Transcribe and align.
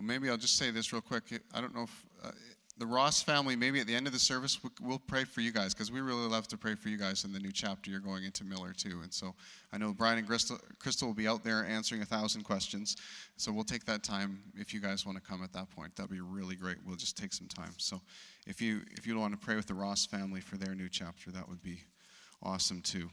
Well, 0.00 0.06
maybe 0.06 0.30
I'll 0.30 0.38
just 0.38 0.56
say 0.56 0.70
this 0.70 0.94
real 0.94 1.02
quick. 1.02 1.24
I 1.52 1.60
don't 1.60 1.74
know 1.74 1.82
if 1.82 2.06
uh, 2.24 2.30
the 2.78 2.86
Ross 2.86 3.22
family, 3.22 3.54
maybe 3.54 3.80
at 3.80 3.86
the 3.86 3.94
end 3.94 4.06
of 4.06 4.14
the 4.14 4.18
service, 4.18 4.58
we'll 4.80 4.98
pray 4.98 5.24
for 5.24 5.42
you 5.42 5.52
guys 5.52 5.74
because 5.74 5.92
we 5.92 6.00
really 6.00 6.26
love 6.26 6.48
to 6.48 6.56
pray 6.56 6.74
for 6.74 6.88
you 6.88 6.96
guys 6.96 7.24
in 7.24 7.34
the 7.34 7.38
new 7.38 7.52
chapter 7.52 7.90
you're 7.90 8.00
going 8.00 8.24
into 8.24 8.42
Miller, 8.42 8.72
too. 8.72 9.00
And 9.02 9.12
so 9.12 9.34
I 9.74 9.76
know 9.76 9.92
Brian 9.92 10.16
and 10.16 10.26
Crystal, 10.26 10.56
Crystal 10.78 11.06
will 11.06 11.14
be 11.14 11.28
out 11.28 11.44
there 11.44 11.66
answering 11.66 12.00
a 12.00 12.06
thousand 12.06 12.44
questions. 12.44 12.96
So 13.36 13.52
we'll 13.52 13.62
take 13.62 13.84
that 13.84 14.02
time 14.02 14.40
if 14.56 14.72
you 14.72 14.80
guys 14.80 15.04
want 15.04 15.22
to 15.22 15.22
come 15.22 15.44
at 15.44 15.52
that 15.52 15.68
point. 15.68 15.94
That'd 15.96 16.10
be 16.10 16.22
really 16.22 16.56
great. 16.56 16.78
We'll 16.86 16.96
just 16.96 17.18
take 17.18 17.34
some 17.34 17.48
time. 17.48 17.74
So 17.76 18.00
if 18.46 18.62
you 18.62 18.80
if 18.92 19.06
you 19.06 19.18
want 19.18 19.38
to 19.38 19.38
pray 19.38 19.56
with 19.56 19.66
the 19.66 19.74
Ross 19.74 20.06
family 20.06 20.40
for 20.40 20.56
their 20.56 20.74
new 20.74 20.88
chapter, 20.88 21.30
that 21.32 21.46
would 21.46 21.62
be 21.62 21.80
awesome 22.42 22.80
too. 22.80 23.10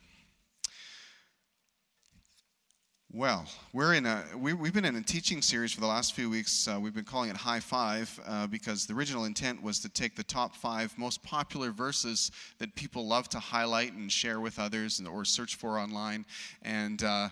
Well, 3.13 3.45
we're 3.71 3.93
in 3.93 4.05
a 4.05 4.25
we, 4.35 4.51
have 4.51 4.73
been 4.73 4.83
in 4.83 4.97
a 4.97 5.01
teaching 5.01 5.41
series 5.41 5.71
for 5.71 5.79
the 5.79 5.87
last 5.87 6.13
few 6.13 6.29
weeks. 6.29 6.67
Uh, 6.67 6.77
we've 6.77 6.93
been 6.93 7.05
calling 7.05 7.29
it 7.29 7.37
High 7.37 7.61
Five 7.61 8.19
uh, 8.27 8.47
because 8.47 8.85
the 8.85 8.93
original 8.93 9.23
intent 9.23 9.63
was 9.63 9.79
to 9.79 9.89
take 9.89 10.17
the 10.17 10.25
top 10.25 10.53
five 10.53 10.93
most 10.97 11.23
popular 11.23 11.71
verses 11.71 12.31
that 12.59 12.75
people 12.75 13.07
love 13.07 13.29
to 13.29 13.39
highlight 13.39 13.93
and 13.93 14.11
share 14.11 14.41
with 14.41 14.59
others 14.59 14.99
and, 14.99 15.07
or 15.07 15.23
search 15.23 15.55
for 15.55 15.79
online. 15.79 16.25
And 16.63 17.01
uh, 17.01 17.29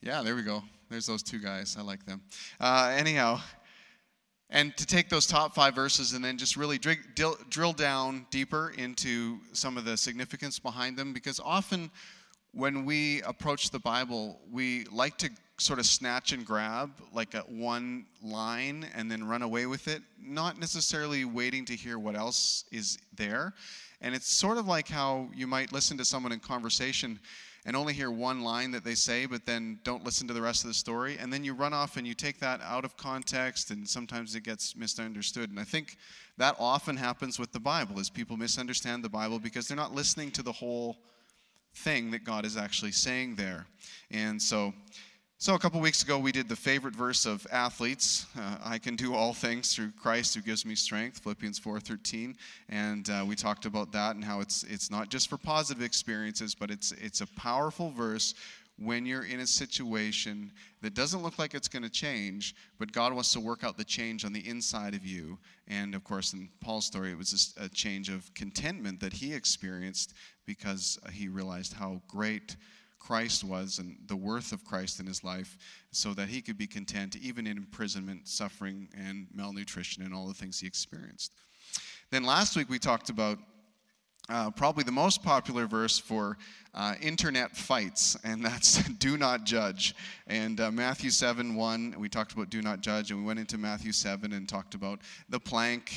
yeah, 0.00 0.22
there 0.22 0.34
we 0.34 0.42
go. 0.42 0.62
There's 0.88 1.06
those 1.06 1.22
two 1.22 1.38
guys. 1.38 1.76
I 1.78 1.82
like 1.82 2.06
them. 2.06 2.22
Uh, 2.58 2.94
anyhow, 2.96 3.40
and 4.48 4.74
to 4.78 4.86
take 4.86 5.10
those 5.10 5.26
top 5.26 5.54
five 5.54 5.74
verses 5.74 6.14
and 6.14 6.24
then 6.24 6.38
just 6.38 6.56
really 6.56 6.78
drill, 6.78 7.36
drill 7.50 7.74
down 7.74 8.26
deeper 8.30 8.72
into 8.78 9.38
some 9.52 9.76
of 9.76 9.84
the 9.84 9.98
significance 9.98 10.58
behind 10.58 10.96
them 10.96 11.12
because 11.12 11.38
often 11.40 11.90
when 12.52 12.84
we 12.84 13.22
approach 13.22 13.70
the 13.70 13.78
Bible, 13.78 14.40
we 14.50 14.84
like 14.84 15.16
to 15.18 15.30
sort 15.58 15.78
of 15.78 15.86
snatch 15.86 16.32
and 16.32 16.44
grab 16.44 16.90
like 17.12 17.34
a 17.34 17.40
one 17.40 18.06
line 18.22 18.86
and 18.94 19.10
then 19.10 19.22
run 19.22 19.42
away 19.42 19.66
with 19.66 19.88
it, 19.88 20.02
not 20.20 20.58
necessarily 20.58 21.24
waiting 21.24 21.64
to 21.66 21.74
hear 21.74 21.98
what 21.98 22.16
else 22.16 22.64
is 22.72 22.98
there. 23.14 23.52
And 24.00 24.14
it's 24.14 24.30
sort 24.30 24.56
of 24.56 24.66
like 24.66 24.88
how 24.88 25.28
you 25.34 25.46
might 25.46 25.72
listen 25.72 25.98
to 25.98 26.04
someone 26.04 26.32
in 26.32 26.40
conversation 26.40 27.20
and 27.66 27.76
only 27.76 27.92
hear 27.92 28.10
one 28.10 28.40
line 28.40 28.70
that 28.70 28.84
they 28.84 28.94
say, 28.94 29.26
but 29.26 29.44
then 29.44 29.78
don't 29.84 30.02
listen 30.02 30.26
to 30.28 30.32
the 30.32 30.40
rest 30.40 30.64
of 30.64 30.68
the 30.68 30.74
story. 30.74 31.18
And 31.18 31.30
then 31.30 31.44
you 31.44 31.52
run 31.52 31.74
off 31.74 31.98
and 31.98 32.06
you 32.06 32.14
take 32.14 32.40
that 32.40 32.62
out 32.62 32.86
of 32.86 32.96
context, 32.96 33.70
and 33.70 33.86
sometimes 33.86 34.34
it 34.34 34.44
gets 34.44 34.74
misunderstood. 34.74 35.50
And 35.50 35.60
I 35.60 35.64
think 35.64 35.98
that 36.38 36.56
often 36.58 36.96
happens 36.96 37.38
with 37.38 37.52
the 37.52 37.60
Bible, 37.60 38.00
is 38.00 38.08
people 38.08 38.38
misunderstand 38.38 39.04
the 39.04 39.10
Bible 39.10 39.38
because 39.38 39.68
they're 39.68 39.76
not 39.76 39.94
listening 39.94 40.30
to 40.32 40.42
the 40.42 40.52
whole 40.52 40.96
thing 41.74 42.10
that 42.10 42.24
God 42.24 42.44
is 42.44 42.56
actually 42.56 42.92
saying 42.92 43.36
there. 43.36 43.66
And 44.10 44.40
so, 44.40 44.74
so 45.38 45.54
a 45.54 45.58
couple 45.58 45.80
weeks 45.80 46.02
ago, 46.02 46.18
we 46.18 46.32
did 46.32 46.48
the 46.48 46.56
favorite 46.56 46.94
verse 46.94 47.24
of 47.24 47.46
athletes. 47.50 48.26
Uh, 48.38 48.58
I 48.62 48.78
can 48.78 48.96
do 48.96 49.14
all 49.14 49.32
things 49.32 49.74
through 49.74 49.92
Christ 49.92 50.34
who 50.34 50.42
gives 50.42 50.66
me 50.66 50.74
strength, 50.74 51.20
Philippians 51.20 51.58
4:13, 51.58 52.36
and 52.68 53.08
uh, 53.08 53.24
we 53.26 53.34
talked 53.34 53.64
about 53.64 53.92
that 53.92 54.16
and 54.16 54.24
how 54.24 54.40
it's 54.40 54.64
it's 54.64 54.90
not 54.90 55.08
just 55.08 55.30
for 55.30 55.38
positive 55.38 55.82
experiences, 55.82 56.54
but 56.54 56.70
it's 56.70 56.92
it's 56.92 57.22
a 57.22 57.26
powerful 57.26 57.90
verse 57.90 58.34
when 58.80 59.04
you're 59.04 59.26
in 59.26 59.40
a 59.40 59.46
situation 59.46 60.50
that 60.80 60.94
doesn't 60.94 61.22
look 61.22 61.38
like 61.38 61.54
it's 61.54 61.68
going 61.68 61.82
to 61.82 61.90
change, 61.90 62.54
but 62.78 62.90
God 62.92 63.12
wants 63.12 63.32
to 63.34 63.40
work 63.40 63.62
out 63.62 63.76
the 63.76 63.84
change 63.84 64.24
on 64.24 64.32
the 64.32 64.46
inside 64.48 64.94
of 64.94 65.04
you. 65.04 65.38
And 65.68 65.94
of 65.94 66.02
course, 66.02 66.32
in 66.32 66.48
Paul's 66.60 66.86
story, 66.86 67.12
it 67.12 67.18
was 67.18 67.54
a 67.60 67.68
change 67.68 68.08
of 68.08 68.32
contentment 68.34 68.98
that 69.00 69.12
he 69.12 69.34
experienced 69.34 70.14
because 70.46 70.98
he 71.12 71.28
realized 71.28 71.74
how 71.74 72.00
great 72.08 72.56
Christ 72.98 73.44
was 73.44 73.78
and 73.78 73.96
the 74.06 74.16
worth 74.16 74.52
of 74.52 74.64
Christ 74.64 74.98
in 74.98 75.06
his 75.06 75.22
life 75.22 75.58
so 75.90 76.14
that 76.14 76.28
he 76.28 76.40
could 76.40 76.56
be 76.56 76.66
content 76.66 77.16
even 77.16 77.46
in 77.46 77.58
imprisonment, 77.58 78.28
suffering, 78.28 78.88
and 78.96 79.26
malnutrition 79.34 80.02
and 80.02 80.14
all 80.14 80.26
the 80.26 80.34
things 80.34 80.58
he 80.58 80.66
experienced. 80.66 81.32
Then 82.10 82.24
last 82.24 82.56
week 82.56 82.68
we 82.70 82.78
talked 82.78 83.10
about 83.10 83.38
uh, 84.30 84.50
probably 84.50 84.84
the 84.84 84.92
most 84.92 85.22
popular 85.22 85.66
verse 85.66 85.98
for 85.98 86.38
uh, 86.72 86.94
internet 87.02 87.56
fights, 87.56 88.16
and 88.22 88.44
that's 88.44 88.82
do 88.98 89.16
not 89.16 89.44
judge. 89.44 89.94
And 90.28 90.60
uh, 90.60 90.70
Matthew 90.70 91.10
7 91.10 91.56
1, 91.56 91.96
we 91.98 92.08
talked 92.08 92.32
about 92.32 92.48
do 92.48 92.62
not 92.62 92.80
judge, 92.80 93.10
and 93.10 93.20
we 93.20 93.26
went 93.26 93.40
into 93.40 93.58
Matthew 93.58 93.92
7 93.92 94.32
and 94.32 94.48
talked 94.48 94.74
about 94.74 95.00
the 95.28 95.40
plank 95.40 95.92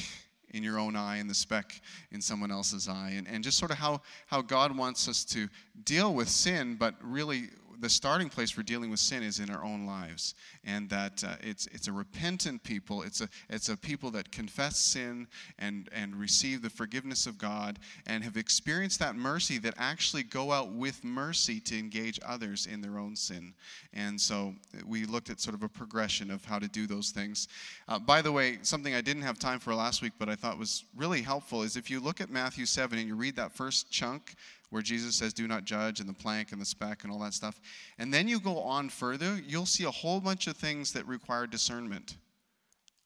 in 0.50 0.64
your 0.64 0.80
own 0.80 0.96
eye 0.96 1.18
and 1.18 1.30
the 1.30 1.34
speck 1.36 1.80
in 2.12 2.22
someone 2.22 2.52
else's 2.52 2.88
eye, 2.88 3.14
and, 3.16 3.28
and 3.28 3.44
just 3.44 3.58
sort 3.58 3.72
of 3.72 3.78
how, 3.78 4.02
how 4.28 4.42
God 4.42 4.76
wants 4.76 5.08
us 5.08 5.24
to 5.26 5.48
deal 5.84 6.14
with 6.14 6.28
sin, 6.28 6.76
but 6.76 6.96
really 7.02 7.50
the 7.84 7.90
starting 7.90 8.30
place 8.30 8.50
for 8.50 8.64
dealing 8.64 8.90
with 8.90 9.00
sin 9.02 9.22
is 9.24 9.40
in 9.40 9.50
our 9.50 9.62
own 9.62 9.86
lives, 9.86 10.36
and 10.64 10.90
that 10.90 11.22
uh, 11.22 11.36
it's 11.42 11.68
it's 11.68 11.90
a 11.90 11.92
repentant 11.92 12.64
people. 12.64 13.02
It's 13.02 13.20
a 13.20 13.28
it's 13.50 13.68
a 13.68 13.76
people 13.76 14.10
that 14.12 14.32
confess 14.32 14.78
sin 14.78 15.28
and 15.60 15.90
and 15.92 16.16
receive 16.16 16.62
the 16.62 16.70
forgiveness 16.70 17.28
of 17.28 17.38
God 17.38 17.80
and 18.08 18.24
have 18.24 18.38
experienced 18.38 19.00
that 19.00 19.18
mercy 19.18 19.58
that 19.58 19.74
actually 19.78 20.24
go 20.24 20.54
out 20.54 20.72
with 20.72 21.04
mercy 21.04 21.60
to 21.60 21.78
engage 21.78 22.22
others 22.26 22.68
in 22.68 22.80
their 22.80 22.98
own 22.98 23.18
sin. 23.18 23.54
And 23.94 24.20
so 24.20 24.56
we 24.88 25.04
looked 25.04 25.30
at 25.30 25.42
sort 25.42 25.54
of 25.54 25.64
a 25.64 25.70
progression 25.70 26.32
of 26.32 26.46
how 26.46 26.60
to 26.60 26.70
do 26.70 26.88
those 26.88 27.12
things. 27.12 27.50
Uh, 27.90 28.00
by 28.00 28.22
the 28.22 28.32
way, 28.32 28.60
something 28.62 28.96
I 28.96 29.02
didn't 29.02 29.24
have 29.24 29.40
time 29.40 29.60
for 29.60 29.76
last 29.76 30.02
week, 30.02 30.14
but 30.18 30.30
I 30.30 30.36
thought 30.36 30.58
was 30.58 30.86
really 30.96 31.22
helpful 31.22 31.64
is 31.64 31.76
if 31.76 31.92
you 31.92 32.00
look 32.00 32.22
at 32.22 32.30
Matthew 32.30 32.66
seven 32.66 32.98
and 32.98 33.10
you 33.10 33.16
read 33.16 33.36
that 33.36 33.52
first 33.52 33.92
chunk 33.92 34.36
where 34.74 34.82
Jesus 34.82 35.16
says, 35.16 35.34
Do 35.34 35.48
not 35.48 35.66
judge, 35.66 36.00
and 36.00 36.10
the 36.10 36.14
plank 36.14 36.52
and 36.52 36.60
the 36.60 36.66
speck 36.66 37.04
and 37.04 37.14
all 37.14 37.20
that 37.20 37.36
stuff. 37.36 37.62
And 38.00 38.12
then 38.12 38.28
you 38.28 38.40
go 38.40 38.58
on 38.60 38.90
further, 38.90 39.40
you'll 39.48 39.68
see 39.68 39.84
a 39.84 39.92
whole 39.92 40.20
bunch 40.20 40.48
of 40.48 40.58
things 40.58 40.92
that 40.94 41.08
require 41.08 41.46
discernment. 41.46 42.18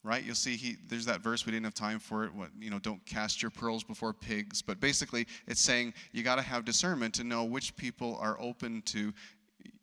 Right? 0.02 0.24
You'll 0.24 0.36
see 0.36 0.56
he 0.56 0.78
there's 0.88 1.06
that 1.08 1.20
verse 1.20 1.46
we 1.46 1.52
didn't 1.52 1.66
have 1.66 1.74
time 1.74 2.00
for 2.00 2.24
it. 2.24 2.34
What 2.34 2.52
you 2.58 2.70
know, 2.70 2.80
don't 2.80 3.06
cast 3.06 3.42
your 3.42 3.52
pearls 3.52 3.84
before 3.84 4.14
pigs. 4.14 4.62
But 4.62 4.80
basically 4.80 5.28
it's 5.46 5.60
saying 5.60 5.94
you 6.14 6.24
gotta 6.24 6.42
have 6.42 6.64
discernment 6.64 7.14
to 7.16 7.26
know 7.26 7.44
which 7.44 7.76
people 7.76 8.18
are 8.22 8.40
open 8.40 8.82
to 8.84 9.14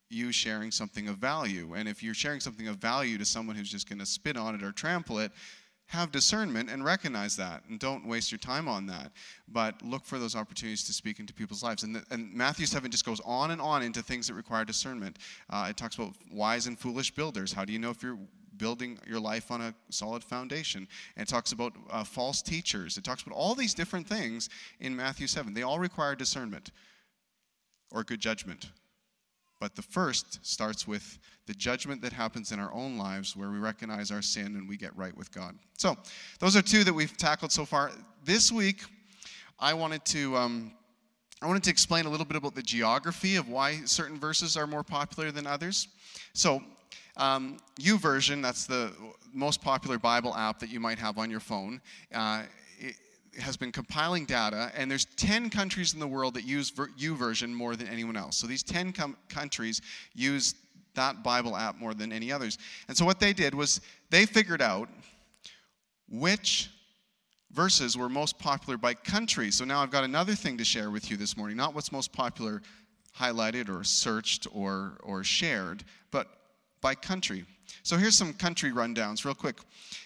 you 0.08 0.32
sharing 0.32 0.70
something 0.70 1.08
of 1.08 1.18
value. 1.18 1.74
And 1.74 1.86
if 1.86 2.02
you're 2.02 2.14
sharing 2.14 2.40
something 2.40 2.68
of 2.68 2.76
value 2.76 3.18
to 3.18 3.26
someone 3.26 3.56
who's 3.56 3.70
just 3.70 3.86
gonna 3.86 4.06
spit 4.06 4.38
on 4.38 4.54
it 4.54 4.62
or 4.62 4.72
trample 4.72 5.18
it, 5.18 5.32
have 5.86 6.10
discernment 6.10 6.70
and 6.70 6.84
recognize 6.84 7.36
that 7.36 7.62
and 7.68 7.78
don't 7.78 8.06
waste 8.06 8.32
your 8.32 8.38
time 8.38 8.68
on 8.68 8.86
that 8.86 9.12
but 9.48 9.80
look 9.82 10.04
for 10.04 10.18
those 10.18 10.34
opportunities 10.34 10.84
to 10.84 10.92
speak 10.92 11.20
into 11.20 11.34
people's 11.34 11.62
lives. 11.62 11.82
And, 11.82 11.96
the, 11.96 12.04
and 12.10 12.32
matthew 12.32 12.66
7 12.66 12.90
just 12.90 13.04
goes 13.04 13.20
on 13.24 13.50
and 13.50 13.60
on 13.60 13.82
into 13.82 14.02
things 14.02 14.26
that 14.28 14.34
require 14.34 14.64
discernment. 14.64 15.18
Uh, 15.50 15.66
it 15.70 15.76
talks 15.76 15.96
about 15.96 16.14
wise 16.32 16.66
and 16.66 16.78
foolish 16.78 17.10
builders. 17.14 17.52
How 17.52 17.64
do 17.64 17.72
you 17.72 17.78
know 17.78 17.90
if 17.90 18.02
you're 18.02 18.18
building 18.56 18.98
your 19.06 19.20
life 19.20 19.50
on 19.50 19.60
a 19.60 19.74
solid 19.90 20.24
foundation? 20.24 20.88
And 21.16 21.28
it 21.28 21.30
talks 21.30 21.52
about 21.52 21.72
uh, 21.90 22.04
false 22.04 22.40
teachers. 22.40 22.96
It 22.96 23.04
talks 23.04 23.22
about 23.22 23.34
all 23.34 23.54
these 23.54 23.74
different 23.74 24.06
things 24.06 24.48
in 24.80 24.96
matthew 24.96 25.26
7 25.26 25.52
they 25.54 25.62
all 25.62 25.78
require 25.78 26.14
discernment 26.14 26.70
or 27.90 28.04
good 28.04 28.20
judgment 28.20 28.70
but 29.60 29.74
the 29.76 29.82
first 29.82 30.44
starts 30.44 30.86
with 30.86 31.18
the 31.46 31.54
judgment 31.54 32.00
that 32.02 32.12
happens 32.12 32.52
in 32.52 32.58
our 32.58 32.72
own 32.72 32.96
lives 32.96 33.36
where 33.36 33.50
we 33.50 33.58
recognize 33.58 34.10
our 34.10 34.22
sin 34.22 34.46
and 34.46 34.68
we 34.68 34.76
get 34.76 34.96
right 34.96 35.16
with 35.16 35.32
God. 35.32 35.54
So, 35.76 35.96
those 36.38 36.56
are 36.56 36.62
two 36.62 36.84
that 36.84 36.92
we've 36.92 37.16
tackled 37.16 37.52
so 37.52 37.64
far. 37.64 37.90
This 38.24 38.50
week, 38.50 38.84
I 39.58 39.74
wanted 39.74 40.04
to. 40.06 40.36
Um, 40.36 40.72
I 41.42 41.46
wanted 41.46 41.64
to 41.64 41.70
explain 41.70 42.06
a 42.06 42.08
little 42.08 42.24
bit 42.24 42.36
about 42.36 42.54
the 42.54 42.62
geography 42.62 43.36
of 43.36 43.50
why 43.50 43.82
certain 43.84 44.18
verses 44.18 44.56
are 44.56 44.66
more 44.66 44.82
popular 44.82 45.30
than 45.30 45.46
others. 45.46 45.88
So, 46.32 46.62
um, 47.18 47.58
version—that's 47.98 48.66
the 48.66 48.92
most 49.32 49.60
popular 49.60 49.98
Bible 49.98 50.34
app 50.34 50.58
that 50.60 50.70
you 50.70 50.80
might 50.80 50.98
have 50.98 51.18
on 51.18 51.30
your 51.30 51.40
phone. 51.40 51.82
Uh, 52.14 52.44
has 53.38 53.56
been 53.56 53.72
compiling 53.72 54.24
data, 54.24 54.70
and 54.76 54.90
there's 54.90 55.04
10 55.16 55.50
countries 55.50 55.94
in 55.94 56.00
the 56.00 56.06
world 56.06 56.34
that 56.34 56.44
use 56.44 56.70
YouVersion 56.70 57.52
more 57.52 57.76
than 57.76 57.88
anyone 57.88 58.16
else. 58.16 58.36
So 58.36 58.46
these 58.46 58.62
10 58.62 58.92
com- 58.92 59.16
countries 59.28 59.80
use 60.14 60.54
that 60.94 61.22
Bible 61.22 61.56
app 61.56 61.76
more 61.78 61.94
than 61.94 62.12
any 62.12 62.30
others. 62.30 62.58
And 62.88 62.96
so 62.96 63.04
what 63.04 63.20
they 63.20 63.32
did 63.32 63.54
was 63.54 63.80
they 64.10 64.26
figured 64.26 64.62
out 64.62 64.88
which 66.08 66.70
verses 67.52 67.96
were 67.96 68.08
most 68.08 68.38
popular 68.38 68.76
by 68.76 68.94
country. 68.94 69.50
So 69.50 69.64
now 69.64 69.80
I've 69.82 69.90
got 69.90 70.04
another 70.04 70.34
thing 70.34 70.58
to 70.58 70.64
share 70.64 70.90
with 70.90 71.10
you 71.10 71.16
this 71.16 71.36
morning. 71.36 71.56
Not 71.56 71.74
what's 71.74 71.92
most 71.92 72.12
popular 72.12 72.62
highlighted 73.18 73.68
or 73.68 73.84
searched 73.84 74.46
or, 74.52 74.98
or 75.02 75.22
shared, 75.22 75.84
but 76.10 76.28
by 76.80 76.94
country. 76.94 77.44
So 77.82 77.96
here's 77.96 78.16
some 78.16 78.32
country 78.32 78.72
rundowns, 78.72 79.24
real 79.24 79.34
quick. 79.34 79.56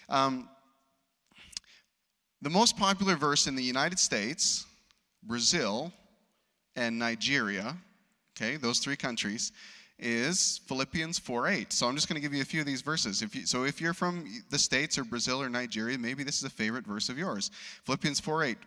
Um, 0.07 0.47
the 2.41 2.49
most 2.49 2.77
popular 2.77 3.15
verse 3.15 3.47
in 3.47 3.55
the 3.55 3.63
United 3.63 3.99
States, 3.99 4.65
Brazil, 5.23 5.91
and 6.75 6.97
Nigeria, 6.97 7.75
okay, 8.35 8.55
those 8.55 8.79
three 8.79 8.95
countries, 8.95 9.51
is 9.97 10.61
Philippians 10.65 11.19
4:8. 11.19 11.73
So 11.73 11.87
I'm 11.87 11.95
just 11.95 12.07
going 12.07 12.15
to 12.15 12.21
give 12.21 12.33
you 12.33 12.41
a 12.41 12.45
few 12.45 12.61
of 12.61 12.65
these 12.65 12.81
verses. 12.81 13.21
If 13.21 13.35
you, 13.35 13.45
so 13.45 13.65
if 13.65 13.81
you're 13.81 13.93
from 13.93 14.25
the 14.49 14.57
States 14.57 14.97
or 14.97 15.03
Brazil 15.03 15.41
or 15.41 15.49
Nigeria, 15.49 15.97
maybe 15.97 16.23
this 16.23 16.37
is 16.37 16.43
a 16.45 16.49
favorite 16.49 16.87
verse 16.87 17.09
of 17.09 17.17
yours. 17.17 17.51
Philippians 17.83 18.21
4:8. 18.21 18.57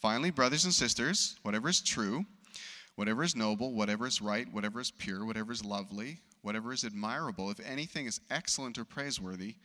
Finally, 0.00 0.30
brothers 0.30 0.64
and 0.64 0.72
sisters, 0.72 1.36
whatever 1.42 1.68
is 1.68 1.80
true, 1.80 2.24
whatever 2.94 3.24
is 3.24 3.34
noble, 3.34 3.72
whatever 3.72 4.06
is 4.06 4.22
right, 4.22 4.46
whatever 4.52 4.80
is 4.80 4.92
pure, 4.92 5.24
whatever 5.24 5.50
is 5.50 5.64
lovely, 5.64 6.20
whatever 6.42 6.72
is 6.72 6.84
admirable, 6.84 7.50
if 7.50 7.58
anything 7.60 8.06
is 8.06 8.20
excellent 8.30 8.78
or 8.78 8.84
praiseworthy, 8.84 9.56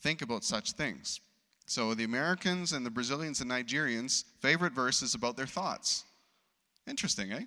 think 0.00 0.22
about 0.22 0.44
such 0.44 0.72
things. 0.72 1.20
So 1.66 1.94
the 1.94 2.04
Americans 2.04 2.72
and 2.72 2.86
the 2.86 2.90
Brazilians 2.90 3.40
and 3.40 3.50
Nigerians' 3.50 4.24
favorite 4.40 4.72
verse 4.72 5.02
is 5.02 5.14
about 5.14 5.36
their 5.36 5.46
thoughts. 5.46 6.04
Interesting, 6.86 7.32
eh? 7.32 7.44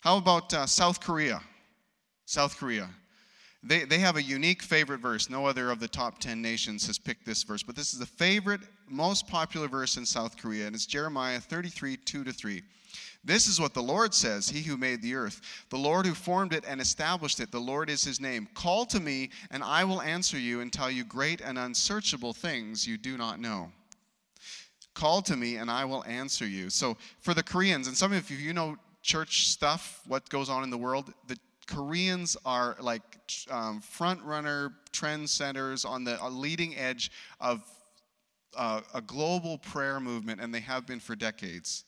How 0.00 0.16
about 0.16 0.52
uh, 0.54 0.66
South 0.66 1.00
Korea? 1.00 1.40
South 2.24 2.56
Korea. 2.56 2.88
They, 3.62 3.84
they 3.84 3.98
have 3.98 4.16
a 4.16 4.22
unique 4.22 4.62
favorite 4.62 5.00
verse. 5.00 5.30
No 5.30 5.46
other 5.46 5.70
of 5.70 5.80
the 5.80 5.88
top 5.88 6.18
10 6.18 6.40
nations 6.40 6.86
has 6.86 6.98
picked 6.98 7.24
this 7.24 7.42
verse, 7.42 7.62
but 7.62 7.76
this 7.76 7.92
is 7.92 7.98
the 7.98 8.06
favorite, 8.06 8.60
most 8.88 9.26
popular 9.28 9.68
verse 9.68 9.96
in 9.96 10.04
South 10.04 10.36
Korea, 10.36 10.66
and 10.66 10.74
it's 10.74 10.86
Jeremiah 10.86 11.40
33 11.40 11.96
2 11.96 12.24
to 12.24 12.32
3. 12.32 12.62
This 13.24 13.46
is 13.46 13.60
what 13.60 13.74
the 13.74 13.82
Lord 13.82 14.14
says 14.14 14.48
He 14.48 14.62
who 14.62 14.76
made 14.76 15.02
the 15.02 15.14
earth, 15.14 15.40
the 15.70 15.78
Lord 15.78 16.06
who 16.06 16.14
formed 16.14 16.52
it 16.52 16.64
and 16.66 16.80
established 16.80 17.40
it, 17.40 17.50
the 17.50 17.58
Lord 17.58 17.90
is 17.90 18.04
his 18.04 18.20
name. 18.20 18.48
Call 18.54 18.86
to 18.86 19.00
me, 19.00 19.30
and 19.50 19.62
I 19.62 19.84
will 19.84 20.02
answer 20.02 20.38
you 20.38 20.60
and 20.60 20.72
tell 20.72 20.90
you 20.90 21.04
great 21.04 21.40
and 21.40 21.58
unsearchable 21.58 22.32
things 22.32 22.86
you 22.86 22.96
do 22.98 23.16
not 23.16 23.40
know. 23.40 23.70
Call 24.94 25.22
to 25.22 25.36
me, 25.36 25.56
and 25.56 25.70
I 25.70 25.84
will 25.84 26.04
answer 26.04 26.46
you. 26.46 26.70
So, 26.70 26.96
for 27.20 27.34
the 27.34 27.42
Koreans, 27.42 27.88
and 27.88 27.96
some 27.96 28.12
of 28.12 28.30
you 28.30 28.36
you 28.36 28.52
know 28.52 28.76
church 29.02 29.48
stuff, 29.48 30.00
what 30.06 30.28
goes 30.28 30.48
on 30.48 30.62
in 30.62 30.70
the 30.70 30.78
world, 30.78 31.12
the 31.26 31.36
Koreans 31.66 32.36
are 32.44 32.76
like 32.80 33.02
um, 33.50 33.80
front 33.80 34.22
runner 34.22 34.72
trend 34.92 35.28
centers 35.28 35.84
on 35.84 36.04
the 36.04 36.18
leading 36.30 36.76
edge 36.76 37.10
of 37.40 37.62
uh, 38.56 38.80
a 38.94 39.00
global 39.00 39.58
prayer 39.58 40.00
movement, 40.00 40.40
and 40.40 40.54
they 40.54 40.60
have 40.60 40.86
been 40.86 41.00
for 41.00 41.16
decades. 41.16 41.84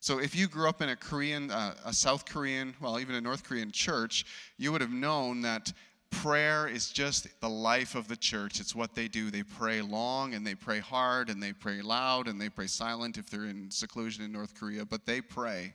So, 0.00 0.18
if 0.20 0.34
you 0.36 0.46
grew 0.46 0.68
up 0.68 0.80
in 0.80 0.90
a 0.90 0.96
Korean, 0.96 1.50
uh, 1.50 1.74
a 1.84 1.92
South 1.92 2.24
Korean, 2.24 2.74
well, 2.80 3.00
even 3.00 3.14
a 3.16 3.20
North 3.20 3.42
Korean 3.42 3.72
church, 3.72 4.24
you 4.56 4.70
would 4.72 4.80
have 4.80 4.92
known 4.92 5.40
that 5.42 5.72
prayer 6.10 6.68
is 6.68 6.90
just 6.90 7.28
the 7.40 7.48
life 7.48 7.94
of 7.94 8.08
the 8.08 8.16
church. 8.16 8.60
It's 8.60 8.74
what 8.74 8.94
they 8.94 9.08
do. 9.08 9.30
They 9.30 9.42
pray 9.42 9.82
long 9.82 10.34
and 10.34 10.46
they 10.46 10.54
pray 10.54 10.78
hard 10.78 11.30
and 11.30 11.42
they 11.42 11.52
pray 11.52 11.82
loud 11.82 12.28
and 12.28 12.40
they 12.40 12.48
pray 12.48 12.66
silent 12.66 13.18
if 13.18 13.28
they're 13.30 13.44
in 13.44 13.70
seclusion 13.70 14.24
in 14.24 14.32
North 14.32 14.54
Korea, 14.54 14.84
but 14.84 15.04
they 15.04 15.20
pray. 15.20 15.74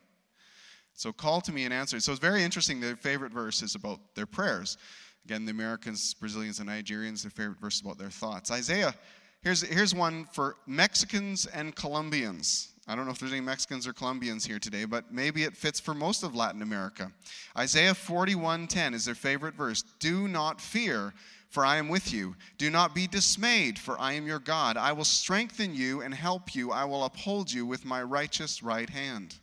So 0.93 1.11
call 1.11 1.41
to 1.41 1.51
me 1.51 1.65
and 1.65 1.73
answer. 1.73 1.99
So 1.99 2.11
it's 2.11 2.21
very 2.21 2.43
interesting. 2.43 2.79
Their 2.79 2.95
favorite 2.95 3.31
verse 3.31 3.61
is 3.61 3.75
about 3.75 3.99
their 4.15 4.25
prayers. 4.25 4.77
Again, 5.25 5.45
the 5.45 5.51
Americans, 5.51 6.13
Brazilians, 6.13 6.59
and 6.59 6.69
Nigerians, 6.69 7.23
their 7.23 7.31
favorite 7.31 7.59
verse 7.59 7.75
is 7.75 7.81
about 7.81 7.97
their 7.97 8.09
thoughts. 8.09 8.51
Isaiah, 8.51 8.93
here's, 9.41 9.61
here's 9.61 9.95
one 9.95 10.25
for 10.31 10.57
Mexicans 10.67 11.45
and 11.45 11.75
Colombians. 11.75 12.72
I 12.88 12.95
don't 12.95 13.06
know 13.06 13.12
if 13.12 13.19
there's 13.19 13.31
any 13.31 13.41
Mexicans 13.41 13.88
or 13.88 13.94
Colombians 13.94 14.45
here 14.45 14.59
today, 14.59 14.83
but 14.83 15.13
maybe 15.13 15.44
it 15.44 15.56
fits 15.56 15.80
for 15.80 15.94
most 15.94 16.24
of 16.24 16.35
Latin 16.35 16.62
America. 16.62 17.12
Isaiah 17.57 17.94
41:10 17.94 18.94
is 18.94 19.06
their 19.06 19.15
favorite 19.15 19.56
verse. 19.56 19.83
Do 20.00 20.27
not 20.27 20.59
fear, 20.59 21.13
for 21.47 21.65
I 21.65 21.77
am 21.77 21.88
with 21.88 22.12
you. 22.12 22.35
Do 22.57 22.69
not 22.69 22.94
be 22.94 23.07
dismayed, 23.07 23.80
for 23.80 23.97
I 24.00 24.13
am 24.13 24.27
your 24.27 24.39
God. 24.39 24.75
I 24.75 24.91
will 24.91 25.06
strengthen 25.06 25.74
you 25.74 26.01
and 26.01 26.13
help 26.13 26.56
you. 26.56 26.71
I 26.71 26.83
will 26.83 27.06
uphold 27.06 27.51
you 27.51 27.65
with 27.65 27.85
my 27.85 28.03
righteous 28.03 28.62
right 28.62 28.89
hand. 28.89 29.35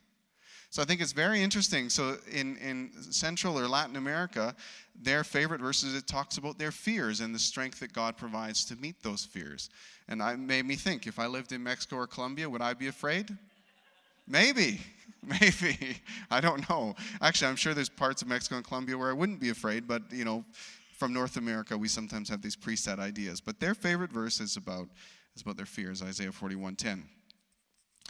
So 0.71 0.83
I 0.83 0.85
think 0.85 1.01
it's 1.01 1.13
very 1.13 1.43
interesting. 1.43 1.89
So 1.89 2.19
in, 2.31 2.57
in 2.59 2.93
Central 3.11 3.59
or 3.59 3.67
Latin 3.67 3.97
America, 3.97 4.55
their 5.03 5.25
favorite 5.25 5.61
verses, 5.61 5.95
it 5.95 6.07
talks 6.07 6.37
about 6.37 6.59
their 6.59 6.71
fears 6.71 7.21
and 7.21 7.35
the 7.35 7.39
strength 7.39 7.81
that 7.81 7.93
God 7.93 8.17
provides 8.17 8.65
to 8.67 8.77
meet 8.77 9.03
those 9.03 9.25
fears. 9.25 9.71
And 10.09 10.21
it 10.21 10.39
made 10.39 10.67
me 10.67 10.77
think 10.77 11.07
if 11.07 11.19
I 11.19 11.27
lived 11.27 11.53
in 11.53 11.63
Mexico 11.63 11.97
or 11.97 12.07
Colombia, 12.07 12.49
would 12.49 12.63
I 12.63 12.75
be 12.75 12.89
afraid? 12.89 13.37
Maybe. 14.27 14.81
Maybe. 15.23 16.01
I 16.31 16.41
don't 16.41 16.69
know. 16.69 16.95
Actually, 17.21 17.49
I'm 17.49 17.57
sure 17.57 17.75
there's 17.75 17.89
parts 17.89 18.23
of 18.23 18.29
Mexico 18.29 18.57
and 18.57 18.65
Colombia 18.65 18.97
where 18.97 19.11
I 19.11 19.13
wouldn't 19.13 19.41
be 19.41 19.51
afraid, 19.51 19.87
but 19.87 20.03
you 20.11 20.25
know, 20.25 20.45
from 20.97 21.13
North 21.13 21.37
America, 21.37 21.77
we 21.77 21.89
sometimes 21.89 22.29
have 22.29 22.43
these 22.43 22.57
preset 22.57 22.99
ideas. 22.99 23.41
But 23.41 23.59
their 23.59 23.75
favorite 23.75 24.13
verse 24.13 24.41
is 24.41 24.57
about, 24.57 24.89
is 25.35 25.43
about 25.43 25.57
their 25.57 25.67
fears, 25.67 26.03
Isaiah 26.03 26.31
41:10. 26.31 27.05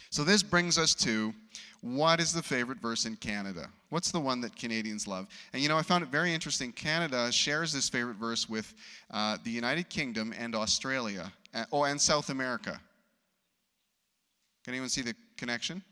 So 0.08 0.24
this 0.24 0.42
brings 0.42 0.78
us 0.78 0.94
to 0.96 1.34
what 1.82 2.20
is 2.20 2.32
the 2.32 2.42
favorite 2.42 2.78
verse 2.78 3.06
in 3.06 3.16
Canada? 3.16 3.68
What's 3.88 4.10
the 4.10 4.20
one 4.20 4.40
that 4.42 4.54
Canadians 4.54 5.06
love? 5.06 5.26
And 5.52 5.62
you 5.62 5.68
know, 5.68 5.78
I 5.78 5.82
found 5.82 6.02
it 6.02 6.10
very 6.10 6.32
interesting. 6.32 6.72
Canada 6.72 7.32
shares 7.32 7.72
this 7.72 7.88
favorite 7.88 8.16
verse 8.16 8.48
with 8.48 8.74
uh, 9.10 9.38
the 9.44 9.50
United 9.50 9.88
Kingdom 9.88 10.34
and 10.38 10.54
Australia, 10.54 11.32
uh, 11.54 11.64
oh, 11.72 11.84
and 11.84 12.00
South 12.00 12.28
Africa. 12.28 12.80
Can 14.64 14.74
anyone 14.74 14.90
see 14.90 15.02
the 15.02 15.14
connection? 15.36 15.82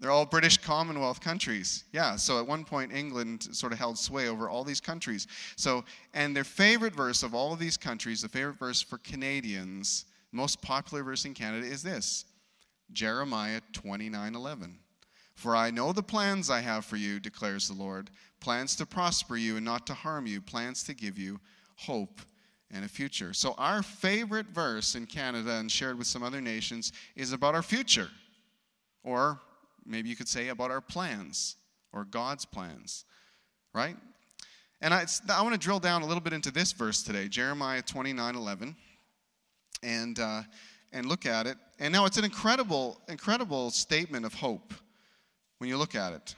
They're 0.00 0.10
all 0.10 0.26
British 0.26 0.58
Commonwealth 0.58 1.20
countries. 1.20 1.84
Yeah, 1.92 2.16
so 2.16 2.38
at 2.38 2.46
one 2.46 2.64
point, 2.64 2.92
England 2.92 3.48
sort 3.52 3.72
of 3.72 3.78
held 3.78 3.98
sway 3.98 4.28
over 4.28 4.48
all 4.48 4.64
these 4.64 4.80
countries. 4.80 5.26
So, 5.56 5.84
and 6.12 6.34
their 6.34 6.44
favorite 6.44 6.94
verse 6.94 7.22
of 7.22 7.34
all 7.34 7.52
of 7.52 7.58
these 7.58 7.76
countries, 7.76 8.22
the 8.22 8.28
favorite 8.28 8.58
verse 8.58 8.80
for 8.80 8.98
Canadians, 8.98 10.04
most 10.32 10.60
popular 10.62 11.02
verse 11.02 11.24
in 11.24 11.34
Canada 11.34 11.66
is 11.66 11.82
this 11.82 12.24
Jeremiah 12.92 13.60
29 13.72 14.34
11. 14.34 14.78
For 15.34 15.56
I 15.56 15.70
know 15.70 15.92
the 15.92 16.02
plans 16.02 16.48
I 16.48 16.60
have 16.60 16.84
for 16.84 16.96
you, 16.96 17.18
declares 17.18 17.68
the 17.68 17.74
Lord 17.74 18.10
plans 18.40 18.76
to 18.76 18.86
prosper 18.86 19.36
you 19.36 19.56
and 19.56 19.64
not 19.64 19.86
to 19.86 19.94
harm 19.94 20.26
you, 20.26 20.40
plans 20.40 20.84
to 20.84 20.94
give 20.94 21.18
you 21.18 21.40
hope 21.76 22.20
and 22.70 22.84
a 22.84 22.88
future. 22.88 23.32
So, 23.32 23.54
our 23.58 23.82
favorite 23.82 24.48
verse 24.48 24.94
in 24.94 25.06
Canada 25.06 25.52
and 25.52 25.70
shared 25.70 25.98
with 25.98 26.06
some 26.06 26.22
other 26.22 26.40
nations 26.40 26.92
is 27.16 27.32
about 27.32 27.54
our 27.54 27.62
future. 27.62 28.08
Or 29.02 29.40
maybe 29.84 30.08
you 30.08 30.16
could 30.16 30.28
say 30.28 30.48
about 30.48 30.70
our 30.70 30.80
plans 30.80 31.56
or 31.92 32.04
God's 32.04 32.44
plans, 32.44 33.04
right? 33.74 33.96
And 34.80 34.92
I, 34.92 35.06
I 35.30 35.42
want 35.42 35.54
to 35.54 35.60
drill 35.60 35.80
down 35.80 36.02
a 36.02 36.06
little 36.06 36.22
bit 36.22 36.32
into 36.32 36.50
this 36.50 36.72
verse 36.72 37.02
today, 37.02 37.28
Jeremiah 37.28 37.82
29 37.82 38.36
11. 38.36 38.76
And. 39.82 40.18
Uh, 40.18 40.42
and 40.94 41.06
look 41.06 41.26
at 41.26 41.46
it. 41.46 41.58
And 41.78 41.92
now 41.92 42.06
it's 42.06 42.16
an 42.16 42.24
incredible, 42.24 43.00
incredible 43.08 43.70
statement 43.70 44.24
of 44.24 44.32
hope 44.32 44.72
when 45.58 45.68
you 45.68 45.76
look 45.76 45.94
at 45.94 46.14
it. 46.14 46.34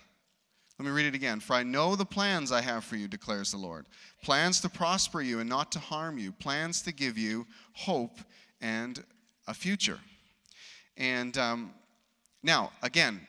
Let 0.78 0.86
me 0.86 0.90
read 0.90 1.06
it 1.06 1.14
again. 1.14 1.40
For 1.40 1.54
I 1.54 1.62
know 1.62 1.94
the 1.94 2.04
plans 2.04 2.50
I 2.50 2.60
have 2.62 2.84
for 2.84 2.96
you, 2.96 3.06
declares 3.06 3.52
the 3.52 3.58
Lord 3.58 3.86
plans 4.22 4.60
to 4.62 4.68
prosper 4.68 5.20
you 5.20 5.38
and 5.38 5.48
not 5.48 5.70
to 5.72 5.78
harm 5.78 6.18
you, 6.18 6.32
plans 6.32 6.82
to 6.82 6.92
give 6.92 7.16
you 7.16 7.46
hope 7.74 8.18
and 8.60 9.04
a 9.46 9.54
future. 9.54 10.00
And 10.96 11.36
um, 11.38 11.72
now, 12.42 12.72
again, 12.82 13.20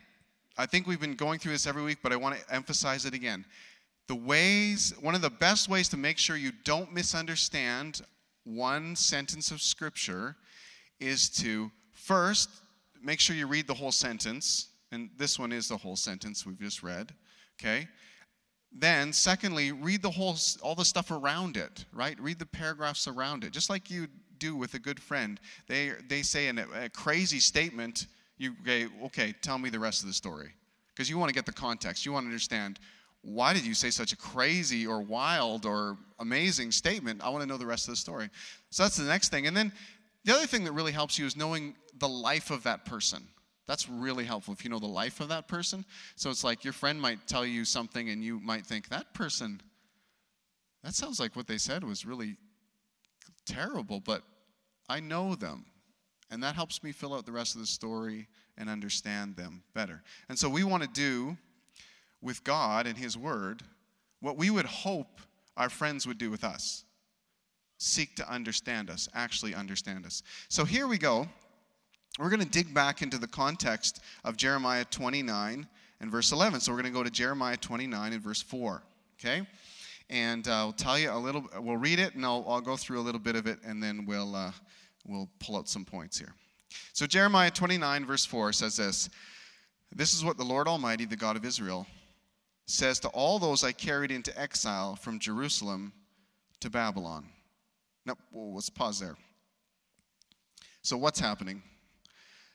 I 0.57 0.65
think 0.65 0.87
we've 0.87 0.99
been 0.99 1.15
going 1.15 1.39
through 1.39 1.51
this 1.51 1.67
every 1.67 1.83
week, 1.83 1.99
but 2.01 2.11
I 2.11 2.15
want 2.15 2.35
to 2.35 2.53
emphasize 2.53 3.05
it 3.05 3.13
again. 3.13 3.45
The 4.07 4.15
ways, 4.15 4.93
one 5.01 5.13
of 5.13 5.21
the 5.21 5.29
best 5.29 5.69
ways 5.69 5.89
to 5.89 5.97
make 5.97 6.17
sure 6.17 6.35
you 6.35 6.51
don't 6.63 6.93
misunderstand 6.93 8.01
one 8.43 8.95
sentence 8.95 9.51
of 9.51 9.61
Scripture 9.61 10.35
is 10.99 11.29
to 11.29 11.71
first 11.93 12.49
make 13.03 13.19
sure 13.19 13.35
you 13.35 13.47
read 13.47 13.67
the 13.67 13.73
whole 13.73 13.91
sentence, 13.91 14.67
and 14.91 15.09
this 15.17 15.37
one 15.37 15.51
is 15.51 15.67
the 15.67 15.77
whole 15.77 15.95
sentence 15.95 16.45
we've 16.45 16.59
just 16.59 16.83
read, 16.83 17.13
okay? 17.59 17.87
Then, 18.71 19.13
secondly, 19.13 19.71
read 19.71 20.01
the 20.01 20.09
whole, 20.09 20.35
all 20.61 20.75
the 20.75 20.85
stuff 20.85 21.11
around 21.11 21.57
it, 21.57 21.85
right? 21.93 22.19
Read 22.19 22.39
the 22.39 22.45
paragraphs 22.45 23.07
around 23.07 23.43
it, 23.43 23.51
just 23.51 23.69
like 23.69 23.89
you 23.89 24.07
do 24.39 24.55
with 24.55 24.73
a 24.73 24.79
good 24.79 24.99
friend. 24.99 25.39
They, 25.67 25.91
they 26.07 26.21
say 26.21 26.47
in 26.47 26.59
a, 26.59 26.89
crazy 26.89 27.39
statement, 27.39 28.07
you 28.37 28.53
say, 28.65 28.87
okay, 29.05 29.33
tell 29.41 29.57
me 29.57 29.69
the 29.69 29.79
rest 29.79 30.01
of 30.01 30.07
the 30.07 30.13
story. 30.13 30.53
Because 30.93 31.09
you 31.09 31.17
want 31.17 31.29
to 31.29 31.35
get 31.35 31.45
the 31.45 31.53
context. 31.53 32.05
You 32.05 32.11
want 32.11 32.25
to 32.25 32.27
understand 32.27 32.79
why 33.21 33.53
did 33.53 33.65
you 33.65 33.73
say 33.73 33.89
such 33.89 34.13
a 34.13 34.17
crazy 34.17 34.87
or 34.87 35.01
wild 35.01 35.65
or 35.65 35.97
amazing 36.19 36.71
statement? 36.71 37.21
I 37.23 37.29
want 37.29 37.41
to 37.41 37.47
know 37.47 37.57
the 37.57 37.65
rest 37.65 37.87
of 37.87 37.93
the 37.93 37.97
story. 37.97 38.29
So 38.69 38.83
that's 38.83 38.97
the 38.97 39.03
next 39.03 39.29
thing. 39.29 39.47
And 39.47 39.57
then 39.57 39.71
the 40.27 40.33
other 40.33 40.45
thing 40.45 40.65
that 40.65 40.73
really 40.73 40.91
helps 40.91 41.17
you 41.17 41.25
is 41.25 41.37
knowing 41.37 41.73
the 41.99 42.09
life 42.09 42.51
of 42.51 42.63
that 42.63 42.83
person. 42.83 43.25
That's 43.65 43.87
really 43.87 44.25
helpful 44.25 44.53
if 44.53 44.61
you 44.61 44.69
know 44.69 44.77
the 44.77 44.85
life 44.85 45.21
of 45.21 45.29
that 45.29 45.47
person. 45.47 45.85
So 46.17 46.29
it's 46.29 46.43
like 46.43 46.65
your 46.65 46.73
friend 46.73 47.01
might 47.01 47.25
tell 47.27 47.45
you 47.45 47.63
something 47.63 48.09
and 48.09 48.21
you 48.21 48.41
might 48.41 48.65
think, 48.65 48.89
that 48.89 49.13
person, 49.13 49.61
that 50.83 50.93
sounds 50.95 51.21
like 51.21 51.37
what 51.37 51.47
they 51.47 51.57
said 51.57 51.81
was 51.81 52.05
really 52.05 52.35
terrible, 53.45 54.01
but 54.01 54.21
I 54.89 54.99
know 54.99 55.33
them. 55.33 55.65
And 56.29 56.43
that 56.43 56.55
helps 56.55 56.83
me 56.83 56.91
fill 56.91 57.13
out 57.13 57.25
the 57.25 57.31
rest 57.31 57.55
of 57.55 57.61
the 57.61 57.67
story 57.67 58.27
and 58.57 58.69
understand 58.69 59.37
them 59.37 59.63
better. 59.73 60.03
And 60.27 60.37
so 60.37 60.49
we 60.49 60.65
want 60.65 60.83
to 60.83 60.89
do 60.89 61.37
with 62.21 62.43
God 62.43 62.85
and 62.85 62.97
His 62.97 63.17
Word 63.17 63.63
what 64.19 64.35
we 64.35 64.49
would 64.49 64.65
hope 64.65 65.21
our 65.55 65.69
friends 65.69 66.05
would 66.05 66.17
do 66.17 66.29
with 66.29 66.43
us 66.43 66.83
seek 67.77 68.15
to 68.15 68.31
understand 68.31 68.89
us, 68.89 69.07
actually 69.13 69.53
understand 69.53 70.05
us. 70.05 70.23
So 70.49 70.65
here 70.65 70.87
we 70.87 70.97
go. 70.97 71.27
We're 72.19 72.29
going 72.29 72.41
to 72.41 72.49
dig 72.49 72.73
back 72.73 73.01
into 73.01 73.17
the 73.17 73.27
context 73.27 74.01
of 74.23 74.37
Jeremiah 74.37 74.85
29 74.85 75.67
and 75.99 76.11
verse 76.11 76.31
11. 76.31 76.59
So 76.59 76.71
we're 76.71 76.81
going 76.81 76.93
to 76.93 76.97
go 76.97 77.03
to 77.03 77.11
Jeremiah 77.11 77.57
29 77.57 78.13
and 78.13 78.21
verse 78.21 78.41
4. 78.41 78.81
Okay? 79.19 79.45
And 80.09 80.47
uh, 80.47 80.51
I'll 80.51 80.73
tell 80.73 80.97
you 80.97 81.11
a 81.11 81.17
little, 81.17 81.45
we'll 81.59 81.77
read 81.77 81.99
it 81.99 82.15
and 82.15 82.25
I'll, 82.25 82.43
I'll 82.47 82.61
go 82.61 82.77
through 82.77 82.99
a 82.99 83.01
little 83.01 83.19
bit 83.19 83.35
of 83.35 83.45
it 83.45 83.59
and 83.63 83.81
then 83.83 84.05
we'll, 84.05 84.35
uh, 84.35 84.51
we'll 85.05 85.29
pull 85.39 85.57
out 85.57 85.67
some 85.67 85.85
points 85.85 86.17
here. 86.17 86.33
So 86.93 87.05
Jeremiah 87.05 87.51
29 87.51 88.05
verse 88.05 88.25
4 88.25 88.53
says 88.53 88.77
this 88.77 89.09
This 89.95 90.13
is 90.13 90.23
what 90.23 90.37
the 90.37 90.43
Lord 90.43 90.67
Almighty, 90.67 91.05
the 91.05 91.15
God 91.15 91.35
of 91.35 91.45
Israel, 91.45 91.85
says 92.65 92.99
to 93.01 93.09
all 93.09 93.37
those 93.37 93.63
I 93.63 93.71
carried 93.71 94.11
into 94.11 94.37
exile 94.39 94.95
from 94.95 95.19
Jerusalem 95.19 95.93
to 96.61 96.69
Babylon. 96.69 97.25
No, 98.07 98.15
well, 98.31 98.53
let's 98.53 98.69
pause 98.69 98.99
there. 98.99 99.17
So, 100.81 100.95
what's 100.95 101.19
happening? 101.19 101.61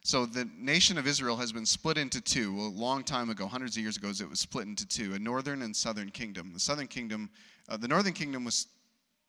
So, 0.03 0.25
the 0.25 0.49
nation 0.57 0.97
of 0.97 1.07
Israel 1.07 1.37
has 1.37 1.53
been 1.53 1.67
split 1.67 1.99
into 1.99 2.23
two. 2.23 2.59
a 2.59 2.73
long 2.73 3.05
time 3.05 3.29
ago, 3.29 3.47
hundreds 3.47 3.77
of 3.77 3.83
years 3.83 3.99
ago, 3.99 4.09
it 4.09 4.31
was 4.31 4.41
split 4.41 4.67
into 4.67 4.89
two 4.89 5.13
a 5.13 5.19
northern 5.19 5.61
and 5.61 5.77
southern 5.77 6.11
kingdom. 6.11 6.53
The 6.55 6.59
southern 6.59 6.87
kingdom, 6.87 7.29
uh, 7.69 7.77
the 7.77 7.87
northern 7.87 8.15
kingdom 8.15 8.47
was 8.47 8.69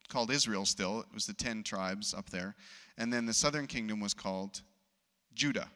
called 0.07 0.31
Israel 0.31 0.65
still, 0.65 1.01
it 1.01 1.07
was 1.13 1.25
the 1.25 1.33
10 1.33 1.61
tribes 1.63 2.13
up 2.13 2.29
there. 2.29 2.55
And 2.97 3.11
then 3.11 3.25
the 3.25 3.33
southern 3.33 3.67
kingdom 3.67 3.99
was 3.99 4.13
called 4.13 4.61
Judah. 5.33 5.67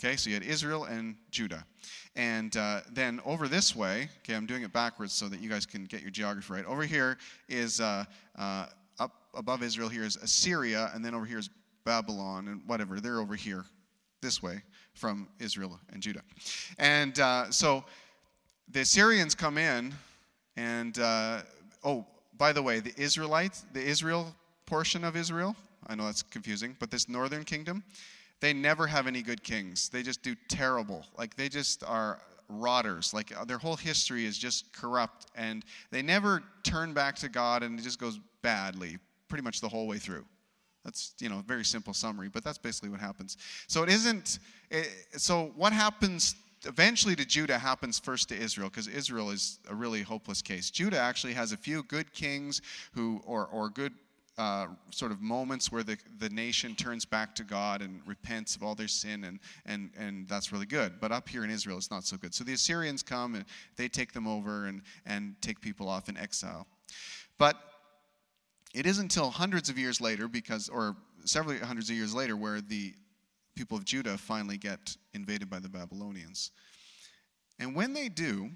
Okay, 0.00 0.16
so 0.16 0.30
you 0.30 0.34
had 0.34 0.44
Israel 0.44 0.84
and 0.84 1.16
Judah. 1.30 1.64
And 2.16 2.56
uh, 2.56 2.80
then 2.90 3.20
over 3.24 3.46
this 3.46 3.74
way, 3.74 4.08
okay, 4.20 4.34
I'm 4.34 4.46
doing 4.46 4.62
it 4.62 4.72
backwards 4.72 5.12
so 5.12 5.28
that 5.28 5.40
you 5.40 5.48
guys 5.48 5.66
can 5.66 5.84
get 5.84 6.02
your 6.02 6.10
geography 6.10 6.52
right. 6.52 6.64
Over 6.64 6.84
here 6.84 7.18
is, 7.48 7.80
uh, 7.80 8.04
uh, 8.36 8.66
above 9.38 9.62
Israel, 9.62 9.88
here 9.88 10.04
is 10.04 10.16
Assyria, 10.16 10.90
and 10.92 11.02
then 11.04 11.14
over 11.14 11.24
here 11.24 11.38
is 11.38 11.48
Babylon, 11.84 12.48
and 12.48 12.60
whatever. 12.66 13.00
They're 13.00 13.20
over 13.20 13.36
here, 13.36 13.64
this 14.20 14.42
way, 14.42 14.60
from 14.92 15.28
Israel 15.38 15.80
and 15.92 16.02
Judah. 16.02 16.22
And 16.78 17.18
uh, 17.20 17.50
so 17.50 17.84
the 18.70 18.80
Assyrians 18.80 19.34
come 19.34 19.56
in, 19.56 19.94
and, 20.56 20.98
uh, 20.98 21.42
oh, 21.84 22.04
by 22.36 22.52
the 22.52 22.62
way, 22.62 22.80
the 22.80 22.92
Israelites, 23.00 23.64
the 23.72 23.80
Israel 23.80 24.34
portion 24.66 25.04
of 25.04 25.16
Israel, 25.16 25.56
I 25.86 25.94
know 25.94 26.04
that's 26.06 26.22
confusing, 26.22 26.76
but 26.78 26.90
this 26.90 27.08
northern 27.08 27.44
kingdom, 27.44 27.84
they 28.40 28.52
never 28.52 28.86
have 28.86 29.06
any 29.06 29.22
good 29.22 29.42
kings. 29.42 29.88
They 29.88 30.02
just 30.02 30.22
do 30.22 30.34
terrible. 30.48 31.06
Like 31.16 31.36
they 31.36 31.48
just 31.48 31.82
are 31.84 32.20
rotters. 32.48 33.14
Like 33.14 33.32
uh, 33.36 33.44
their 33.44 33.58
whole 33.58 33.76
history 33.76 34.26
is 34.26 34.36
just 34.38 34.72
corrupt 34.72 35.26
and 35.34 35.64
they 35.90 36.02
never 36.02 36.42
turn 36.62 36.92
back 36.92 37.16
to 37.16 37.28
God 37.28 37.62
and 37.62 37.78
it 37.78 37.82
just 37.82 37.98
goes 37.98 38.20
badly 38.42 38.98
pretty 39.28 39.44
much 39.44 39.60
the 39.60 39.68
whole 39.68 39.86
way 39.86 39.98
through. 39.98 40.24
That's, 40.84 41.14
you 41.20 41.28
know, 41.28 41.40
a 41.40 41.42
very 41.42 41.64
simple 41.64 41.92
summary, 41.92 42.28
but 42.28 42.44
that's 42.44 42.58
basically 42.58 42.88
what 42.88 43.00
happens. 43.00 43.36
So 43.66 43.82
it 43.82 43.88
isn't, 43.90 44.38
it, 44.70 44.88
so 45.16 45.52
what 45.56 45.72
happens 45.72 46.34
eventually 46.64 47.14
to 47.16 47.24
Judah 47.24 47.58
happens 47.58 47.98
first 47.98 48.28
to 48.30 48.36
Israel 48.36 48.68
because 48.68 48.88
Israel 48.88 49.30
is 49.30 49.58
a 49.68 49.74
really 49.74 50.02
hopeless 50.02 50.42
case. 50.42 50.70
Judah 50.70 50.98
actually 50.98 51.34
has 51.34 51.52
a 51.52 51.56
few 51.56 51.82
good 51.84 52.12
kings 52.12 52.62
who, 52.92 53.20
or, 53.26 53.46
or 53.46 53.68
good 53.68 53.92
uh, 54.38 54.68
sort 54.90 55.10
of 55.10 55.20
moments 55.20 55.72
where 55.72 55.82
the, 55.82 55.98
the 56.20 56.30
nation 56.30 56.74
turns 56.74 57.04
back 57.04 57.34
to 57.34 57.44
God 57.44 57.82
and 57.82 58.00
repents 58.06 58.54
of 58.54 58.62
all 58.62 58.76
their 58.76 58.88
sin, 58.88 59.24
and, 59.24 59.40
and, 59.66 59.90
and 59.98 60.28
that's 60.28 60.52
really 60.52 60.66
good. 60.66 61.00
But 61.00 61.10
up 61.10 61.28
here 61.28 61.42
in 61.42 61.50
Israel, 61.50 61.76
it's 61.76 61.90
not 61.90 62.04
so 62.04 62.16
good. 62.16 62.32
So 62.32 62.44
the 62.44 62.52
Assyrians 62.52 63.02
come 63.02 63.34
and 63.34 63.44
they 63.76 63.88
take 63.88 64.12
them 64.12 64.28
over 64.28 64.66
and, 64.66 64.82
and 65.06 65.34
take 65.40 65.60
people 65.60 65.88
off 65.88 66.08
in 66.08 66.16
exile. 66.16 66.66
But 67.36 67.56
it 68.74 68.86
isn't 68.86 69.04
until 69.04 69.30
hundreds 69.30 69.68
of 69.68 69.78
years 69.78 70.00
later, 70.00 70.28
because, 70.28 70.68
or 70.68 70.96
several 71.24 71.58
hundreds 71.58 71.90
of 71.90 71.96
years 71.96 72.14
later, 72.14 72.36
where 72.36 72.60
the 72.60 72.94
people 73.56 73.76
of 73.76 73.84
Judah 73.84 74.16
finally 74.18 74.56
get 74.56 74.96
invaded 75.14 75.50
by 75.50 75.58
the 75.58 75.68
Babylonians. 75.68 76.50
And 77.58 77.74
when 77.74 77.92
they 77.92 78.08
do, 78.08 78.50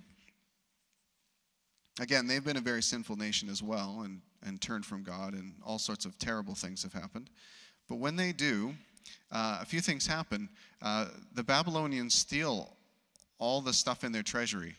again, 2.00 2.26
they've 2.26 2.44
been 2.44 2.56
a 2.56 2.60
very 2.60 2.82
sinful 2.82 3.16
nation 3.16 3.48
as 3.48 3.62
well, 3.62 4.02
and 4.04 4.20
and 4.44 4.60
turned 4.60 4.84
from 4.84 5.02
God, 5.02 5.34
and 5.34 5.54
all 5.64 5.78
sorts 5.78 6.04
of 6.04 6.18
terrible 6.18 6.54
things 6.54 6.82
have 6.82 6.92
happened. 6.92 7.30
But 7.88 7.96
when 7.96 8.16
they 8.16 8.32
do, 8.32 8.74
uh, 9.30 9.58
a 9.60 9.64
few 9.64 9.80
things 9.80 10.06
happen. 10.06 10.48
Uh, 10.80 11.06
the 11.34 11.42
Babylonians 11.42 12.14
steal 12.14 12.76
all 13.38 13.60
the 13.60 13.72
stuff 13.72 14.04
in 14.04 14.12
their 14.12 14.22
treasury, 14.22 14.74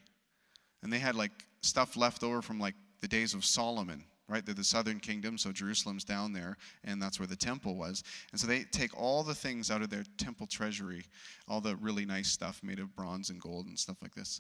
and 0.82 0.92
they 0.92 1.00
had 1.00 1.16
like 1.16 1.32
stuff 1.62 1.98
left 1.98 2.24
over 2.24 2.42
from 2.42 2.60
like 2.60 2.76
the 3.02 3.08
days 3.08 3.34
of 3.34 3.44
Solomon. 3.44 4.04
Right, 4.30 4.46
they're 4.46 4.56
the 4.56 4.64
southern 4.64 5.02
kingdom, 5.02 5.38
so 5.38 5.52
Jerusalem's 5.52 6.06
down 6.06 6.32
there, 6.32 6.56
and 6.86 7.02
that's 7.02 7.20
where 7.20 7.28
the 7.28 7.36
temple 7.36 7.76
was. 7.76 8.04
And 8.32 8.40
so 8.40 8.48
they 8.48 8.64
take 8.64 8.98
all 8.98 9.22
the 9.22 9.36
things 9.36 9.70
out 9.70 9.82
of 9.82 9.90
their 9.90 10.06
temple 10.18 10.48
treasury, 10.48 11.04
all 11.48 11.60
the 11.60 11.76
really 11.76 12.06
nice 12.06 12.30
stuff 12.30 12.62
made 12.64 12.80
of 12.80 12.96
bronze 12.96 13.30
and 13.30 13.42
gold 13.42 13.68
and 13.68 13.78
stuff 13.78 13.98
like 14.02 14.16
this. 14.16 14.40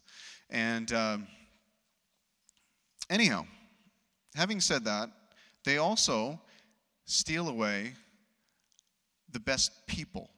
And 0.50 0.92
um, 0.94 1.28
anyhow, 3.10 3.46
having 4.36 4.62
said 4.62 4.86
that, 4.86 5.10
they 5.66 5.80
also 5.80 6.40
steal 7.06 7.50
away 7.50 7.94
the 9.34 9.40
best 9.40 9.86
people. 9.86 10.30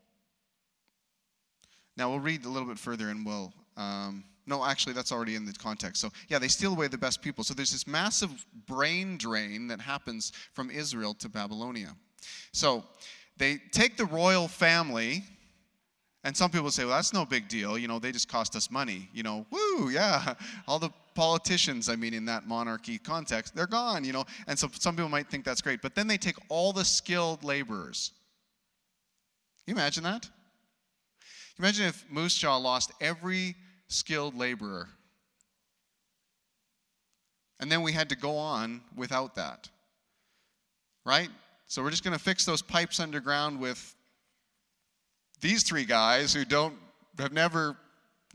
Now, 1.96 2.10
we'll 2.10 2.20
read 2.20 2.46
a 2.46 2.50
little 2.50 2.68
bit 2.68 2.80
further 2.80 3.10
and 3.10 3.24
we'll. 3.26 3.54
Um, 3.78 4.24
no, 4.48 4.64
actually, 4.64 4.94
that's 4.94 5.12
already 5.12 5.36
in 5.36 5.46
the 5.46 5.54
context. 5.54 6.02
So, 6.02 6.12
yeah, 6.28 6.40
they 6.40 6.48
steal 6.48 6.74
away 6.74 6.88
the 6.88 6.98
best 6.98 7.22
people. 7.22 7.44
So, 7.44 7.54
there's 7.54 7.72
this 7.72 7.88
massive 7.88 8.46
brain 8.68 9.18
drain 9.18 9.68
that 9.68 9.82
happens 9.82 10.32
from 10.54 10.70
Israel 10.70 11.14
to 11.16 11.30
Babylonia. 11.30 11.96
So, 12.52 12.84
they 13.38 13.58
take 13.72 13.98
the 13.98 14.06
royal 14.06 14.48
family, 14.48 15.24
and 16.24 16.36
some 16.36 16.52
people 16.52 16.72
say, 16.72 16.86
well, 16.86 16.96
that's 16.96 17.14
no 17.14 17.26
big 17.26 17.48
deal. 17.48 17.78
You 17.78 17.88
know, 17.88 18.00
they 18.00 18.12
just 18.12 18.30
cost 18.30 18.56
us 18.56 18.72
money. 18.72 19.10
You 19.14 19.24
know, 19.24 19.46
woo, 19.52 19.90
yeah. 19.90 20.36
All 20.68 20.80
the 20.80 20.92
politicians, 21.16 21.90
I 21.90 21.96
mean, 21.96 22.14
in 22.14 22.26
that 22.26 22.48
monarchy 22.48 22.98
context, 22.98 23.56
they're 23.56 23.68
gone, 23.68 24.04
you 24.04 24.14
know. 24.14 24.26
And 24.48 24.58
so 24.58 24.70
some 24.74 24.96
people 24.96 25.10
might 25.10 25.30
think 25.30 25.44
that's 25.44 25.62
great. 25.62 25.82
But 25.82 25.96
then 25.96 26.08
they 26.08 26.18
take 26.18 26.36
all 26.50 26.74
the 26.74 26.84
skilled 26.84 27.44
laborers. 27.44 28.12
Can 29.66 29.76
you 29.76 29.82
imagine 29.82 30.04
that? 30.04 30.30
Imagine 31.58 31.86
if 31.86 32.06
Moose 32.10 32.36
Jaw 32.36 32.58
lost 32.58 32.92
every 33.00 33.56
skilled 33.88 34.36
laborer. 34.36 34.88
And 37.60 37.72
then 37.72 37.82
we 37.82 37.92
had 37.92 38.10
to 38.10 38.16
go 38.16 38.38
on 38.38 38.82
without 38.96 39.36
that. 39.36 39.70
Right? 41.06 41.30
So 41.68 41.82
we're 41.82 41.92
just 41.92 42.04
going 42.04 42.18
to 42.18 42.24
fix 42.24 42.46
those 42.46 42.62
pipes 42.62 43.00
underground 43.00 43.60
with 43.60 43.96
these 45.42 45.64
three 45.64 45.86
guys 45.86 46.34
who 46.34 46.46
don't 46.46 46.76
have 47.18 47.32
never 47.32 47.78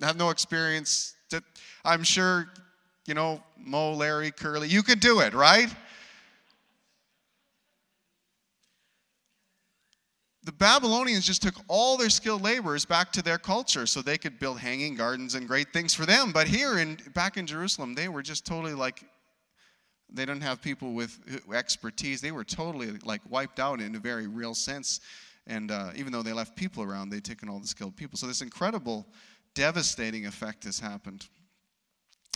have 0.00 0.16
no 0.16 0.30
experience. 0.30 1.14
To, 1.30 1.42
I'm 1.84 2.02
sure 2.02 2.48
you 3.06 3.14
know, 3.14 3.42
Moe, 3.58 3.94
Larry, 3.94 4.30
Curly. 4.30 4.68
You 4.68 4.84
could 4.84 5.00
do 5.00 5.18
it, 5.20 5.34
right? 5.34 5.68
The 10.42 10.52
Babylonians 10.52 11.26
just 11.26 11.42
took 11.42 11.54
all 11.68 11.98
their 11.98 12.08
skilled 12.08 12.42
laborers 12.42 12.86
back 12.86 13.12
to 13.12 13.22
their 13.22 13.36
culture 13.36 13.86
so 13.86 14.00
they 14.00 14.16
could 14.16 14.38
build 14.38 14.58
hanging 14.58 14.94
gardens 14.94 15.34
and 15.34 15.46
great 15.46 15.72
things 15.72 15.92
for 15.92 16.06
them. 16.06 16.32
But 16.32 16.48
here 16.48 16.78
in 16.78 16.96
back 17.14 17.36
in 17.36 17.46
Jerusalem, 17.46 17.94
they 17.94 18.08
were 18.08 18.22
just 18.22 18.46
totally 18.46 18.72
like 18.72 19.04
they 20.12 20.24
didn't 20.24 20.42
have 20.42 20.62
people 20.62 20.94
with 20.94 21.18
expertise. 21.52 22.20
They 22.20 22.32
were 22.32 22.44
totally 22.44 22.92
like 23.04 23.20
wiped 23.28 23.60
out 23.60 23.80
in 23.80 23.94
a 23.94 23.98
very 23.98 24.26
real 24.26 24.54
sense. 24.54 25.00
And 25.46 25.70
uh, 25.70 25.90
even 25.94 26.12
though 26.12 26.22
they 26.22 26.32
left 26.32 26.56
people 26.56 26.82
around, 26.82 27.10
they'd 27.10 27.24
taken 27.24 27.48
all 27.48 27.58
the 27.58 27.66
skilled 27.66 27.96
people. 27.96 28.18
So 28.18 28.26
this 28.26 28.40
incredible, 28.40 29.06
devastating 29.54 30.26
effect 30.26 30.64
has 30.64 30.78
happened. 30.80 31.28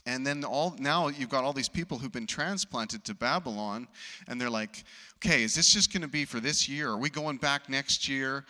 And 0.06 0.26
then 0.26 0.44
all 0.44 0.76
now 0.78 1.08
you've 1.08 1.30
got 1.30 1.44
all 1.44 1.52
these 1.52 1.68
people 1.68 1.98
who've 1.98 2.12
been 2.12 2.26
transplanted 2.26 3.04
to 3.04 3.14
Babylon, 3.14 3.88
and 4.28 4.40
they're 4.40 4.50
like, 4.50 4.84
okay, 5.16 5.42
is 5.42 5.54
this 5.54 5.72
just 5.72 5.92
going 5.92 6.02
to 6.02 6.08
be 6.08 6.24
for 6.24 6.40
this 6.40 6.68
year? 6.68 6.90
Are 6.90 6.98
we 6.98 7.08
going 7.08 7.38
back 7.38 7.68
next 7.68 8.08
year? 8.08 8.44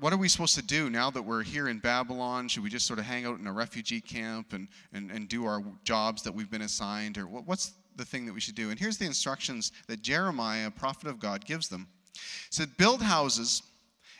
what 0.00 0.12
are 0.12 0.18
we 0.18 0.28
supposed 0.28 0.54
to 0.54 0.62
do 0.62 0.90
now 0.90 1.10
that 1.10 1.22
we're 1.22 1.42
here 1.42 1.68
in 1.68 1.78
Babylon? 1.78 2.48
Should 2.48 2.62
we 2.62 2.68
just 2.68 2.86
sort 2.86 2.98
of 2.98 3.06
hang 3.06 3.24
out 3.24 3.38
in 3.38 3.46
a 3.46 3.52
refugee 3.52 4.00
camp 4.00 4.52
and, 4.52 4.68
and, 4.92 5.10
and 5.10 5.28
do 5.28 5.46
our 5.46 5.62
jobs 5.84 6.22
that 6.22 6.34
we've 6.34 6.50
been 6.50 6.62
assigned? 6.62 7.16
Or 7.16 7.26
what, 7.26 7.46
what's 7.46 7.72
the 7.96 8.04
thing 8.04 8.26
that 8.26 8.34
we 8.34 8.40
should 8.40 8.54
do? 8.54 8.70
And 8.70 8.78
here's 8.78 8.98
the 8.98 9.06
instructions 9.06 9.72
that 9.88 10.02
Jeremiah, 10.02 10.66
a 10.66 10.70
prophet 10.70 11.08
of 11.08 11.18
God, 11.18 11.46
gives 11.46 11.68
them. 11.68 11.88
He 12.12 12.20
said, 12.50 12.76
Build 12.76 13.00
houses 13.00 13.62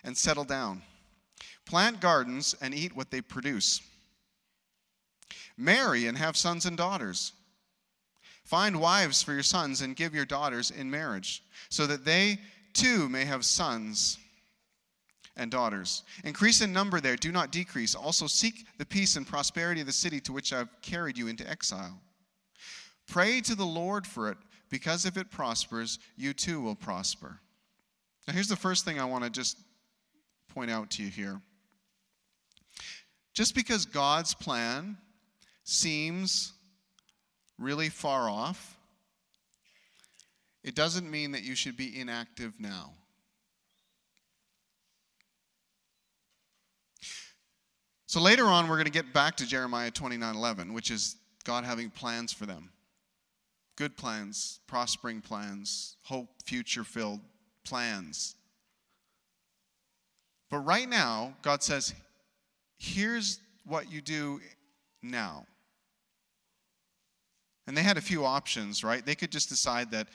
and 0.03 0.17
settle 0.17 0.45
down, 0.45 0.81
plant 1.67 2.01
gardens 2.01 2.55
and 2.63 2.75
eat 2.75 2.97
what 2.97 3.11
they 3.11 3.21
produce. 3.21 3.83
Marry 5.61 6.07
and 6.07 6.17
have 6.17 6.37
sons 6.37 6.65
and 6.65 6.77
daughters. 6.77 7.33
Find 8.45 8.81
wives 8.81 9.23
for 9.23 9.35
your 9.35 9.43
sons 9.43 9.83
and 9.83 9.95
give 9.95 10.15
your 10.15 10.25
daughters 10.25 10.71
in 10.71 10.91
marriage, 10.91 11.43
so 11.69 11.87
that 11.87 12.05
they 12.05 12.39
too 12.73 13.09
may 13.09 13.27
have 13.27 13.45
sons 13.45 14.19
and 15.37 15.51
daughters. 15.51 16.03
Increase 16.25 16.63
in 16.63 16.73
number 16.73 16.99
there, 16.99 17.17
do 17.17 17.31
not 17.31 17.53
decrease. 17.53 17.95
Also 17.95 18.27
seek 18.27 18.67
the 18.79 18.87
peace 18.87 19.17
and 19.17 19.27
prosperity 19.27 19.81
of 19.83 19.87
the 19.87 19.93
city 19.93 20.19
to 20.21 20.33
which 20.33 20.53
I've 20.53 20.71
carried 20.83 21.19
you 21.19 21.29
into 21.29 21.49
exile. 21.49 22.01
Pray 23.07 23.41
to 23.43 23.55
the 23.55 23.65
Lord 23.65 24.07
for 24.07 24.31
it, 24.31 24.39
because 24.71 25.05
if 25.05 25.17
it 25.17 25.31
prospers, 25.31 25.99
you 26.17 26.33
too 26.33 26.61
will 26.61 26.75
prosper. 26.75 27.39
Now, 28.27 28.33
here's 28.35 28.49
the 28.49 28.57
first 28.57 28.85
thing 28.85 28.99
I 28.99 29.05
want 29.05 29.25
to 29.25 29.31
just 29.31 29.59
point 30.49 30.71
out 30.71 30.91
to 30.93 31.03
you 31.03 31.11
here. 31.11 31.41
Just 33.35 33.55
because 33.55 33.85
God's 33.85 34.35
plan 34.35 34.97
seems 35.65 36.53
really 37.59 37.89
far 37.89 38.29
off, 38.29 38.77
it 40.63 40.75
doesn't 40.75 41.11
mean 41.11 41.33
that 41.33 41.43
you 41.43 41.55
should 41.55 41.77
be 41.77 41.99
inactive 41.99 42.59
now. 42.59 42.93
So 48.07 48.21
later 48.21 48.45
on, 48.45 48.69
we're 48.69 48.75
going 48.77 48.87
to 48.87 48.91
get 48.91 49.13
back 49.13 49.37
to 49.37 49.47
Jeremiah 49.47 49.91
29 49.91 50.35
11, 50.35 50.73
which 50.75 50.91
is 50.91 51.17
God 51.45 51.65
having 51.65 51.91
plans 51.91 52.33
for 52.33 52.45
them. 52.45 52.71
good 53.81 53.97
plans, 53.97 54.61
prospering 54.67 55.23
plans, 55.23 55.97
hope, 56.03 56.29
future 56.45 56.85
filled 56.85 57.21
plans. 57.65 58.35
But 60.51 60.59
right 60.59 60.87
now, 60.87 61.35
God 61.41 61.63
says, 61.63 61.95
here's 62.77 63.41
what 63.65 63.91
you 63.91 64.03
do 64.03 64.41
now. 65.03 65.47
And 67.67 67.77
they 67.77 67.83
had 67.83 67.97
a 67.97 68.03
few 68.03 68.25
options, 68.25 68.83
right? 68.83 69.05
They 69.05 69.15
could 69.15 69.31
just 69.31 69.49
decide 69.49 69.91
that, 69.93 70.09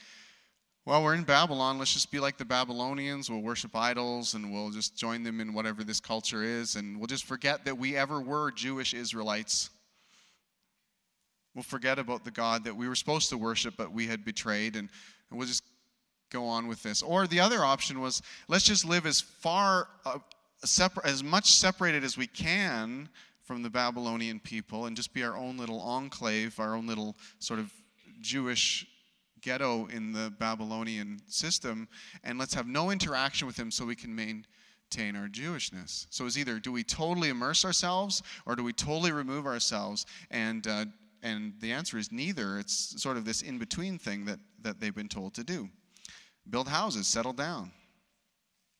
well, 0.85 1.03
we're 1.03 1.15
in 1.15 1.23
Babylon, 1.23 1.79
let's 1.79 1.93
just 1.93 2.11
be 2.11 2.19
like 2.19 2.37
the 2.37 2.45
Babylonians, 2.45 3.29
we'll 3.29 3.41
worship 3.41 3.75
idols 3.75 4.33
and 4.33 4.51
we'll 4.51 4.71
just 4.71 4.97
join 4.97 5.23
them 5.23 5.39
in 5.39 5.53
whatever 5.53 5.83
this 5.83 5.99
culture 5.99 6.43
is, 6.43 6.75
and 6.75 6.97
we'll 6.97 7.07
just 7.07 7.25
forget 7.25 7.65
that 7.65 7.77
we 7.77 7.95
ever 7.95 8.21
were 8.21 8.51
Jewish 8.51 8.93
Israelites. 8.93 9.69
We'll 11.55 11.63
forget 11.63 11.97
about 11.97 12.25
the 12.25 12.31
God 12.31 12.65
that 12.65 12.75
we 12.75 12.87
were 12.87 12.95
supposed 12.95 13.29
to 13.29 13.37
worship, 13.37 13.75
but 13.77 13.91
we 13.93 14.05
had 14.07 14.25
betrayed, 14.25 14.75
and, 14.75 14.89
we'll 15.31 15.47
just 15.47 15.63
go 16.29 16.45
on 16.45 16.67
with 16.67 16.81
this. 16.83 17.01
Or 17.01 17.27
the 17.27 17.39
other 17.39 17.65
option 17.65 17.99
was 17.99 18.21
let's 18.47 18.63
just 18.63 18.85
live 18.85 19.05
as 19.05 19.19
far, 19.19 19.87
uh, 20.05 20.19
separ- 20.63 21.05
as 21.05 21.23
much 21.23 21.51
separated 21.51 22.03
as 22.03 22.17
we 22.17 22.27
can 22.27 23.09
from 23.45 23.61
the 23.61 23.69
Babylonian 23.69 24.39
people 24.39 24.87
and 24.87 24.95
just 24.95 25.13
be 25.13 25.23
our 25.23 25.37
own 25.37 25.57
little 25.57 25.79
enclave, 25.79 26.59
our 26.59 26.75
own 26.75 26.87
little 26.87 27.15
sort 27.39 27.59
of 27.59 27.71
Jewish 28.19 28.87
ghetto 29.41 29.85
in 29.87 30.11
the 30.11 30.33
Babylonian 30.39 31.19
system, 31.27 31.87
and 32.23 32.39
let's 32.39 32.55
have 32.55 32.67
no 32.67 32.89
interaction 32.89 33.45
with 33.45 33.55
them 33.55 33.69
so 33.69 33.85
we 33.85 33.95
can 33.95 34.13
maintain 34.15 35.15
our 35.15 35.27
Jewishness. 35.27 36.07
So 36.09 36.25
it's 36.25 36.37
either 36.37 36.59
do 36.59 36.71
we 36.71 36.83
totally 36.83 37.29
immerse 37.29 37.63
ourselves 37.63 38.23
or 38.47 38.55
do 38.55 38.63
we 38.63 38.73
totally 38.73 39.11
remove 39.11 39.45
ourselves? 39.45 40.07
And, 40.31 40.65
uh, 40.65 40.85
and 41.21 41.53
the 41.59 41.71
answer 41.71 41.99
is 41.99 42.11
neither. 42.11 42.57
It's 42.57 42.99
sort 43.01 43.17
of 43.17 43.25
this 43.25 43.43
in 43.43 43.59
between 43.59 43.99
thing 43.99 44.25
that, 44.25 44.39
that 44.63 44.79
they've 44.79 44.95
been 44.95 45.07
told 45.07 45.35
to 45.35 45.43
do 45.43 45.69
build 46.49 46.67
houses, 46.67 47.07
settle 47.07 47.33
down. 47.33 47.71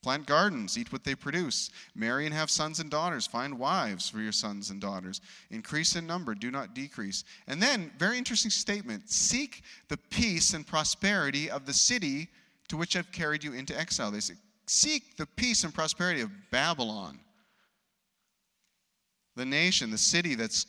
Plant 0.06 0.26
gardens, 0.26 0.78
eat 0.78 0.92
what 0.92 1.02
they 1.02 1.16
produce. 1.16 1.68
Marry 1.96 2.26
and 2.26 2.32
have 2.32 2.48
sons 2.48 2.78
and 2.78 2.88
daughters. 2.88 3.26
Find 3.26 3.58
wives 3.58 4.08
for 4.08 4.20
your 4.20 4.30
sons 4.30 4.70
and 4.70 4.80
daughters. 4.80 5.20
Increase 5.50 5.96
in 5.96 6.06
number, 6.06 6.32
do 6.32 6.52
not 6.52 6.76
decrease. 6.76 7.24
And 7.48 7.60
then, 7.60 7.90
very 7.98 8.16
interesting 8.16 8.52
statement 8.52 9.10
seek 9.10 9.64
the 9.88 9.96
peace 9.96 10.54
and 10.54 10.64
prosperity 10.64 11.50
of 11.50 11.66
the 11.66 11.72
city 11.72 12.28
to 12.68 12.76
which 12.76 12.94
I've 12.94 13.10
carried 13.10 13.42
you 13.42 13.52
into 13.52 13.76
exile. 13.76 14.12
They 14.12 14.20
say, 14.20 14.34
seek 14.68 15.16
the 15.16 15.26
peace 15.26 15.64
and 15.64 15.74
prosperity 15.74 16.20
of 16.20 16.30
Babylon, 16.52 17.18
the 19.34 19.44
nation, 19.44 19.90
the 19.90 19.98
city 19.98 20.36
that's 20.36 20.66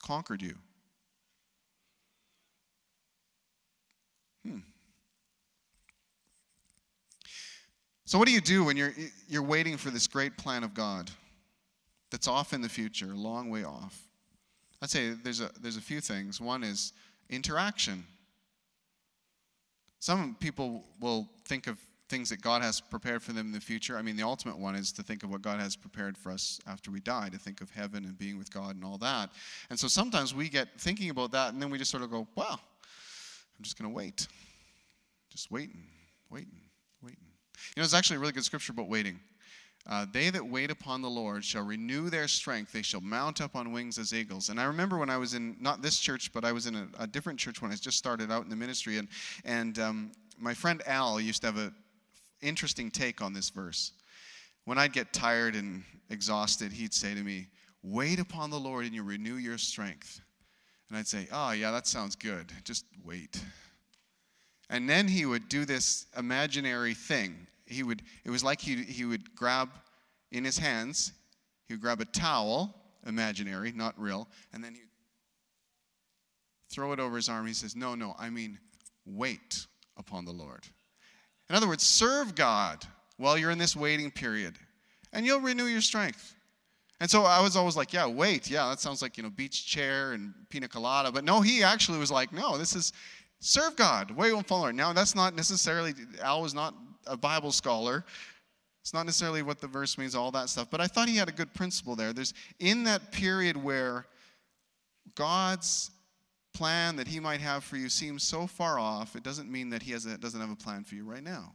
conquered 0.00 0.40
you. 0.40 0.54
So, 8.06 8.18
what 8.18 8.28
do 8.28 8.32
you 8.32 8.40
do 8.40 8.64
when 8.64 8.76
you're, 8.76 8.92
you're 9.28 9.42
waiting 9.42 9.76
for 9.76 9.90
this 9.90 10.06
great 10.06 10.36
plan 10.36 10.62
of 10.62 10.74
God 10.74 11.10
that's 12.10 12.28
off 12.28 12.52
in 12.52 12.62
the 12.62 12.68
future, 12.68 13.12
a 13.12 13.16
long 13.16 13.50
way 13.50 13.64
off? 13.64 14.00
I'd 14.80 14.90
say 14.90 15.10
there's 15.10 15.40
a, 15.40 15.50
there's 15.60 15.76
a 15.76 15.80
few 15.80 16.00
things. 16.00 16.40
One 16.40 16.62
is 16.62 16.92
interaction. 17.28 18.04
Some 19.98 20.36
people 20.38 20.84
will 21.00 21.28
think 21.46 21.66
of 21.66 21.78
things 22.08 22.30
that 22.30 22.40
God 22.40 22.62
has 22.62 22.80
prepared 22.80 23.24
for 23.24 23.32
them 23.32 23.46
in 23.46 23.52
the 23.52 23.60
future. 23.60 23.98
I 23.98 24.02
mean, 24.02 24.16
the 24.16 24.22
ultimate 24.22 24.56
one 24.56 24.76
is 24.76 24.92
to 24.92 25.02
think 25.02 25.24
of 25.24 25.30
what 25.30 25.42
God 25.42 25.58
has 25.58 25.74
prepared 25.74 26.16
for 26.16 26.30
us 26.30 26.60
after 26.64 26.92
we 26.92 27.00
die, 27.00 27.28
to 27.30 27.38
think 27.38 27.60
of 27.60 27.70
heaven 27.70 28.04
and 28.04 28.16
being 28.16 28.38
with 28.38 28.52
God 28.52 28.76
and 28.76 28.84
all 28.84 28.98
that. 28.98 29.30
And 29.68 29.76
so 29.76 29.88
sometimes 29.88 30.32
we 30.32 30.48
get 30.48 30.68
thinking 30.78 31.10
about 31.10 31.32
that, 31.32 31.52
and 31.52 31.60
then 31.60 31.70
we 31.70 31.78
just 31.78 31.90
sort 31.90 32.04
of 32.04 32.12
go, 32.12 32.28
well, 32.36 32.60
I'm 33.58 33.64
just 33.64 33.76
going 33.76 33.90
to 33.90 33.96
wait. 33.96 34.28
Just 35.28 35.50
waiting, 35.50 35.82
waiting. 36.30 36.65
You 37.74 37.80
know, 37.80 37.84
it's 37.84 37.94
actually 37.94 38.16
a 38.16 38.20
really 38.20 38.32
good 38.32 38.44
scripture 38.44 38.72
about 38.72 38.88
waiting. 38.88 39.20
Uh, 39.88 40.04
they 40.12 40.30
that 40.30 40.44
wait 40.44 40.70
upon 40.70 41.00
the 41.00 41.08
Lord 41.08 41.44
shall 41.44 41.64
renew 41.64 42.10
their 42.10 42.26
strength. 42.26 42.72
They 42.72 42.82
shall 42.82 43.00
mount 43.00 43.40
up 43.40 43.54
on 43.54 43.70
wings 43.70 43.98
as 43.98 44.12
eagles. 44.12 44.48
And 44.48 44.60
I 44.60 44.64
remember 44.64 44.98
when 44.98 45.10
I 45.10 45.16
was 45.16 45.34
in, 45.34 45.56
not 45.60 45.80
this 45.80 46.00
church, 46.00 46.32
but 46.32 46.44
I 46.44 46.50
was 46.50 46.66
in 46.66 46.74
a, 46.74 46.88
a 46.98 47.06
different 47.06 47.38
church 47.38 47.62
when 47.62 47.70
I 47.70 47.76
just 47.76 47.96
started 47.96 48.32
out 48.32 48.42
in 48.42 48.50
the 48.50 48.56
ministry. 48.56 48.98
And, 48.98 49.06
and 49.44 49.78
um, 49.78 50.12
my 50.38 50.54
friend 50.54 50.82
Al 50.86 51.20
used 51.20 51.42
to 51.42 51.46
have 51.46 51.56
an 51.56 51.72
interesting 52.42 52.90
take 52.90 53.22
on 53.22 53.32
this 53.32 53.48
verse. 53.48 53.92
When 54.64 54.76
I'd 54.76 54.92
get 54.92 55.12
tired 55.12 55.54
and 55.54 55.84
exhausted, 56.10 56.72
he'd 56.72 56.92
say 56.92 57.14
to 57.14 57.22
me, 57.22 57.46
Wait 57.84 58.18
upon 58.18 58.50
the 58.50 58.58
Lord 58.58 58.84
and 58.84 58.92
you 58.92 59.04
renew 59.04 59.36
your 59.36 59.58
strength. 59.58 60.20
And 60.88 60.98
I'd 60.98 61.06
say, 61.06 61.28
Oh, 61.30 61.52
yeah, 61.52 61.70
that 61.70 61.86
sounds 61.86 62.16
good. 62.16 62.52
Just 62.64 62.84
wait. 63.04 63.40
And 64.68 64.88
then 64.88 65.08
he 65.08 65.26
would 65.26 65.48
do 65.48 65.64
this 65.64 66.06
imaginary 66.16 66.94
thing 66.94 67.46
he 67.66 67.82
would, 67.82 68.02
it 68.24 68.30
was 68.30 68.44
like 68.44 68.60
he, 68.60 68.76
he 68.76 69.04
would 69.04 69.34
grab 69.34 69.68
in 70.32 70.44
his 70.44 70.58
hands, 70.58 71.12
he 71.66 71.74
would 71.74 71.80
grab 71.80 72.00
a 72.00 72.04
towel, 72.04 72.74
imaginary, 73.06 73.72
not 73.72 74.00
real, 74.00 74.28
and 74.52 74.62
then 74.62 74.74
he'd 74.74 74.82
throw 76.70 76.92
it 76.92 77.00
over 77.00 77.16
his 77.16 77.28
arm. 77.28 77.46
He 77.46 77.54
says, 77.54 77.76
No, 77.76 77.94
no, 77.94 78.14
I 78.18 78.30
mean, 78.30 78.58
wait 79.04 79.66
upon 79.96 80.24
the 80.24 80.32
Lord. 80.32 80.64
In 81.50 81.56
other 81.56 81.68
words, 81.68 81.84
serve 81.84 82.34
God 82.34 82.84
while 83.16 83.36
you're 83.36 83.50
in 83.50 83.58
this 83.58 83.76
waiting 83.76 84.10
period, 84.10 84.54
and 85.12 85.26
you'll 85.26 85.40
renew 85.40 85.64
your 85.64 85.80
strength. 85.80 86.34
And 87.00 87.10
so 87.10 87.24
I 87.24 87.40
was 87.42 87.56
always 87.56 87.76
like, 87.76 87.92
yeah, 87.92 88.06
wait, 88.06 88.48
yeah, 88.48 88.70
that 88.70 88.80
sounds 88.80 89.02
like, 89.02 89.18
you 89.18 89.22
know, 89.22 89.28
beach 89.28 89.66
chair 89.66 90.12
and 90.12 90.32
pina 90.48 90.66
colada. 90.66 91.12
But 91.12 91.24
no, 91.24 91.42
he 91.42 91.62
actually 91.62 91.98
was 91.98 92.10
like, 92.10 92.32
no, 92.32 92.56
this 92.56 92.74
is 92.74 92.94
serve 93.40 93.76
God, 93.76 94.10
wait 94.10 94.32
on 94.32 94.44
follow. 94.44 94.70
Now, 94.70 94.92
that's 94.92 95.14
not 95.14 95.34
necessarily, 95.34 95.94
Al 96.22 96.42
was 96.42 96.54
not 96.54 96.74
a 97.06 97.16
Bible 97.16 97.52
scholar. 97.52 98.04
It's 98.82 98.94
not 98.94 99.06
necessarily 99.06 99.42
what 99.42 99.60
the 99.60 99.66
verse 99.66 99.98
means, 99.98 100.14
all 100.14 100.30
that 100.32 100.48
stuff, 100.48 100.68
but 100.70 100.80
I 100.80 100.86
thought 100.86 101.08
he 101.08 101.16
had 101.16 101.28
a 101.28 101.32
good 101.32 101.52
principle 101.54 101.96
there. 101.96 102.12
There's 102.12 102.34
in 102.60 102.84
that 102.84 103.12
period 103.12 103.56
where 103.56 104.06
God's 105.14 105.90
plan 106.54 106.96
that 106.96 107.06
he 107.06 107.20
might 107.20 107.40
have 107.40 107.64
for 107.64 107.76
you 107.76 107.88
seems 107.88 108.22
so 108.22 108.46
far 108.46 108.78
off, 108.78 109.14
it 109.14 109.22
doesn't 109.22 109.50
mean 109.50 109.70
that 109.70 109.82
he 109.82 109.92
has 109.92 110.06
a, 110.06 110.16
doesn't 110.16 110.40
have 110.40 110.50
a 110.50 110.56
plan 110.56 110.84
for 110.84 110.94
you 110.94 111.04
right 111.04 111.22
now. 111.22 111.52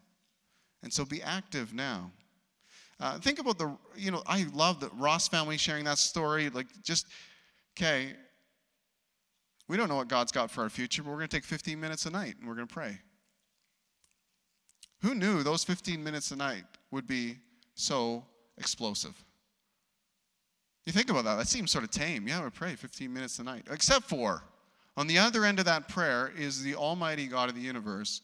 And 0.84 0.92
so 0.92 1.06
be 1.06 1.22
active 1.24 1.74
now. 1.74 2.12
Uh, 3.00 3.18
think 3.18 3.40
about 3.40 3.58
the, 3.58 3.76
you 3.96 4.12
know, 4.12 4.22
I 4.28 4.46
love 4.54 4.80
the 4.80 4.90
Ross 4.98 5.28
family 5.28 5.58
sharing 5.58 5.86
that 5.86 5.98
story. 5.98 6.50
Like, 6.50 6.68
just, 6.84 7.08
okay, 7.76 8.14
we 9.72 9.78
don't 9.78 9.88
know 9.88 9.96
what 9.96 10.10
God's 10.10 10.34
got 10.34 10.52
for 10.52 10.64
our 10.64 10.70
future, 10.70 11.02
but 11.02 11.12
we're 11.12 11.20
going 11.20 11.30
to 11.30 11.38
take 11.38 11.46
15 11.46 11.80
minutes 11.80 12.06
a 12.06 12.10
night 12.10 12.36
and 12.38 12.46
we're 12.46 12.56
going 12.56 12.68
to 12.68 12.74
pray. 12.74 12.98
Who 15.02 15.16
knew 15.16 15.44
those 15.44 15.64
15 15.64 16.04
minutes 16.04 16.32
a 16.32 16.36
night 16.36 16.66
would 16.92 17.08
be 17.08 17.38
so 17.74 18.26
explosive? 18.58 19.16
You 20.86 20.92
think 20.92 21.10
about 21.10 21.24
that, 21.24 21.36
that 21.36 21.48
seems 21.48 21.72
sort 21.72 21.86
of 21.86 21.90
tame. 21.90 22.28
Yeah, 22.28 22.44
we 22.44 22.50
pray 22.50 22.76
15 22.76 23.14
minutes 23.14 23.40
a 23.40 23.46
night. 23.46 23.68
Except 23.72 24.04
for, 24.10 24.44
on 24.98 25.08
the 25.08 25.18
other 25.18 25.46
end 25.46 25.58
of 25.58 25.64
that 25.64 25.88
prayer 25.88 26.34
is 26.38 26.62
the 26.62 26.76
Almighty 26.76 27.28
God 27.28 27.48
of 27.48 27.56
the 27.56 27.62
universe 27.62 28.20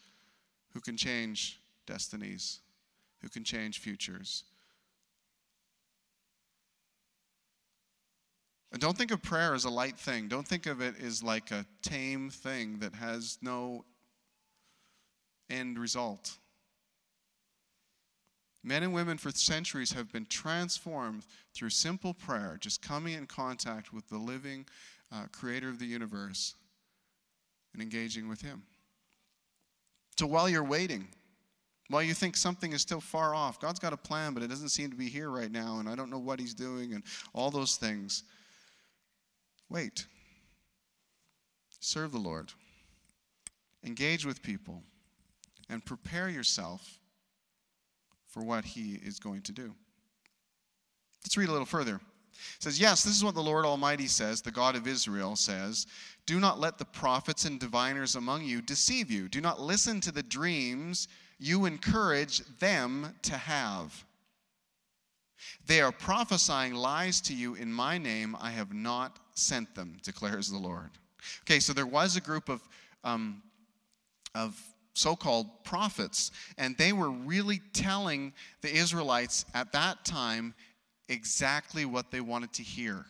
who 0.73 0.81
can 0.81 0.97
change 0.97 1.61
destinies, 1.85 2.59
who 3.21 3.29
can 3.29 3.45
change 3.45 3.79
futures. 3.79 4.43
Don't 8.77 8.97
think 8.97 9.11
of 9.11 9.21
prayer 9.23 9.55
as 9.55 9.65
a 9.65 9.69
light 9.69 9.97
thing. 9.97 10.27
Don't 10.27 10.47
think 10.47 10.65
of 10.65 10.81
it 10.81 10.95
as 11.01 11.23
like 11.23 11.51
a 11.51 11.65
tame 11.81 12.29
thing 12.29 12.79
that 12.79 12.93
has 12.93 13.37
no 13.41 13.85
end 15.49 15.79
result. 15.79 16.37
Men 18.63 18.83
and 18.83 18.93
women 18.93 19.17
for 19.17 19.31
centuries 19.31 19.93
have 19.93 20.11
been 20.11 20.25
transformed 20.25 21.23
through 21.53 21.69
simple 21.69 22.13
prayer, 22.13 22.57
just 22.59 22.81
coming 22.81 23.13
in 23.13 23.25
contact 23.25 23.93
with 23.93 24.07
the 24.09 24.17
living 24.17 24.65
uh, 25.11 25.23
creator 25.31 25.69
of 25.69 25.79
the 25.79 25.85
universe 25.85 26.53
and 27.73 27.81
engaging 27.81 28.27
with 28.27 28.41
him. 28.41 28.63
So 30.19 30.27
while 30.27 30.49
you're 30.49 30.63
waiting, 30.63 31.07
while 31.89 32.03
you 32.03 32.13
think 32.13 32.35
something 32.35 32.73
is 32.73 32.81
still 32.81 32.99
far 32.99 33.33
off, 33.33 33.61
God's 33.61 33.79
got 33.79 33.93
a 33.93 33.97
plan, 33.97 34.33
but 34.33 34.43
it 34.43 34.47
doesn't 34.47 34.69
seem 34.69 34.89
to 34.89 34.97
be 34.97 35.07
here 35.07 35.29
right 35.29 35.51
now, 35.51 35.79
and 35.79 35.87
I 35.87 35.95
don't 35.95 36.09
know 36.09 36.19
what 36.19 36.39
he's 36.39 36.53
doing, 36.53 36.93
and 36.93 37.03
all 37.33 37.49
those 37.49 37.77
things. 37.77 38.23
Wait. 39.69 40.05
Serve 41.79 42.11
the 42.11 42.17
Lord. 42.17 42.51
Engage 43.83 44.25
with 44.25 44.41
people. 44.41 44.83
And 45.69 45.83
prepare 45.83 46.29
yourself 46.29 46.99
for 48.27 48.43
what 48.43 48.65
he 48.65 48.99
is 49.03 49.19
going 49.19 49.41
to 49.41 49.51
do. 49.51 49.73
Let's 51.23 51.37
read 51.37 51.49
a 51.49 51.51
little 51.51 51.65
further. 51.65 51.95
It 51.95 52.63
says, 52.63 52.79
Yes, 52.79 53.03
this 53.03 53.15
is 53.15 53.23
what 53.23 53.35
the 53.35 53.41
Lord 53.41 53.65
Almighty 53.65 54.07
says, 54.07 54.41
the 54.41 54.51
God 54.51 54.75
of 54.75 54.87
Israel 54.87 55.35
says 55.35 55.87
Do 56.25 56.39
not 56.39 56.59
let 56.59 56.77
the 56.77 56.85
prophets 56.85 57.45
and 57.45 57.59
diviners 57.59 58.15
among 58.15 58.43
you 58.45 58.61
deceive 58.61 59.11
you. 59.11 59.27
Do 59.27 59.41
not 59.41 59.59
listen 59.59 59.99
to 60.01 60.11
the 60.11 60.23
dreams 60.23 61.07
you 61.39 61.65
encourage 61.65 62.39
them 62.59 63.15
to 63.23 63.37
have. 63.37 64.05
They 65.65 65.81
are 65.81 65.91
prophesying 65.91 66.73
lies 66.73 67.21
to 67.21 67.33
you 67.33 67.55
in 67.55 67.71
my 67.71 67.97
name. 67.97 68.35
I 68.39 68.51
have 68.51 68.73
not 68.73 69.19
sent 69.37 69.75
them, 69.75 69.97
declares 70.03 70.49
the 70.49 70.57
Lord. 70.57 70.89
Okay, 71.41 71.59
so 71.59 71.73
there 71.73 71.85
was 71.85 72.15
a 72.15 72.21
group 72.21 72.49
of, 72.49 72.61
um, 73.03 73.41
of 74.35 74.59
so 74.93 75.15
called 75.15 75.63
prophets, 75.63 76.31
and 76.57 76.77
they 76.77 76.93
were 76.93 77.09
really 77.09 77.61
telling 77.73 78.33
the 78.61 78.73
Israelites 78.73 79.45
at 79.53 79.71
that 79.73 80.05
time 80.05 80.53
exactly 81.09 81.85
what 81.85 82.11
they 82.11 82.21
wanted 82.21 82.53
to 82.53 82.63
hear. 82.63 83.05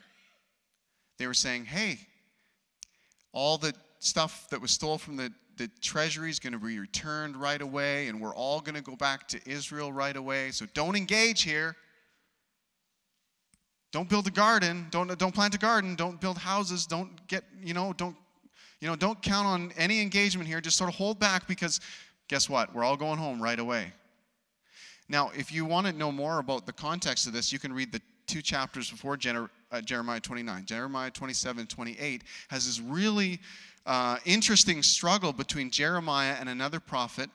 They 1.18 1.28
were 1.28 1.34
saying, 1.34 1.66
hey, 1.66 2.00
all 3.32 3.58
the 3.58 3.74
stuff 4.00 4.48
that 4.52 4.62
was 4.62 4.72
stolen 4.72 5.00
from 5.00 5.18
the, 5.18 5.32
the 5.58 5.70
treasury 5.82 6.30
is 6.30 6.40
going 6.40 6.54
to 6.54 6.60
be 6.60 6.78
returned 6.78 7.36
right 7.36 7.62
away, 7.62 8.08
and 8.08 8.22
we're 8.22 8.36
all 8.36 8.60
going 8.60 8.76
to 8.76 8.82
go 8.82 8.96
back 8.96 9.28
to 9.30 9.40
Israel 9.50 9.92
right 9.92 10.16
away. 10.16 10.52
So 10.52 10.66
don't 10.74 10.96
engage 10.96 11.44
here. 11.44 11.76
Don't 13.92 14.10
build 14.10 14.28
a 14.28 14.32
garden. 14.32 14.88
Don't, 14.92 15.18
don't 15.18 15.34
plant 15.34 15.56
a 15.56 15.58
garden. 15.58 15.96
Don't 15.96 16.20
build 16.20 16.38
houses. 16.38 16.86
Don't 16.86 17.26
get, 17.28 17.44
you 17.64 17.74
know, 17.74 17.94
don't, 17.94 18.16
you 18.82 18.88
know, 18.88 18.96
don't 18.96 19.22
count 19.22 19.48
on 19.48 19.72
any 19.78 20.02
engagement 20.02 20.48
here. 20.48 20.62
Just 20.62 20.78
sort 20.78 20.90
of 20.90 20.96
hold 20.96 21.20
back 21.20 21.48
because 21.48 21.80
guess 22.28 22.50
what? 22.50 22.74
We're 22.76 22.84
all 22.84 22.98
going 22.98 23.18
home 23.18 23.42
right 23.42 23.60
away. 23.60 23.94
Now, 25.10 25.32
if 25.36 25.54
you 25.54 25.66
want 25.66 25.88
to 25.88 25.94
know 25.94 26.12
more 26.12 26.40
about 26.40 26.66
the 26.66 26.74
context 26.74 27.28
of 27.28 27.34
this, 27.34 27.52
you 27.54 27.60
can 27.60 27.72
read 27.72 27.92
the 27.92 28.02
two 28.28 28.42
chapters 28.42 28.92
before 28.92 29.16
Jer- 29.16 29.50
uh, 29.72 29.82
Jeremiah 29.82 30.20
29. 30.20 30.66
Jeremiah 30.66 31.10
27 31.10 31.66
28 31.66 32.24
has 32.50 32.66
this 32.66 32.82
really 32.82 33.40
uh, 33.86 34.18
interesting 34.26 34.84
struggle 34.84 35.32
between 35.32 35.72
Jeremiah 35.72 36.36
and 36.40 36.50
another 36.50 36.82
prophet, 36.82 37.30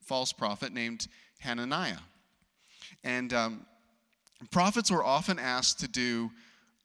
false 0.00 0.32
prophet, 0.32 0.72
named 0.72 1.06
Hananiah. 1.38 1.98
And 3.04 3.34
um, 3.34 3.66
prophets 4.50 4.90
were 4.90 5.04
often 5.04 5.38
asked 5.38 5.80
to 5.80 5.88
do, 5.88 6.30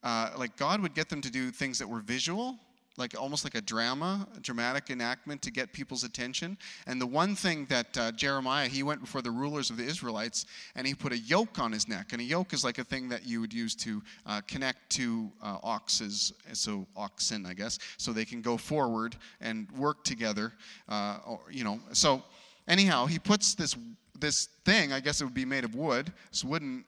uh, 0.02 0.30
like, 0.36 0.56
God 0.56 0.80
would 0.80 0.94
get 0.94 1.08
them 1.08 1.20
to 1.20 1.30
do 1.30 1.50
things 1.50 1.78
that 1.78 1.88
were 1.88 2.00
visual 2.00 2.58
like 2.98 3.18
almost 3.18 3.44
like 3.44 3.54
a 3.54 3.60
drama, 3.60 4.26
a 4.36 4.40
dramatic 4.40 4.90
enactment 4.90 5.40
to 5.42 5.50
get 5.50 5.72
people's 5.72 6.02
attention. 6.04 6.58
And 6.86 7.00
the 7.00 7.06
one 7.06 7.34
thing 7.36 7.64
that 7.66 7.96
uh, 7.96 8.12
Jeremiah, 8.12 8.68
he 8.68 8.82
went 8.82 9.00
before 9.00 9.22
the 9.22 9.30
rulers 9.30 9.70
of 9.70 9.76
the 9.76 9.84
Israelites 9.84 10.46
and 10.74 10.86
he 10.86 10.94
put 10.94 11.12
a 11.12 11.18
yoke 11.18 11.58
on 11.60 11.72
his 11.72 11.88
neck. 11.88 12.12
And 12.12 12.20
a 12.20 12.24
yoke 12.24 12.52
is 12.52 12.64
like 12.64 12.78
a 12.78 12.84
thing 12.84 13.08
that 13.08 13.24
you 13.24 13.40
would 13.40 13.54
use 13.54 13.74
to 13.76 14.02
uh, 14.26 14.40
connect 14.48 14.90
two 14.90 15.30
uh, 15.40 15.58
oxes, 15.62 16.32
so 16.52 16.86
oxen, 16.96 17.46
I 17.46 17.54
guess, 17.54 17.78
so 17.96 18.12
they 18.12 18.24
can 18.24 18.42
go 18.42 18.56
forward 18.56 19.16
and 19.40 19.70
work 19.72 20.02
together. 20.02 20.52
Uh, 20.88 21.18
or, 21.24 21.40
you 21.50 21.62
know, 21.62 21.78
so 21.92 22.22
anyhow, 22.66 23.06
he 23.06 23.18
puts 23.18 23.54
this 23.54 23.76
this 24.20 24.48
thing, 24.64 24.92
I 24.92 24.98
guess 24.98 25.20
it 25.20 25.24
would 25.24 25.32
be 25.32 25.44
made 25.44 25.62
of 25.62 25.76
wood, 25.76 26.12
this 26.32 26.42
wooden 26.42 26.84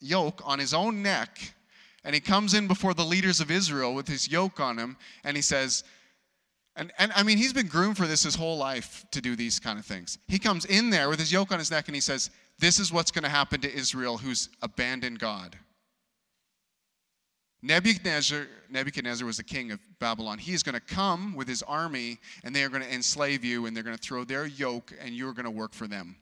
yoke 0.00 0.40
on 0.44 0.58
his 0.58 0.74
own 0.74 1.02
neck 1.02 1.54
and 2.04 2.14
he 2.14 2.20
comes 2.20 2.54
in 2.54 2.68
before 2.68 2.94
the 2.94 3.04
leaders 3.04 3.40
of 3.40 3.50
Israel 3.50 3.94
with 3.94 4.06
his 4.06 4.30
yoke 4.30 4.60
on 4.60 4.78
him, 4.78 4.96
and 5.24 5.36
he 5.36 5.42
says, 5.42 5.84
and, 6.76 6.92
and 6.98 7.12
I 7.14 7.22
mean, 7.22 7.38
he's 7.38 7.52
been 7.52 7.68
groomed 7.68 7.96
for 7.96 8.06
this 8.06 8.24
his 8.24 8.34
whole 8.34 8.58
life 8.58 9.06
to 9.12 9.20
do 9.20 9.36
these 9.36 9.58
kind 9.58 9.78
of 9.78 9.86
things. 9.86 10.18
He 10.28 10.38
comes 10.38 10.64
in 10.64 10.90
there 10.90 11.08
with 11.08 11.20
his 11.20 11.32
yoke 11.32 11.52
on 11.52 11.58
his 11.58 11.70
neck 11.70 11.86
and 11.86 11.94
he 11.94 12.00
says, 12.00 12.30
This 12.58 12.80
is 12.80 12.92
what's 12.92 13.12
going 13.12 13.22
to 13.22 13.28
happen 13.28 13.60
to 13.60 13.72
Israel 13.72 14.18
who's 14.18 14.48
abandoned 14.60 15.20
God. 15.20 15.56
Nebuchadnezzar, 17.62 18.46
Nebuchadnezzar 18.68 19.24
was 19.24 19.36
the 19.36 19.44
king 19.44 19.70
of 19.70 19.78
Babylon. 20.00 20.36
He 20.36 20.52
is 20.52 20.62
going 20.64 20.74
to 20.74 20.80
come 20.80 21.34
with 21.36 21.48
his 21.48 21.62
army 21.62 22.18
and 22.42 22.54
they 22.54 22.64
are 22.64 22.68
going 22.68 22.82
to 22.82 22.92
enslave 22.92 23.44
you 23.44 23.66
and 23.66 23.74
they're 23.74 23.84
going 23.84 23.96
to 23.96 24.02
throw 24.02 24.24
their 24.24 24.44
yoke 24.44 24.92
and 25.00 25.14
you're 25.14 25.32
going 25.32 25.46
to 25.46 25.50
work 25.50 25.72
for 25.72 25.86
them. 25.86 26.16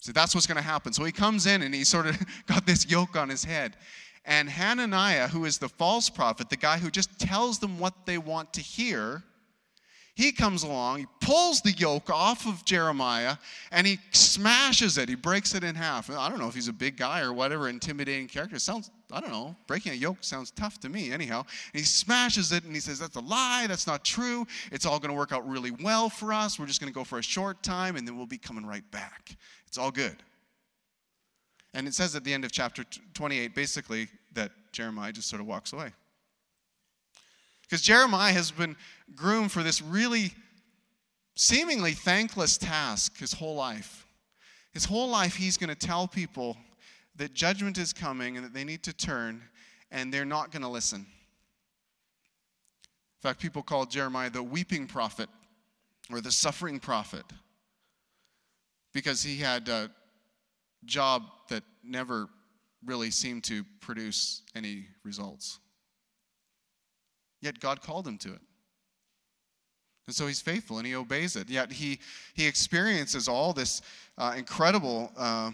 So 0.00 0.12
that's 0.12 0.34
what's 0.34 0.46
going 0.46 0.56
to 0.56 0.62
happen. 0.62 0.92
So 0.92 1.04
he 1.04 1.12
comes 1.12 1.46
in 1.46 1.62
and 1.62 1.74
he 1.74 1.84
sort 1.84 2.06
of 2.06 2.18
got 2.46 2.66
this 2.66 2.90
yoke 2.90 3.16
on 3.16 3.28
his 3.28 3.44
head. 3.44 3.76
And 4.24 4.48
Hananiah, 4.48 5.28
who 5.28 5.44
is 5.44 5.58
the 5.58 5.68
false 5.68 6.10
prophet, 6.10 6.50
the 6.50 6.56
guy 6.56 6.78
who 6.78 6.90
just 6.90 7.18
tells 7.18 7.58
them 7.58 7.78
what 7.78 8.06
they 8.06 8.18
want 8.18 8.52
to 8.54 8.60
hear, 8.60 9.22
he 10.14 10.32
comes 10.32 10.62
along, 10.62 10.98
he 10.98 11.06
pulls 11.20 11.62
the 11.62 11.72
yoke 11.72 12.10
off 12.10 12.46
of 12.46 12.64
Jeremiah, 12.64 13.36
and 13.72 13.86
he 13.86 13.98
smashes 14.10 14.98
it. 14.98 15.08
He 15.08 15.14
breaks 15.14 15.54
it 15.54 15.64
in 15.64 15.74
half. 15.74 16.10
I 16.10 16.28
don't 16.28 16.38
know 16.38 16.48
if 16.48 16.54
he's 16.54 16.68
a 16.68 16.72
big 16.72 16.96
guy 16.98 17.20
or 17.20 17.32
whatever, 17.32 17.68
intimidating 17.68 18.28
character. 18.28 18.56
It 18.56 18.60
sounds, 18.60 18.90
I 19.12 19.20
don't 19.20 19.30
know, 19.30 19.56
breaking 19.66 19.92
a 19.92 19.96
yoke 19.96 20.18
sounds 20.20 20.50
tough 20.50 20.78
to 20.80 20.88
me, 20.88 21.12
anyhow. 21.12 21.44
And 21.72 21.80
he 21.80 21.84
smashes 21.84 22.52
it 22.52 22.64
and 22.64 22.74
he 22.74 22.80
says, 22.80 22.98
That's 22.98 23.16
a 23.16 23.20
lie. 23.20 23.66
That's 23.68 23.86
not 23.86 24.04
true. 24.04 24.46
It's 24.70 24.86
all 24.86 24.98
going 24.98 25.10
to 25.10 25.16
work 25.16 25.32
out 25.32 25.48
really 25.48 25.70
well 25.70 26.08
for 26.08 26.32
us. 26.32 26.58
We're 26.58 26.66
just 26.66 26.80
going 26.80 26.92
to 26.92 26.94
go 26.94 27.04
for 27.04 27.18
a 27.18 27.22
short 27.22 27.62
time, 27.62 27.96
and 27.96 28.06
then 28.06 28.16
we'll 28.16 28.26
be 28.26 28.38
coming 28.38 28.66
right 28.66 28.88
back. 28.90 29.36
It's 29.66 29.78
all 29.78 29.90
good. 29.90 30.16
And 31.74 31.86
it 31.86 31.94
says 31.94 32.16
at 32.16 32.24
the 32.24 32.32
end 32.32 32.44
of 32.44 32.52
chapter 32.52 32.84
28, 33.14 33.54
basically, 33.54 34.08
that 34.32 34.50
Jeremiah 34.72 35.12
just 35.12 35.28
sort 35.28 35.40
of 35.40 35.46
walks 35.46 35.72
away. 35.72 35.92
Because 37.62 37.82
Jeremiah 37.82 38.32
has 38.32 38.50
been 38.50 38.76
groomed 39.14 39.52
for 39.52 39.62
this 39.62 39.80
really 39.80 40.32
seemingly 41.36 41.92
thankless 41.92 42.58
task 42.58 43.18
his 43.18 43.32
whole 43.32 43.54
life. 43.54 44.06
His 44.72 44.84
whole 44.84 45.08
life, 45.08 45.36
he's 45.36 45.56
going 45.56 45.68
to 45.68 45.76
tell 45.76 46.08
people 46.08 46.56
that 47.20 47.34
judgment 47.34 47.76
is 47.76 47.92
coming 47.92 48.38
and 48.38 48.46
that 48.46 48.54
they 48.54 48.64
need 48.64 48.82
to 48.82 48.94
turn, 48.94 49.42
and 49.90 50.10
they're 50.12 50.24
not 50.24 50.50
going 50.50 50.62
to 50.62 50.68
listen. 50.68 51.00
In 51.00 51.06
fact, 53.20 53.40
people 53.40 53.62
call 53.62 53.84
Jeremiah 53.84 54.30
the 54.30 54.42
weeping 54.42 54.86
prophet 54.86 55.28
or 56.10 56.22
the 56.22 56.32
suffering 56.32 56.80
prophet 56.80 57.24
because 58.94 59.22
he 59.22 59.36
had 59.36 59.68
a 59.68 59.90
job 60.86 61.24
that 61.50 61.62
never 61.84 62.26
really 62.86 63.10
seemed 63.10 63.44
to 63.44 63.64
produce 63.82 64.40
any 64.56 64.86
results. 65.04 65.58
Yet 67.42 67.60
God 67.60 67.82
called 67.82 68.08
him 68.08 68.16
to 68.16 68.32
it. 68.32 68.40
And 70.06 70.16
so 70.16 70.26
he's 70.26 70.40
faithful 70.40 70.78
and 70.78 70.86
he 70.86 70.94
obeys 70.94 71.36
it. 71.36 71.50
Yet 71.50 71.70
he, 71.70 72.00
he 72.32 72.46
experiences 72.46 73.28
all 73.28 73.52
this 73.52 73.82
uh, 74.16 74.32
incredible 74.38 75.12
uh, 75.18 75.50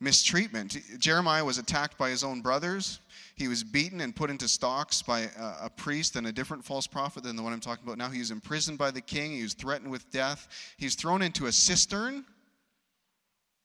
mistreatment. 0.00 0.78
Jeremiah 0.98 1.44
was 1.44 1.58
attacked 1.58 1.98
by 1.98 2.10
his 2.10 2.24
own 2.24 2.40
brothers. 2.40 3.00
He 3.36 3.48
was 3.48 3.62
beaten 3.62 4.00
and 4.00 4.16
put 4.16 4.30
into 4.30 4.48
stocks 4.48 5.02
by 5.02 5.20
a, 5.20 5.66
a, 5.66 5.70
priest 5.70 6.16
and 6.16 6.26
a 6.26 6.32
different 6.32 6.64
false 6.64 6.86
prophet 6.86 7.22
than 7.22 7.36
the 7.36 7.42
one 7.42 7.52
I'm 7.52 7.60
talking 7.60 7.84
about 7.84 7.98
now. 7.98 8.08
He 8.08 8.18
was 8.18 8.30
imprisoned 8.30 8.78
by 8.78 8.90
the 8.90 9.00
king. 9.00 9.32
He 9.32 9.42
was 9.42 9.54
threatened 9.54 9.90
with 9.90 10.10
death. 10.10 10.48
He's 10.78 10.94
thrown 10.94 11.22
into 11.22 11.46
a 11.46 11.52
cistern 11.52 12.24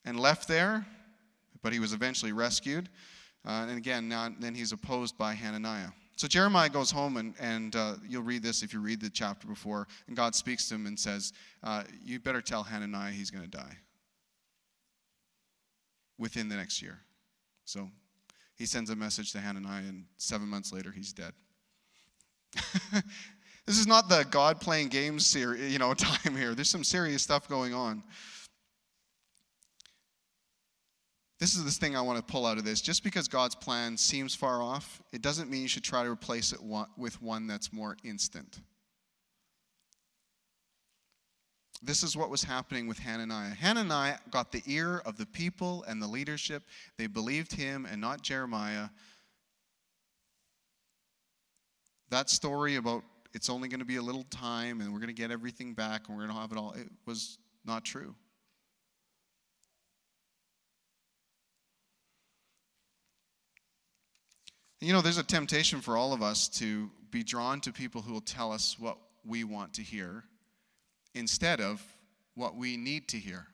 and 0.04 0.20
left 0.20 0.48
there 0.48 0.86
but 1.66 1.74
he 1.74 1.80
was 1.80 1.94
eventually 1.94 2.32
rescued. 2.32 2.90
Uh, 3.44 3.66
and 3.68 3.76
again, 3.76 4.08
now 4.08 4.30
then 4.40 4.54
he's 4.54 4.72
opposed 4.72 5.18
by 5.18 5.34
Hananiah. 5.34 5.90
So 6.16 6.28
Jeremiah 6.28 6.70
goes 6.70 6.92
home, 6.92 7.18
and, 7.18 7.34
and 7.40 7.76
uh, 7.76 7.96
you'll 8.08 8.22
read 8.22 8.44
this 8.44 8.62
if 8.62 8.72
you 8.72 8.80
read 8.80 9.02
the 9.02 9.10
chapter 9.10 9.48
before. 9.48 9.88
And 10.08 10.16
God 10.16 10.36
speaks 10.36 10.70
to 10.70 10.76
him 10.76 10.86
and 10.86 10.98
says, 10.98 11.34
uh, 11.64 11.82
You 12.04 12.20
better 12.20 12.40
tell 12.40 12.62
Hananiah 12.62 13.12
he's 13.12 13.32
going 13.32 13.44
to 13.44 13.50
die 13.50 13.78
within 16.18 16.50
the 16.50 16.56
next 16.56 16.82
year. 16.82 17.00
So 17.66 17.90
he 18.56 18.66
sends 18.66 18.90
a 18.90 18.96
message 18.96 19.32
to 19.34 19.40
Hananiah, 19.40 19.84
and 19.84 20.06
seven 20.18 20.48
months 20.48 20.72
later, 20.72 20.92
he's 20.92 21.14
dead. 21.14 21.34
this 23.66 23.78
is 23.78 23.88
not 23.88 24.08
the 24.08 24.26
God 24.32 24.62
playing 24.62 24.88
games 24.90 25.36
you 25.36 25.78
know, 25.78 25.94
time 25.98 26.36
here. 26.36 26.56
There's 26.56 26.70
some 26.70 26.84
serious 26.84 27.22
stuff 27.22 27.50
going 27.50 27.74
on. 27.74 28.04
This 31.38 31.56
is 31.56 31.66
the 31.66 31.72
thing 31.72 31.98
I 31.98 32.02
want 32.02 32.18
to 32.18 32.24
pull 32.24 32.46
out 32.46 32.58
of 32.58 32.64
this. 32.64 32.80
Just 32.80 33.04
because 33.04 33.28
God's 33.28 33.56
plan 33.56 33.98
seems 33.98 34.34
far 34.34 34.62
off, 34.62 35.02
it 35.12 35.22
doesn't 35.22 35.50
mean 35.50 35.62
you 35.62 35.68
should 35.68 35.84
try 35.84 36.04
to 36.04 36.10
replace 36.10 36.54
it 36.54 36.60
with 36.98 37.22
one 37.22 37.46
that's 37.46 37.74
more 37.74 37.98
instant. 38.06 38.62
This 41.82 42.04
is 42.04 42.16
what 42.16 42.30
was 42.30 42.44
happening 42.44 42.88
with 42.88 43.00
Hananiah. 43.00 43.54
Hananiah 43.54 44.18
got 44.32 44.52
the 44.52 44.64
ear 44.66 45.02
of 45.06 45.18
the 45.18 45.26
people 45.26 45.84
and 45.88 46.02
the 46.02 46.08
leadership. 46.08 46.64
They 46.98 47.08
believed 47.08 47.54
him 47.54 47.86
and 47.90 48.00
not 48.00 48.22
Jeremiah. 48.22 48.90
That 52.10 52.30
story 52.30 52.76
about 52.76 53.04
it's 53.34 53.50
only 53.50 53.68
going 53.68 53.80
to 53.82 53.86
be 53.86 53.98
a 53.98 54.02
little 54.02 54.24
time 54.30 54.80
and 54.80 54.94
we're 54.94 55.00
going 55.00 55.14
to 55.14 55.14
get 55.14 55.30
everything 55.30 55.74
back 55.74 56.08
and 56.08 56.18
we're 56.18 56.24
going 56.24 56.36
to 56.36 56.42
have 56.42 56.52
it 56.54 56.58
all, 56.58 56.72
it 56.72 56.88
was 57.06 57.38
not 57.66 57.84
true. 57.84 58.16
You 64.80 64.94
know, 64.94 65.02
there's 65.02 65.18
a 65.18 65.24
temptation 65.24 65.82
for 65.82 65.98
all 65.98 66.14
of 66.14 66.22
us 66.22 66.48
to 66.60 66.90
be 67.12 67.24
drawn 67.24 67.60
to 67.62 67.74
people 67.74 68.02
who 68.02 68.14
will 68.14 68.22
tell 68.22 68.52
us 68.52 68.78
what 68.80 68.98
we 69.26 69.44
want 69.44 69.74
to 69.74 69.82
hear 69.82 70.24
instead 71.16 71.62
of 71.62 71.82
what 72.36 72.56
we 72.56 72.78
need 72.78 73.08
to 73.10 73.18
hear. 73.18 73.48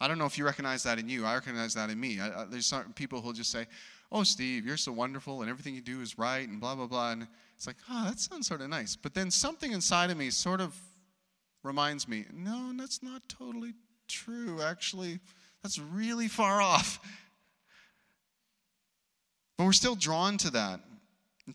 I 0.00 0.08
don't 0.08 0.18
know 0.18 0.26
if 0.26 0.36
you 0.36 0.44
recognize 0.44 0.82
that 0.82 0.98
in 0.98 1.08
you. 1.08 1.24
I 1.24 1.34
recognize 1.34 1.72
that 1.74 1.88
in 1.88 1.98
me. 1.98 2.20
I, 2.20 2.42
I, 2.42 2.44
there's 2.44 2.66
certain 2.66 2.92
people 2.92 3.20
who'll 3.20 3.32
just 3.32 3.50
say, 3.50 3.66
Oh, 4.12 4.22
Steve, 4.22 4.66
you're 4.66 4.76
so 4.76 4.92
wonderful 4.92 5.40
and 5.40 5.50
everything 5.50 5.74
you 5.74 5.80
do 5.80 6.00
is 6.00 6.18
right 6.18 6.46
and 6.46 6.60
blah, 6.60 6.74
blah, 6.74 6.86
blah. 6.86 7.12
And 7.12 7.26
it's 7.56 7.66
like, 7.66 7.76
Oh, 7.90 8.04
that 8.04 8.20
sounds 8.20 8.46
sort 8.46 8.60
of 8.60 8.68
nice. 8.68 8.94
But 8.94 9.14
then 9.14 9.30
something 9.30 9.72
inside 9.72 10.10
of 10.10 10.16
me 10.16 10.30
sort 10.30 10.60
of 10.60 10.78
reminds 11.62 12.06
me, 12.06 12.26
No, 12.32 12.72
that's 12.76 13.02
not 13.02 13.22
totally 13.28 13.72
true. 14.06 14.60
Actually, 14.60 15.18
that's 15.62 15.78
really 15.78 16.28
far 16.28 16.60
off. 16.60 17.00
But 19.56 19.64
we're 19.64 19.72
still 19.72 19.96
drawn 19.96 20.36
to 20.38 20.50
that. 20.50 20.80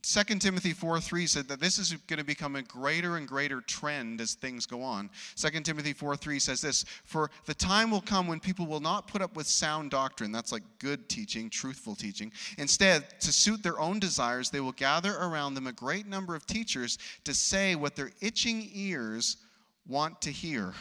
2 0.01 0.23
Timothy 0.39 0.71
4 0.71 1.01
3 1.01 1.27
said 1.27 1.47
that 1.49 1.59
this 1.59 1.77
is 1.77 1.93
going 2.07 2.19
to 2.19 2.23
become 2.23 2.55
a 2.55 2.61
greater 2.61 3.17
and 3.17 3.27
greater 3.27 3.59
trend 3.59 4.21
as 4.21 4.35
things 4.35 4.65
go 4.65 4.81
on. 4.81 5.09
2 5.35 5.49
Timothy 5.61 5.91
4 5.91 6.15
3 6.15 6.39
says 6.39 6.61
this 6.61 6.85
For 7.03 7.29
the 7.45 7.53
time 7.53 7.91
will 7.91 8.01
come 8.01 8.25
when 8.25 8.39
people 8.39 8.65
will 8.65 8.79
not 8.79 9.09
put 9.09 9.21
up 9.21 9.35
with 9.35 9.47
sound 9.47 9.91
doctrine, 9.91 10.31
that's 10.31 10.53
like 10.53 10.63
good 10.79 11.09
teaching, 11.09 11.49
truthful 11.49 11.95
teaching. 11.95 12.31
Instead, 12.57 13.19
to 13.19 13.33
suit 13.33 13.63
their 13.63 13.79
own 13.81 13.99
desires, 13.99 14.49
they 14.49 14.61
will 14.61 14.71
gather 14.71 15.17
around 15.17 15.55
them 15.55 15.67
a 15.67 15.73
great 15.73 16.07
number 16.07 16.35
of 16.35 16.47
teachers 16.47 16.97
to 17.25 17.33
say 17.33 17.75
what 17.75 17.97
their 17.97 18.11
itching 18.21 18.69
ears 18.73 19.37
want 19.85 20.21
to 20.21 20.31
hear. 20.31 20.73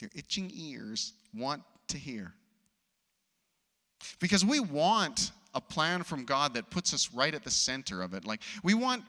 Their 0.00 0.10
itching 0.12 0.50
ears 0.52 1.12
want 1.32 1.62
to 1.88 1.98
hear. 1.98 2.34
Because 4.18 4.44
we 4.44 4.58
want 4.58 5.30
a 5.56 5.60
plan 5.60 6.04
from 6.04 6.24
God 6.24 6.54
that 6.54 6.70
puts 6.70 6.94
us 6.94 7.12
right 7.12 7.34
at 7.34 7.42
the 7.42 7.50
center 7.50 8.02
of 8.02 8.14
it. 8.14 8.24
Like, 8.24 8.42
we 8.62 8.74
want, 8.74 9.02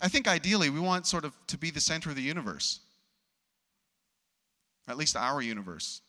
I 0.00 0.08
think 0.08 0.28
ideally, 0.28 0.70
we 0.70 0.78
want 0.78 1.06
sort 1.06 1.24
of 1.24 1.34
to 1.48 1.58
be 1.58 1.70
the 1.70 1.80
center 1.80 2.10
of 2.10 2.16
the 2.16 2.22
universe, 2.22 2.80
at 4.86 4.96
least 4.96 5.16
our 5.16 5.40
universe. 5.40 6.02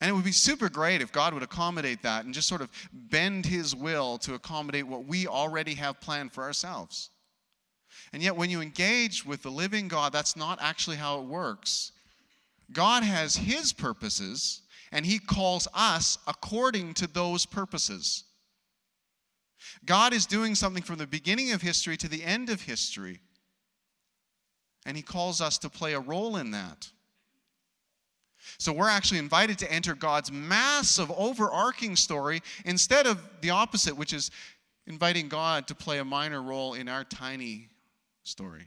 And 0.00 0.10
it 0.10 0.12
would 0.12 0.24
be 0.24 0.32
super 0.32 0.68
great 0.68 1.02
if 1.02 1.10
God 1.10 1.34
would 1.34 1.42
accommodate 1.42 2.02
that 2.02 2.24
and 2.24 2.32
just 2.32 2.48
sort 2.48 2.60
of 2.60 2.70
bend 2.92 3.46
his 3.46 3.74
will 3.74 4.18
to 4.18 4.34
accommodate 4.34 4.86
what 4.86 5.06
we 5.06 5.26
already 5.26 5.74
have 5.74 6.00
planned 6.00 6.32
for 6.32 6.44
ourselves. 6.44 7.10
And 8.12 8.22
yet, 8.22 8.36
when 8.36 8.50
you 8.50 8.60
engage 8.60 9.24
with 9.24 9.42
the 9.42 9.50
living 9.50 9.88
God, 9.88 10.12
that's 10.12 10.36
not 10.36 10.58
actually 10.60 10.96
how 10.96 11.20
it 11.20 11.26
works. 11.26 11.92
God 12.72 13.02
has 13.02 13.36
his 13.36 13.72
purposes, 13.72 14.62
and 14.92 15.06
He 15.06 15.18
calls 15.18 15.68
us 15.74 16.18
according 16.26 16.94
to 16.94 17.06
those 17.06 17.46
purposes. 17.46 18.24
God 19.84 20.12
is 20.12 20.26
doing 20.26 20.54
something 20.54 20.82
from 20.82 20.98
the 20.98 21.06
beginning 21.06 21.52
of 21.52 21.62
history 21.62 21.96
to 21.98 22.08
the 22.08 22.24
end 22.24 22.48
of 22.48 22.62
history, 22.62 23.20
and 24.86 24.96
He 24.96 25.02
calls 25.02 25.40
us 25.40 25.58
to 25.58 25.68
play 25.68 25.94
a 25.94 26.00
role 26.00 26.36
in 26.36 26.50
that. 26.52 26.90
So 28.58 28.72
we're 28.72 28.88
actually 28.88 29.18
invited 29.18 29.58
to 29.58 29.70
enter 29.70 29.94
God's 29.94 30.32
massive, 30.32 31.10
overarching 31.10 31.94
story 31.94 32.42
instead 32.64 33.06
of 33.06 33.20
the 33.42 33.50
opposite, 33.50 33.96
which 33.96 34.12
is 34.12 34.30
inviting 34.86 35.28
God 35.28 35.68
to 35.68 35.74
play 35.74 35.98
a 35.98 36.04
minor 36.04 36.42
role 36.42 36.74
in 36.74 36.88
our 36.88 37.04
tiny 37.04 37.68
story. 38.22 38.66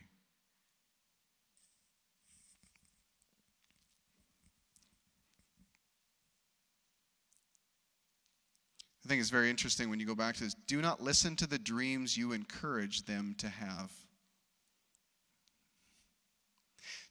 I 9.03 9.09
think 9.09 9.19
it's 9.19 9.29
very 9.29 9.49
interesting 9.49 9.89
when 9.89 9.99
you 9.99 10.05
go 10.05 10.15
back 10.15 10.35
to 10.35 10.43
this. 10.45 10.55
Do 10.67 10.81
not 10.81 11.01
listen 11.01 11.35
to 11.37 11.47
the 11.47 11.59
dreams 11.59 12.17
you 12.17 12.31
encourage 12.31 13.03
them 13.03 13.35
to 13.39 13.49
have. 13.49 13.91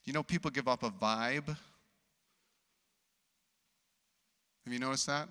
You 0.05 0.13
know, 0.13 0.23
people 0.23 0.51
give 0.51 0.69
up 0.69 0.83
a 0.83 0.91
vibe. 0.91 1.49
Have 4.65 4.73
you 4.73 4.79
noticed 4.79 5.07
that? 5.07 5.29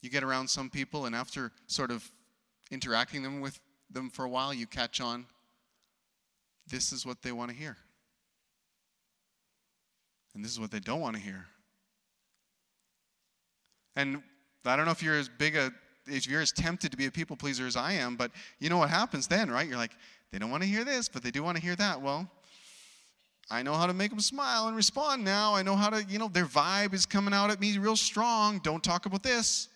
You 0.00 0.08
get 0.08 0.22
around 0.22 0.48
some 0.48 0.70
people, 0.70 1.06
and 1.06 1.14
after 1.14 1.52
sort 1.66 1.90
of 1.90 2.08
interacting 2.70 3.22
them 3.22 3.40
with 3.40 3.60
them 3.90 4.08
for 4.08 4.24
a 4.24 4.28
while, 4.28 4.54
you 4.54 4.66
catch 4.66 5.00
on 5.00 5.26
this 6.68 6.92
is 6.92 7.06
what 7.06 7.22
they 7.22 7.32
want 7.32 7.50
to 7.50 7.56
hear. 7.56 7.76
And 10.34 10.44
this 10.44 10.52
is 10.52 10.60
what 10.60 10.70
they 10.70 10.80
don't 10.80 11.00
want 11.00 11.16
to 11.16 11.22
hear. 11.22 11.46
And 13.94 14.22
I 14.70 14.76
don't 14.76 14.84
know 14.84 14.92
if 14.92 15.02
you're 15.02 15.16
as 15.16 15.28
big 15.28 15.56
a, 15.56 15.72
if 16.06 16.26
you're 16.26 16.40
as 16.40 16.52
tempted 16.52 16.90
to 16.90 16.96
be 16.96 17.06
a 17.06 17.10
people 17.10 17.36
pleaser 17.36 17.66
as 17.66 17.76
I 17.76 17.92
am, 17.92 18.16
but 18.16 18.30
you 18.58 18.68
know 18.68 18.78
what 18.78 18.90
happens 18.90 19.26
then, 19.26 19.50
right? 19.50 19.68
You're 19.68 19.76
like, 19.78 19.92
they 20.32 20.38
don't 20.38 20.50
want 20.50 20.62
to 20.62 20.68
hear 20.68 20.84
this, 20.84 21.08
but 21.08 21.22
they 21.22 21.30
do 21.30 21.42
want 21.42 21.56
to 21.56 21.62
hear 21.62 21.76
that. 21.76 22.00
Well, 22.00 22.30
I 23.50 23.62
know 23.62 23.74
how 23.74 23.86
to 23.86 23.94
make 23.94 24.10
them 24.10 24.20
smile 24.20 24.66
and 24.66 24.76
respond 24.76 25.24
now. 25.24 25.54
I 25.54 25.62
know 25.62 25.76
how 25.76 25.90
to, 25.90 26.02
you 26.04 26.18
know, 26.18 26.28
their 26.28 26.46
vibe 26.46 26.94
is 26.94 27.06
coming 27.06 27.32
out 27.32 27.50
at 27.50 27.60
me 27.60 27.78
real 27.78 27.96
strong. 27.96 28.58
Don't 28.58 28.82
talk 28.82 29.06
about 29.06 29.22
this. 29.22 29.68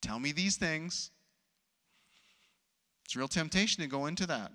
Tell 0.00 0.18
me 0.18 0.32
these 0.32 0.56
things. 0.56 1.10
It's 3.04 3.14
real 3.14 3.28
temptation 3.28 3.82
to 3.84 3.88
go 3.88 4.06
into 4.06 4.26
that. 4.26 4.50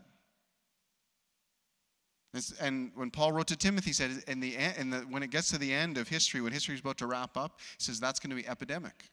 And 2.59 2.91
when 2.95 3.09
Paul 3.09 3.31
wrote 3.31 3.47
to 3.47 3.55
Timothy, 3.55 3.89
he 3.89 3.93
said, 3.93 4.23
in 4.27 4.39
the, 4.39 4.55
in 4.77 4.89
the, 4.89 4.99
when 5.09 5.23
it 5.23 5.31
gets 5.31 5.49
to 5.49 5.57
the 5.57 5.73
end 5.73 5.97
of 5.97 6.07
history, 6.07 6.41
when 6.41 6.51
history 6.51 6.75
is 6.75 6.81
about 6.81 6.97
to 6.97 7.07
wrap 7.07 7.37
up, 7.37 7.59
he 7.77 7.83
says 7.83 7.99
that's 7.99 8.19
going 8.19 8.29
to 8.29 8.35
be 8.35 8.47
epidemic. 8.47 9.09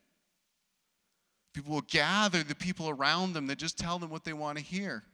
People 1.55 1.75
will 1.75 1.83
gather 1.83 2.43
the 2.43 2.55
people 2.55 2.89
around 2.89 3.33
them 3.33 3.47
that 3.47 3.59
just 3.59 3.79
tell 3.79 3.99
them 3.99 4.11
what 4.11 4.25
they 4.25 4.33
want 4.33 4.59
to 4.59 4.65
hear. 4.65 5.05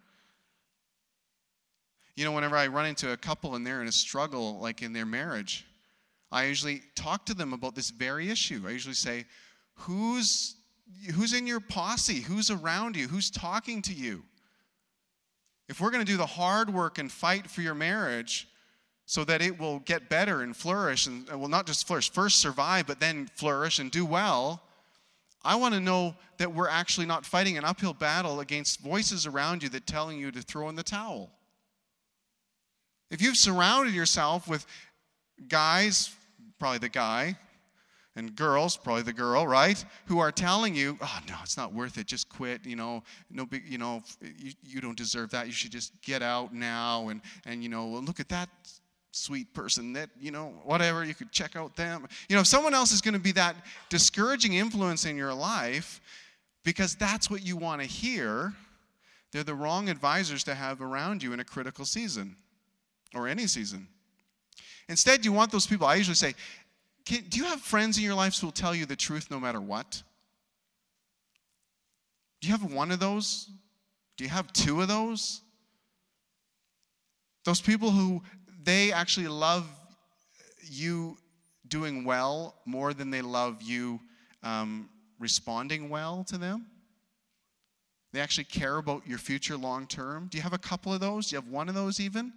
You 2.17 2.25
know, 2.25 2.33
whenever 2.33 2.57
I 2.57 2.67
run 2.67 2.87
into 2.87 3.13
a 3.13 3.17
couple 3.17 3.55
and 3.55 3.67
they're 3.67 3.83
in 3.83 3.89
a 3.89 3.93
struggle, 3.93 4.59
like 4.59 4.83
in 4.83 4.93
their 4.93 5.07
marriage, 5.07 5.67
I 6.33 6.45
usually 6.45 6.83
talk 6.95 7.27
to 7.27 7.35
them 7.35 7.53
about 7.53 7.75
this 7.75 7.91
very 7.91 8.31
issue. 8.31 8.63
I 8.67 8.71
usually 8.71 8.95
say, 8.95 9.27
Who's, 9.75 10.57
who's 11.15 11.33
in 11.33 11.47
your 11.47 11.61
posse? 11.61 12.21
Who's 12.21 12.51
around 12.51 12.97
you? 12.97 13.09
Who's 13.09 13.31
talking 13.31 13.81
to 13.83 13.95
you? 13.95 14.23
If 15.71 15.81
we're 15.81 15.93
going 15.93 16.05
to 16.05 16.13
do 16.13 16.17
the 16.19 16.27
hard 16.27 16.75
work 16.75 16.99
and 16.99 17.11
fight 17.11 17.49
for 17.49 17.63
your 17.63 17.77
marriage 17.77 18.49
so 19.07 19.23
that 19.23 19.41
it 19.41 19.57
will 19.57 19.79
get 19.79 20.09
better 20.09 20.43
and 20.43 20.57
flourish, 20.57 21.07
and 21.07 21.31
uh, 21.31 21.39
will 21.39 21.47
not 21.47 21.65
just 21.65 21.87
flourish, 21.87 22.11
first 22.11 22.41
survive, 22.41 22.89
but 22.89 22.99
then 22.99 23.29
flourish 23.37 23.79
and 23.79 23.89
do 23.89 24.05
well, 24.05 24.65
I 25.45 25.55
want 25.55 25.75
to 25.75 25.81
know 25.81 26.17
that 26.39 26.53
we're 26.53 26.69
actually 26.69 27.07
not 27.07 27.25
fighting 27.25 27.57
an 27.57 27.65
uphill 27.65 27.95
battle 27.95 28.41
against 28.41 28.81
voices 28.81 29.27
around 29.27 29.63
you 29.63 29.69
that 29.69 29.87
telling 29.87 30.19
you 30.19 30.33
to 30.33 30.43
throw 30.43 30.69
in 30.69 30.75
the 30.75 30.83
towel. 30.83 31.31
If 33.09 33.23
you've 33.23 33.37
surrounded 33.37 33.95
yourself 33.95 34.49
with 34.49 34.67
guys, 35.47 36.13
probably 36.59 36.79
the 36.79 36.89
guy, 36.89 37.39
and 38.21 38.37
girls, 38.37 38.77
probably 38.77 39.03
the 39.03 39.15
girl, 39.15 39.47
right, 39.47 39.83
who 40.05 40.19
are 40.19 40.31
telling 40.31 40.75
you, 40.75 40.99
"Oh 41.01 41.19
no, 41.27 41.35
it's 41.43 41.57
not 41.57 41.73
worth 41.73 41.99
it. 41.99 42.07
Just 42.07 42.29
quit. 42.29 42.65
You 42.65 42.77
know, 42.77 43.03
no 43.31 43.47
big. 43.47 43.67
You 43.67 43.79
know, 43.79 44.03
you, 44.21 44.53
you 44.63 44.81
don't 44.81 44.97
deserve 44.97 45.31
that. 45.31 45.47
You 45.47 45.53
should 45.53 45.73
just 45.73 46.01
get 46.03 46.23
out 46.23 46.55
now." 46.55 47.09
And 47.09 47.23
and 47.47 47.63
you 47.63 47.69
know, 47.69 47.87
well, 47.87 48.03
look 48.03 48.21
at 48.21 48.29
that 48.29 48.49
sweet 49.11 49.53
person. 49.55 49.95
That 49.95 50.11
you 50.21 50.31
know, 50.31 50.53
whatever. 50.65 51.03
You 51.03 51.15
could 51.15 51.33
check 51.33 51.57
out 51.57 51.75
them. 51.77 52.07
You 52.29 52.37
know, 52.37 52.41
if 52.41 52.47
someone 52.47 52.75
else 52.75 52.93
is 52.93 53.01
going 53.01 53.15
to 53.15 53.21
be 53.21 53.33
that 53.33 53.57
discouraging 53.89 54.55
influence 54.55 55.07
in 55.07 55.17
your 55.17 55.35
life, 55.35 56.01
because 56.63 56.95
that's 56.95 57.31
what 57.31 57.45
you 57.45 57.57
want 57.57 57.81
to 57.81 57.89
hear, 57.89 58.53
they're 59.33 59.45
the 59.45 59.55
wrong 59.55 59.89
advisors 59.89 60.45
to 60.45 60.55
have 60.55 60.83
around 60.83 61.23
you 61.23 61.33
in 61.33 61.41
a 61.41 61.45
critical 61.45 61.87
season, 61.87 62.37
or 63.15 63.27
any 63.27 63.47
season. 63.47 63.89
Instead, 64.91 65.25
you 65.25 65.33
want 65.33 65.53
those 65.53 65.69
people. 65.69 65.87
I 65.87 65.95
usually 65.95 66.17
say, 66.17 66.35
can, 67.05 67.25
do 67.29 67.39
you 67.39 67.45
have 67.45 67.61
friends 67.61 67.99
in 67.99 68.05
your 68.05 68.15
life 68.15 68.39
who 68.39 68.47
will 68.47 68.53
tell 68.53 68.75
you 68.75 68.87
the 68.87 68.97
truth 68.97 69.31
no 69.31 69.41
matter 69.41 69.61
what? 69.61 70.03
Do 72.41 72.49
you 72.49 72.55
have 72.57 72.73
one 72.73 72.91
of 72.91 73.01
those? 73.01 73.51
Do 74.17 74.25
you 74.25 74.31
have 74.31 74.53
two 74.53 74.81
of 74.81 74.89
those? 74.89 75.43
Those 77.45 77.61
people 77.61 77.91
who 77.91 78.23
they 78.63 78.93
actually 78.93 79.29
love 79.29 79.67
you 80.63 81.17
doing 81.69 82.05
well 82.05 82.57
more 82.67 82.93
than 82.93 83.11
they 83.11 83.23
love 83.23 83.63
you 83.63 84.01
um, 84.43 84.89
responding 85.19 85.89
well 85.89 86.25
to 86.25 86.39
them? 86.39 86.67
They 88.13 88.21
actually 88.21 88.45
care 88.45 88.77
about 88.79 89.07
your 89.07 89.19
future 89.19 89.57
long 89.57 89.87
term. 89.87 90.29
Do 90.31 90.37
you 90.37 90.43
have 90.43 90.53
a 90.53 90.59
couple 90.59 90.93
of 90.93 91.01
those? 91.01 91.29
Do 91.29 91.37
you 91.37 91.41
have 91.41 91.51
one 91.51 91.69
of 91.69 91.75
those 91.75 92.01
even? 92.01 92.33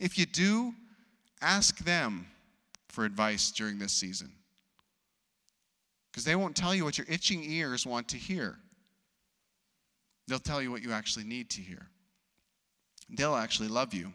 If 0.00 0.18
you 0.18 0.26
do, 0.26 0.74
ask 1.40 1.78
them 1.78 2.26
for 2.92 3.04
advice 3.04 3.50
during 3.50 3.78
this 3.78 3.92
season. 3.92 4.30
Because 6.10 6.24
they 6.24 6.36
won't 6.36 6.54
tell 6.54 6.74
you 6.74 6.84
what 6.84 6.98
your 6.98 7.06
itching 7.08 7.42
ears 7.42 7.86
want 7.86 8.06
to 8.08 8.18
hear, 8.18 8.58
they'll 10.28 10.38
tell 10.38 10.62
you 10.62 10.70
what 10.70 10.82
you 10.82 10.92
actually 10.92 11.24
need 11.24 11.50
to 11.50 11.62
hear. 11.62 11.88
They'll 13.08 13.34
actually 13.34 13.68
love 13.68 13.94
you. 13.94 14.12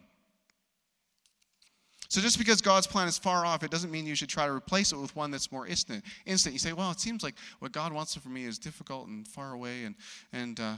So 2.08 2.20
just 2.20 2.38
because 2.38 2.62
God's 2.62 2.86
plan 2.86 3.08
is 3.08 3.18
far 3.18 3.44
off, 3.44 3.62
it 3.62 3.70
doesn't 3.70 3.90
mean 3.90 4.06
you 4.06 4.14
should 4.14 4.30
try 4.30 4.46
to 4.46 4.52
replace 4.52 4.92
it 4.92 4.96
with 4.96 5.14
one 5.14 5.30
that's 5.30 5.52
more 5.52 5.66
instant. 5.66 6.04
Instant. 6.24 6.54
You 6.54 6.58
say, 6.58 6.72
"Well, 6.72 6.90
it 6.90 7.00
seems 7.00 7.22
like 7.22 7.34
what 7.58 7.72
God 7.72 7.92
wants 7.92 8.14
for 8.14 8.30
me 8.30 8.46
is 8.46 8.58
difficult 8.58 9.08
and 9.08 9.28
far 9.28 9.52
away, 9.52 9.84
and 9.84 9.94
and 10.32 10.58
uh, 10.58 10.76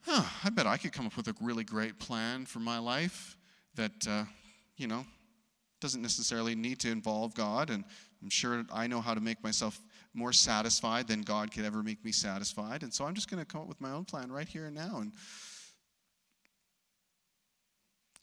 huh, 0.00 0.24
I 0.42 0.50
bet 0.50 0.66
I 0.66 0.78
could 0.78 0.92
come 0.92 1.06
up 1.06 1.16
with 1.16 1.28
a 1.28 1.34
really 1.40 1.62
great 1.62 2.00
plan 2.00 2.44
for 2.44 2.58
my 2.58 2.78
life 2.78 3.36
that 3.76 4.08
uh, 4.08 4.24
you 4.76 4.88
know 4.88 5.04
doesn't 5.82 6.00
necessarily 6.00 6.54
need 6.54 6.78
to 6.80 6.90
involve 6.90 7.34
God, 7.34 7.68
and 7.68 7.84
I'm 8.22 8.30
sure 8.30 8.64
I 8.72 8.86
know 8.86 9.00
how 9.00 9.12
to 9.12 9.20
make 9.20 9.42
myself 9.42 9.78
more 10.14 10.32
satisfied 10.32 11.08
than 11.08 11.22
God 11.22 11.52
could 11.52 11.64
ever 11.64 11.82
make 11.82 12.04
me 12.04 12.12
satisfied. 12.12 12.82
And 12.82 12.94
so 12.94 13.04
I'm 13.04 13.14
just 13.14 13.30
going 13.30 13.40
to 13.40 13.46
come 13.46 13.62
up 13.62 13.68
with 13.68 13.80
my 13.80 13.90
own 13.90 14.04
plan 14.04 14.30
right 14.30 14.48
here 14.48 14.66
and 14.66 14.74
now. 14.74 14.98
And 15.00 15.12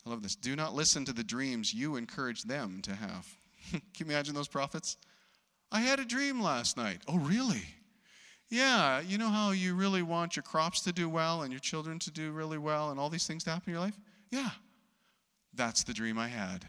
I 0.06 0.10
love 0.10 0.24
this. 0.24 0.36
Do 0.36 0.56
not 0.56 0.74
listen 0.74 1.04
to 1.06 1.14
the 1.14 1.24
dreams 1.24 1.74
you 1.74 1.98
encourage 1.98 2.44
them 2.44 2.82
to 2.84 2.96
have. 2.96 3.28
Can 3.72 3.82
you 3.98 4.06
imagine 4.06 4.36
those 4.36 4.48
prophets? 4.48 4.98
I 5.72 5.82
had 5.82 6.00
a 6.00 6.06
dream 6.06 6.42
last 6.42 6.78
night. 6.78 7.02
Oh, 7.08 7.18
really? 7.18 7.64
Yeah, 8.50 9.02
you 9.02 9.18
know 9.18 9.30
how 9.30 9.52
you 9.52 9.76
really 9.76 10.02
want 10.02 10.36
your 10.36 10.44
crops 10.44 10.82
to 10.82 10.94
do 10.94 11.08
well 11.08 11.44
and 11.44 11.52
your 11.52 11.60
children 11.60 12.00
to 12.00 12.12
do 12.12 12.32
really 12.32 12.58
well 12.58 12.90
and 12.90 13.00
all 13.00 13.10
these 13.10 13.28
things 13.28 13.44
to 13.44 13.52
happen 13.52 13.70
in 13.70 13.74
your 13.74 13.82
life? 13.82 14.00
Yeah. 14.32 14.50
That's 15.54 15.84
the 15.84 15.94
dream 15.94 16.18
I 16.18 16.30
had. 16.30 16.66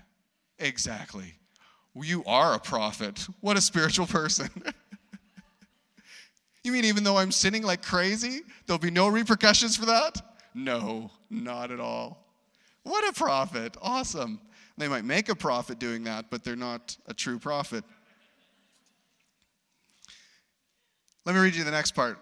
Exactly. 0.60 1.34
You 1.94 2.22
are 2.24 2.54
a 2.54 2.60
prophet. 2.60 3.26
What 3.40 3.56
a 3.56 3.60
spiritual 3.60 4.06
person. 4.06 4.48
you 6.64 6.72
mean 6.72 6.84
even 6.84 7.02
though 7.02 7.16
I'm 7.16 7.32
sinning 7.32 7.62
like 7.62 7.82
crazy, 7.82 8.42
there'll 8.66 8.78
be 8.78 8.90
no 8.90 9.08
repercussions 9.08 9.76
for 9.76 9.86
that? 9.86 10.20
No, 10.54 11.10
not 11.30 11.70
at 11.70 11.80
all. 11.80 12.26
What 12.82 13.08
a 13.08 13.12
prophet. 13.12 13.76
Awesome. 13.82 14.40
They 14.76 14.88
might 14.88 15.04
make 15.04 15.28
a 15.28 15.34
profit 15.34 15.78
doing 15.78 16.04
that, 16.04 16.26
but 16.30 16.44
they're 16.44 16.56
not 16.56 16.96
a 17.06 17.14
true 17.14 17.38
prophet. 17.38 17.84
Let 21.26 21.34
me 21.34 21.40
read 21.40 21.54
you 21.54 21.64
the 21.64 21.70
next 21.70 21.92
part. 21.92 22.18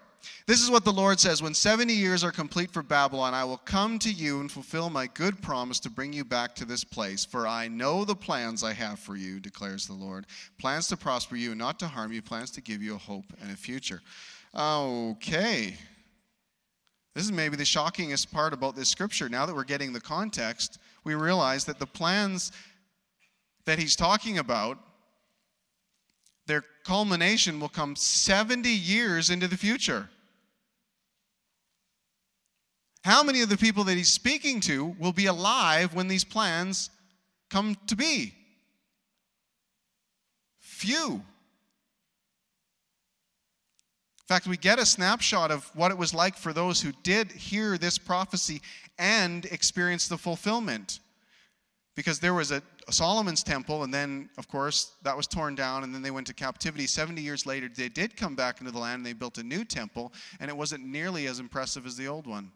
This 0.47 0.61
is 0.61 0.69
what 0.69 0.83
the 0.83 0.91
Lord 0.91 1.19
says 1.19 1.41
When 1.41 1.53
70 1.53 1.93
years 1.93 2.23
are 2.23 2.31
complete 2.31 2.71
for 2.71 2.83
Babylon, 2.83 3.33
I 3.33 3.43
will 3.43 3.57
come 3.57 3.99
to 3.99 4.11
you 4.11 4.39
and 4.39 4.51
fulfill 4.51 4.89
my 4.89 5.07
good 5.07 5.41
promise 5.41 5.79
to 5.81 5.89
bring 5.89 6.13
you 6.13 6.23
back 6.23 6.55
to 6.55 6.65
this 6.65 6.83
place. 6.83 7.25
For 7.25 7.47
I 7.47 7.67
know 7.67 8.05
the 8.05 8.15
plans 8.15 8.63
I 8.63 8.73
have 8.73 8.99
for 8.99 9.15
you, 9.15 9.39
declares 9.39 9.87
the 9.87 9.93
Lord 9.93 10.25
plans 10.57 10.87
to 10.87 10.97
prosper 10.97 11.35
you 11.35 11.51
and 11.51 11.59
not 11.59 11.79
to 11.79 11.87
harm 11.87 12.11
you, 12.11 12.21
plans 12.21 12.51
to 12.51 12.61
give 12.61 12.81
you 12.81 12.95
a 12.95 12.99
hope 12.99 13.25
and 13.41 13.51
a 13.51 13.55
future. 13.55 14.01
Okay. 14.55 15.75
This 17.15 17.25
is 17.25 17.31
maybe 17.31 17.55
the 17.55 17.63
shockingest 17.63 18.31
part 18.31 18.53
about 18.53 18.75
this 18.75 18.89
scripture. 18.89 19.29
Now 19.29 19.45
that 19.45 19.55
we're 19.55 19.63
getting 19.63 19.93
the 19.93 20.01
context, 20.01 20.79
we 21.03 21.15
realize 21.15 21.65
that 21.65 21.79
the 21.79 21.87
plans 21.87 22.51
that 23.65 23.79
he's 23.79 23.95
talking 23.95 24.37
about 24.37 24.77
culmination 26.89 27.59
will 27.59 27.69
come 27.69 27.95
70 27.95 28.67
years 28.67 29.29
into 29.29 29.47
the 29.47 29.55
future. 29.55 30.09
How 33.03 33.21
many 33.21 33.41
of 33.41 33.49
the 33.49 33.57
people 33.57 33.83
that 33.83 33.95
he's 33.95 34.11
speaking 34.11 34.59
to 34.61 34.95
will 34.97 35.13
be 35.13 35.27
alive 35.27 35.93
when 35.93 36.07
these 36.07 36.23
plans 36.23 36.89
come 37.51 37.77
to 37.85 37.95
be? 37.95 38.33
Few. 40.57 41.13
In 41.13 41.21
fact, 44.27 44.47
we 44.47 44.57
get 44.57 44.79
a 44.79 44.85
snapshot 44.85 45.51
of 45.51 45.69
what 45.75 45.91
it 45.91 45.97
was 45.97 46.15
like 46.15 46.37
for 46.37 46.53
those 46.53 46.81
who 46.81 46.91
did 47.03 47.31
hear 47.31 47.77
this 47.77 47.99
prophecy 47.99 48.63
and 48.97 49.45
experience 49.45 50.07
the 50.07 50.17
fulfillment. 50.17 51.01
Because 51.95 52.19
there 52.19 52.33
was 52.33 52.49
a, 52.49 52.63
Solomon's 52.93 53.43
temple, 53.43 53.83
and 53.83 53.93
then, 53.93 54.29
of 54.37 54.47
course, 54.47 54.95
that 55.03 55.15
was 55.15 55.27
torn 55.27 55.55
down, 55.55 55.83
and 55.83 55.93
then 55.93 56.01
they 56.01 56.11
went 56.11 56.27
to 56.27 56.33
captivity. 56.33 56.87
70 56.87 57.21
years 57.21 57.45
later, 57.45 57.69
they 57.73 57.89
did 57.89 58.15
come 58.15 58.35
back 58.35 58.59
into 58.59 58.71
the 58.71 58.79
land, 58.79 58.97
and 58.97 59.05
they 59.05 59.13
built 59.13 59.37
a 59.37 59.43
new 59.43 59.65
temple, 59.65 60.13
and 60.39 60.49
it 60.49 60.57
wasn't 60.57 60.85
nearly 60.85 61.27
as 61.27 61.39
impressive 61.39 61.85
as 61.85 61.97
the 61.97 62.07
old 62.07 62.27
one. 62.27 62.51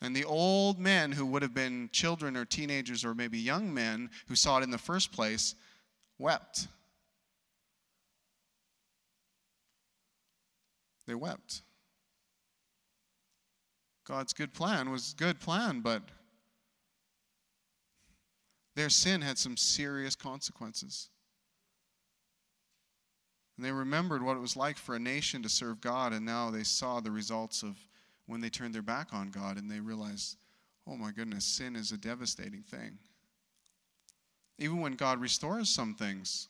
And 0.00 0.14
the 0.14 0.24
old 0.24 0.78
men 0.78 1.12
who 1.12 1.26
would 1.26 1.42
have 1.42 1.54
been 1.54 1.88
children 1.92 2.36
or 2.36 2.44
teenagers 2.44 3.04
or 3.04 3.14
maybe 3.14 3.38
young 3.38 3.72
men 3.72 4.10
who 4.28 4.36
saw 4.36 4.58
it 4.58 4.62
in 4.62 4.70
the 4.70 4.78
first 4.78 5.10
place 5.10 5.54
wept. 6.18 6.68
They 11.06 11.14
wept. 11.14 11.62
God's 14.06 14.32
good 14.32 14.52
plan 14.52 14.90
was 14.90 15.14
good 15.14 15.40
plan, 15.40 15.80
but 15.80 16.02
their 18.76 18.90
sin 18.90 19.22
had 19.22 19.38
some 19.38 19.56
serious 19.56 20.14
consequences. 20.14 21.08
And 23.56 23.64
they 23.64 23.72
remembered 23.72 24.22
what 24.22 24.36
it 24.36 24.40
was 24.40 24.54
like 24.54 24.76
for 24.76 24.94
a 24.94 25.00
nation 25.00 25.42
to 25.42 25.48
serve 25.48 25.80
God, 25.80 26.12
and 26.12 26.26
now 26.26 26.50
they 26.50 26.62
saw 26.62 27.00
the 27.00 27.10
results 27.10 27.62
of 27.62 27.76
when 28.26 28.42
they 28.42 28.50
turned 28.50 28.74
their 28.74 28.82
back 28.82 29.14
on 29.14 29.30
God 29.30 29.56
and 29.56 29.70
they 29.70 29.80
realized, 29.80 30.36
oh 30.86 30.96
my 30.96 31.10
goodness, 31.10 31.44
sin 31.44 31.74
is 31.74 31.90
a 31.90 31.96
devastating 31.96 32.62
thing. 32.62 32.98
Even 34.58 34.80
when 34.80 34.94
God 34.94 35.20
restores 35.20 35.70
some 35.70 35.94
things, 35.94 36.48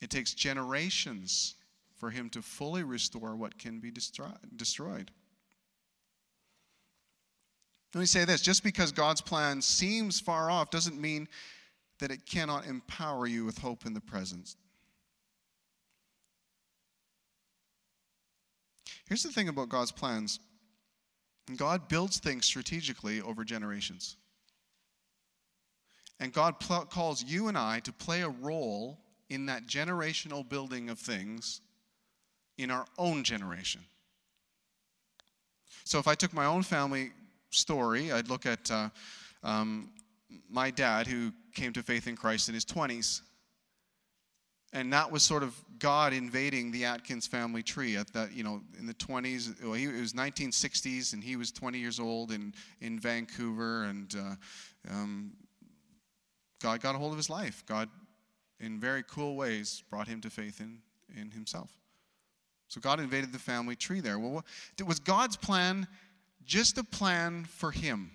it 0.00 0.10
takes 0.10 0.34
generations 0.34 1.54
for 1.94 2.10
Him 2.10 2.28
to 2.30 2.42
fully 2.42 2.82
restore 2.82 3.36
what 3.36 3.58
can 3.58 3.78
be 3.78 3.92
destroyed. 3.92 5.12
Let 7.94 8.00
me 8.00 8.06
say 8.06 8.24
this 8.24 8.40
just 8.40 8.64
because 8.64 8.90
God's 8.90 9.20
plan 9.20 9.60
seems 9.60 10.18
far 10.18 10.50
off 10.50 10.70
doesn't 10.70 11.00
mean 11.00 11.28
that 11.98 12.10
it 12.10 12.24
cannot 12.26 12.66
empower 12.66 13.26
you 13.26 13.44
with 13.44 13.58
hope 13.58 13.84
in 13.84 13.92
the 13.92 14.00
present. 14.00 14.56
Here's 19.06 19.22
the 19.22 19.30
thing 19.30 19.48
about 19.48 19.68
God's 19.68 19.92
plans 19.92 20.40
God 21.56 21.88
builds 21.88 22.18
things 22.18 22.46
strategically 22.46 23.20
over 23.20 23.44
generations. 23.44 24.16
And 26.20 26.32
God 26.32 26.60
pl- 26.60 26.86
calls 26.86 27.22
you 27.24 27.48
and 27.48 27.58
I 27.58 27.80
to 27.80 27.92
play 27.92 28.22
a 28.22 28.28
role 28.28 29.00
in 29.28 29.46
that 29.46 29.66
generational 29.66 30.48
building 30.48 30.88
of 30.88 30.98
things 30.98 31.60
in 32.58 32.70
our 32.70 32.86
own 32.96 33.24
generation. 33.24 33.80
So 35.84 35.98
if 35.98 36.06
I 36.06 36.14
took 36.14 36.32
my 36.32 36.44
own 36.44 36.62
family 36.62 37.10
story, 37.52 38.12
I'd 38.12 38.28
look 38.28 38.46
at 38.46 38.70
uh, 38.70 38.88
um, 39.42 39.90
my 40.50 40.70
dad 40.70 41.06
who 41.06 41.32
came 41.54 41.72
to 41.74 41.82
faith 41.82 42.06
in 42.06 42.16
Christ 42.16 42.48
in 42.48 42.54
his 42.54 42.64
20s. 42.64 43.22
And 44.74 44.90
that 44.92 45.12
was 45.12 45.22
sort 45.22 45.42
of 45.42 45.54
God 45.78 46.14
invading 46.14 46.72
the 46.72 46.86
Atkins 46.86 47.26
family 47.26 47.62
tree 47.62 47.96
at 47.96 48.10
that, 48.14 48.32
you 48.32 48.42
know, 48.42 48.62
in 48.78 48.86
the 48.86 48.94
20s. 48.94 49.62
Well, 49.62 49.74
he, 49.74 49.84
it 49.84 50.00
was 50.00 50.14
1960s, 50.14 51.12
and 51.12 51.22
he 51.22 51.36
was 51.36 51.52
20 51.52 51.78
years 51.78 52.00
old 52.00 52.32
in, 52.32 52.54
in 52.80 52.98
Vancouver. 52.98 53.84
And 53.84 54.14
uh, 54.16 54.34
um, 54.90 55.32
God 56.62 56.80
got 56.80 56.94
a 56.94 56.98
hold 56.98 57.12
of 57.12 57.18
his 57.18 57.28
life. 57.28 57.64
God, 57.66 57.90
in 58.60 58.80
very 58.80 59.02
cool 59.02 59.36
ways, 59.36 59.82
brought 59.90 60.08
him 60.08 60.22
to 60.22 60.30
faith 60.30 60.60
in, 60.60 60.78
in 61.20 61.30
himself. 61.30 61.70
So 62.68 62.80
God 62.80 63.00
invaded 63.00 63.32
the 63.32 63.38
family 63.38 63.76
tree 63.76 64.00
there. 64.00 64.18
Well, 64.18 64.30
what, 64.30 64.44
was 64.86 64.98
God's 64.98 65.36
plan 65.36 65.86
just 66.46 66.78
a 66.78 66.84
plan 66.84 67.44
for 67.44 67.70
him? 67.70 68.12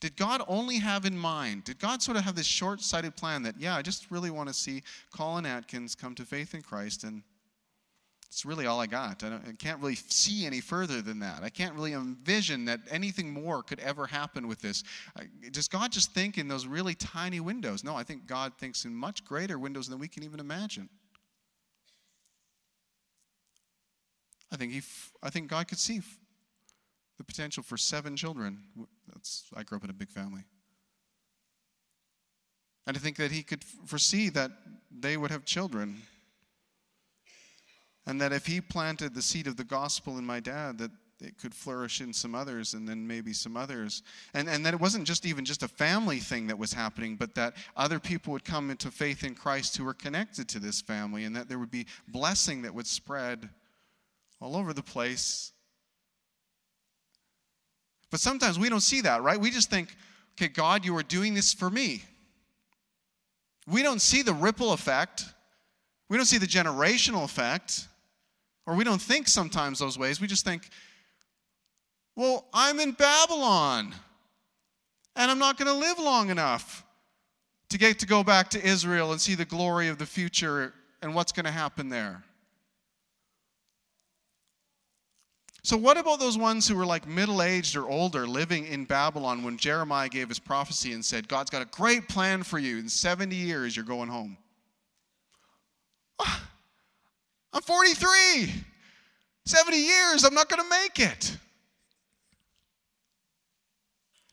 Did 0.00 0.16
God 0.16 0.42
only 0.48 0.78
have 0.78 1.04
in 1.04 1.16
mind, 1.16 1.64
did 1.64 1.78
God 1.78 2.02
sort 2.02 2.16
of 2.16 2.24
have 2.24 2.34
this 2.34 2.46
short 2.46 2.80
sighted 2.80 3.16
plan 3.16 3.42
that, 3.42 3.60
yeah, 3.60 3.76
I 3.76 3.82
just 3.82 4.10
really 4.10 4.30
want 4.30 4.48
to 4.48 4.54
see 4.54 4.82
Colin 5.14 5.46
Atkins 5.46 5.94
come 5.94 6.14
to 6.14 6.24
faith 6.24 6.54
in 6.54 6.62
Christ, 6.62 7.04
and 7.04 7.22
it's 8.28 8.44
really 8.44 8.66
all 8.66 8.80
I 8.80 8.86
got. 8.86 9.22
I, 9.22 9.36
I, 9.36 9.52
can't 9.58 9.80
really 9.80 9.94
see 9.94 10.44
any 10.44 10.60
further 10.60 11.00
than 11.02 11.20
that. 11.20 11.42
I 11.42 11.50
can't 11.50 11.74
really 11.74 11.92
envision 11.92 12.64
that 12.64 12.80
anything 12.90 13.30
more 13.30 13.62
could 13.62 13.78
ever 13.78 14.06
happen 14.06 14.48
with 14.48 14.60
this. 14.60 14.82
I, 15.16 15.24
does 15.52 15.68
God 15.68 15.92
just 15.92 16.12
think 16.12 16.36
in 16.36 16.48
those 16.48 16.66
really 16.66 16.94
tiny 16.94 17.40
windows? 17.40 17.84
No, 17.84 17.94
I 17.94 18.02
think 18.02 18.26
God 18.26 18.52
thinks 18.58 18.84
in 18.84 18.94
much 18.94 19.24
greater 19.24 19.58
windows 19.58 19.86
than 19.86 19.98
we 19.98 20.08
can 20.08 20.24
even 20.24 20.40
imagine. 20.40 20.88
I 24.50 24.56
think, 24.56 24.72
he, 24.72 24.82
I 25.22 25.30
think 25.30 25.48
God 25.48 25.68
could 25.68 25.78
see 25.78 26.00
the 27.16 27.24
potential 27.24 27.62
for 27.62 27.76
seven 27.76 28.16
children. 28.16 28.58
That's, 29.12 29.44
I 29.56 29.62
grew 29.62 29.76
up 29.76 29.84
in 29.84 29.90
a 29.90 29.94
big 29.94 30.10
family. 30.10 30.44
And 32.86 32.96
I 32.96 33.00
think 33.00 33.16
that 33.16 33.30
he 33.30 33.42
could 33.42 33.64
foresee 33.64 34.28
that 34.30 34.50
they 34.90 35.16
would 35.16 35.30
have 35.30 35.44
children. 35.44 36.02
And 38.06 38.20
that 38.20 38.32
if 38.32 38.46
he 38.46 38.60
planted 38.60 39.14
the 39.14 39.22
seed 39.22 39.46
of 39.46 39.56
the 39.56 39.64
gospel 39.64 40.18
in 40.18 40.26
my 40.26 40.40
dad, 40.40 40.78
that 40.78 40.90
it 41.20 41.38
could 41.38 41.54
flourish 41.54 42.02
in 42.02 42.12
some 42.12 42.34
others 42.34 42.74
and 42.74 42.86
then 42.86 43.06
maybe 43.06 43.32
some 43.32 43.56
others. 43.56 44.02
And, 44.34 44.48
and 44.48 44.66
that 44.66 44.74
it 44.74 44.80
wasn't 44.80 45.06
just 45.06 45.24
even 45.24 45.46
just 45.46 45.62
a 45.62 45.68
family 45.68 46.18
thing 46.18 46.46
that 46.48 46.58
was 46.58 46.74
happening, 46.74 47.16
but 47.16 47.34
that 47.36 47.56
other 47.76 47.98
people 47.98 48.32
would 48.32 48.44
come 48.44 48.70
into 48.70 48.90
faith 48.90 49.24
in 49.24 49.34
Christ 49.34 49.76
who 49.76 49.84
were 49.84 49.94
connected 49.94 50.48
to 50.50 50.58
this 50.58 50.82
family 50.82 51.24
and 51.24 51.34
that 51.36 51.48
there 51.48 51.58
would 51.58 51.70
be 51.70 51.86
blessing 52.08 52.60
that 52.62 52.74
would 52.74 52.86
spread 52.86 53.48
all 54.40 54.56
over 54.56 54.74
the 54.74 54.82
place 54.82 55.53
but 58.10 58.20
sometimes 58.20 58.58
we 58.58 58.68
don't 58.68 58.80
see 58.80 59.00
that, 59.02 59.22
right? 59.22 59.38
We 59.38 59.50
just 59.50 59.70
think, 59.70 59.94
okay, 60.36 60.48
God, 60.48 60.84
you 60.84 60.96
are 60.96 61.02
doing 61.02 61.34
this 61.34 61.52
for 61.52 61.70
me. 61.70 62.02
We 63.66 63.82
don't 63.82 64.00
see 64.00 64.22
the 64.22 64.34
ripple 64.34 64.72
effect. 64.72 65.24
We 66.08 66.16
don't 66.16 66.26
see 66.26 66.38
the 66.38 66.46
generational 66.46 67.24
effect. 67.24 67.88
Or 68.66 68.74
we 68.74 68.84
don't 68.84 69.00
think 69.00 69.28
sometimes 69.28 69.78
those 69.78 69.98
ways. 69.98 70.20
We 70.20 70.26
just 70.26 70.44
think, 70.44 70.68
well, 72.16 72.46
I'm 72.52 72.80
in 72.80 72.92
Babylon 72.92 73.94
and 75.16 75.30
I'm 75.30 75.38
not 75.38 75.58
going 75.58 75.68
to 75.68 75.74
live 75.74 75.98
long 75.98 76.30
enough 76.30 76.84
to 77.70 77.78
get 77.78 77.98
to 78.00 78.06
go 78.06 78.22
back 78.22 78.50
to 78.50 78.64
Israel 78.64 79.12
and 79.12 79.20
see 79.20 79.34
the 79.34 79.44
glory 79.44 79.88
of 79.88 79.98
the 79.98 80.06
future 80.06 80.72
and 81.02 81.14
what's 81.14 81.32
going 81.32 81.44
to 81.44 81.50
happen 81.50 81.88
there. 81.88 82.22
So, 85.64 85.78
what 85.78 85.96
about 85.96 86.20
those 86.20 86.36
ones 86.36 86.68
who 86.68 86.76
were 86.76 86.84
like 86.84 87.08
middle 87.08 87.42
aged 87.42 87.74
or 87.74 87.88
older 87.88 88.26
living 88.26 88.66
in 88.66 88.84
Babylon 88.84 89.42
when 89.42 89.56
Jeremiah 89.56 90.10
gave 90.10 90.28
his 90.28 90.38
prophecy 90.38 90.92
and 90.92 91.02
said, 91.02 91.26
God's 91.26 91.48
got 91.48 91.62
a 91.62 91.64
great 91.64 92.06
plan 92.06 92.42
for 92.42 92.58
you. 92.58 92.76
In 92.76 92.86
70 92.86 93.34
years, 93.34 93.74
you're 93.74 93.86
going 93.86 94.10
home? 94.10 94.36
Ah, 96.20 96.50
I'm 97.54 97.62
43. 97.62 98.52
70 99.46 99.76
years, 99.78 100.24
I'm 100.24 100.34
not 100.34 100.50
going 100.50 100.62
to 100.62 100.68
make 100.68 101.00
it. 101.00 101.34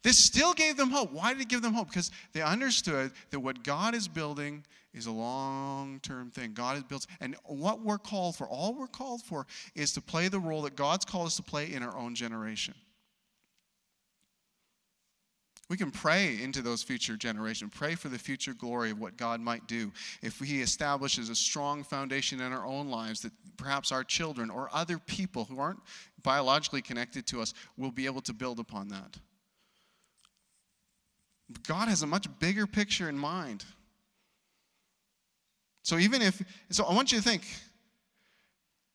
This 0.04 0.18
still 0.18 0.54
gave 0.54 0.78
them 0.78 0.90
hope. 0.90 1.12
Why 1.12 1.34
did 1.34 1.44
it 1.44 1.50
give 1.50 1.62
them 1.62 1.74
hope? 1.74 1.90
Because 1.90 2.10
they 2.34 2.42
understood 2.42 3.12
that 3.30 3.40
what 3.40 3.64
God 3.64 3.94
is 3.94 4.08
building 4.08 4.66
is 4.94 5.06
a 5.06 5.12
long 5.12 6.00
term 6.02 6.32
thing. 6.32 6.54
God 6.54 6.78
is 6.78 6.84
built, 6.84 7.06
and 7.20 7.36
what 7.46 7.82
we're 7.82 8.00
called 8.00 8.36
for, 8.36 8.48
all 8.48 8.74
we're 8.74 8.88
called 8.88 9.22
for, 9.22 9.46
is 9.76 9.94
to 9.94 10.02
play 10.02 10.28
the 10.28 10.40
role 10.40 10.64
that 10.64 10.76
God's 10.76 11.06
called 11.06 11.28
us 11.28 11.36
to 11.36 11.44
play 11.44 11.72
in 11.72 11.84
our 11.84 11.96
own 11.96 12.16
generation. 12.16 12.74
We 15.70 15.78
can 15.78 15.92
pray 15.92 16.42
into 16.42 16.62
those 16.62 16.84
future 16.84 17.16
generations, 17.16 17.72
pray 17.74 17.96
for 17.96 18.10
the 18.10 18.20
future 18.20 18.54
glory 18.54 18.92
of 18.92 19.00
what 19.00 19.16
God 19.16 19.40
might 19.40 19.68
do. 19.68 19.94
If 20.22 20.38
He 20.40 20.62
establishes 20.62 21.30
a 21.30 21.36
strong 21.36 21.84
foundation 21.84 22.42
in 22.42 22.52
our 22.52 22.66
own 22.66 22.90
lives, 22.90 23.22
that 23.22 23.32
perhaps 23.56 23.92
our 23.92 24.04
children 24.04 24.50
or 24.50 24.70
other 24.74 24.98
people 24.98 25.46
who 25.46 25.60
aren't 25.60 25.80
biologically 26.24 26.82
connected 26.82 27.26
to 27.28 27.42
us 27.42 27.54
will 27.78 27.92
be 27.92 28.06
able 28.06 28.20
to 28.22 28.34
build 28.34 28.60
upon 28.60 28.90
that. 28.90 29.18
God 31.68 31.88
has 31.88 32.04
a 32.04 32.08
much 32.08 32.28
bigger 32.40 32.68
picture 32.68 33.10
in 33.10 33.18
mind. 33.18 33.66
So 35.84 35.98
even 35.98 36.22
if, 36.22 36.42
so 36.70 36.86
I 36.86 36.94
want 36.94 37.12
you 37.12 37.18
to 37.18 37.24
think, 37.24 37.44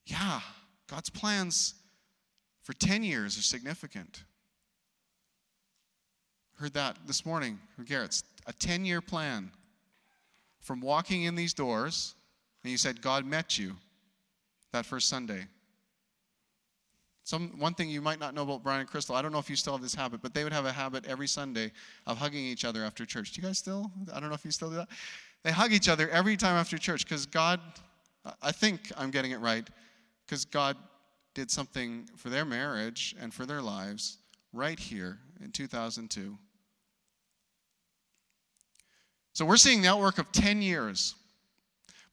yeah, 0.07 0.41
God's 0.89 1.11
plans 1.11 1.75
for 2.63 2.73
10 2.73 3.03
years 3.03 3.39
are 3.39 3.43
significant. 3.43 4.25
Heard 6.59 6.75
that 6.75 6.97
this 7.07 7.27
morning 7.27 7.59
from 7.75 7.85
Garrett's 7.85 8.23
a 8.47 8.53
10 8.53 8.85
year 8.85 9.01
plan 9.01 9.51
from 10.61 10.81
walking 10.81 11.25
in 11.25 11.35
these 11.35 11.53
doors, 11.53 12.15
and 12.63 12.71
you 12.71 12.79
said 12.79 13.03
God 13.03 13.25
met 13.25 13.59
you 13.59 13.77
that 14.73 14.87
first 14.87 15.09
Sunday. 15.09 15.47
Some, 17.27 17.59
one 17.59 17.75
thing 17.75 17.91
you 17.91 18.01
might 18.01 18.21
not 18.21 18.35
know 18.35 18.43
about 18.43 18.63
Brian 18.63 18.83
and 18.83 18.89
Crystal, 18.89 19.17
I 19.17 19.21
don't 19.21 19.33
know 19.33 19.41
if 19.41 19.51
you 19.51 19.57
still 19.57 19.73
have 19.73 19.83
this 19.83 19.97
habit, 19.97 20.23
but 20.23 20.33
they 20.33 20.45
would 20.45 20.53
have 20.53 20.65
a 20.65 20.71
habit 20.71 21.07
every 21.07 21.27
Sunday 21.27 21.73
of 22.07 22.19
hugging 22.19 22.45
each 22.45 22.65
other 22.65 22.85
after 22.85 23.05
church. 23.05 23.33
Do 23.33 23.41
you 23.41 23.49
guys 23.49 23.59
still? 23.59 23.91
I 24.15 24.21
don't 24.21 24.29
know 24.29 24.37
if 24.37 24.45
you 24.45 24.53
still 24.53 24.71
do 24.71 24.77
that. 24.77 24.87
They 25.43 25.51
hug 25.51 25.73
each 25.73 25.89
other 25.89 26.09
every 26.11 26.37
time 26.37 26.55
after 26.55 26.79
church 26.79 27.05
because 27.05 27.27
God, 27.27 27.59
I 28.41 28.53
think 28.53 28.93
I'm 28.97 29.11
getting 29.11 29.33
it 29.33 29.41
right, 29.41 29.69
because 30.25 30.45
God 30.45 30.77
did 31.35 31.51
something 31.51 32.09
for 32.15 32.29
their 32.29 32.45
marriage 32.45 33.17
and 33.21 33.35
for 33.35 33.45
their 33.45 33.61
lives 33.61 34.19
right 34.53 34.79
here 34.79 35.19
in 35.43 35.51
2002. 35.51 36.39
So 39.33 39.45
we're 39.45 39.57
seeing 39.57 39.83
the 39.83 39.89
outwork 39.89 40.19
of 40.19 40.31
10 40.31 40.63
years. 40.63 41.17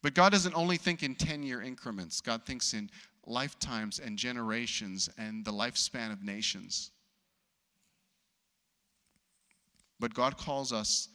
But 0.01 0.16
God 0.16 0.32
doesn't 0.32 0.55
only 0.55 0.78
think 0.78 1.03
in 1.03 1.14
10 1.14 1.43
year 1.43 1.61
increments, 1.61 2.20
God 2.20 2.47
thinks 2.47 2.74
in 2.74 2.89
lifetimes 3.26 3.99
and 3.99 4.17
generations 4.17 5.09
and 5.17 5.45
the 5.45 5.51
lifespan 5.51 6.11
of 6.11 6.24
nations. 6.24 6.91
But 9.99 10.13
God 10.13 10.38
calls 10.38 10.74
us, 10.74 11.07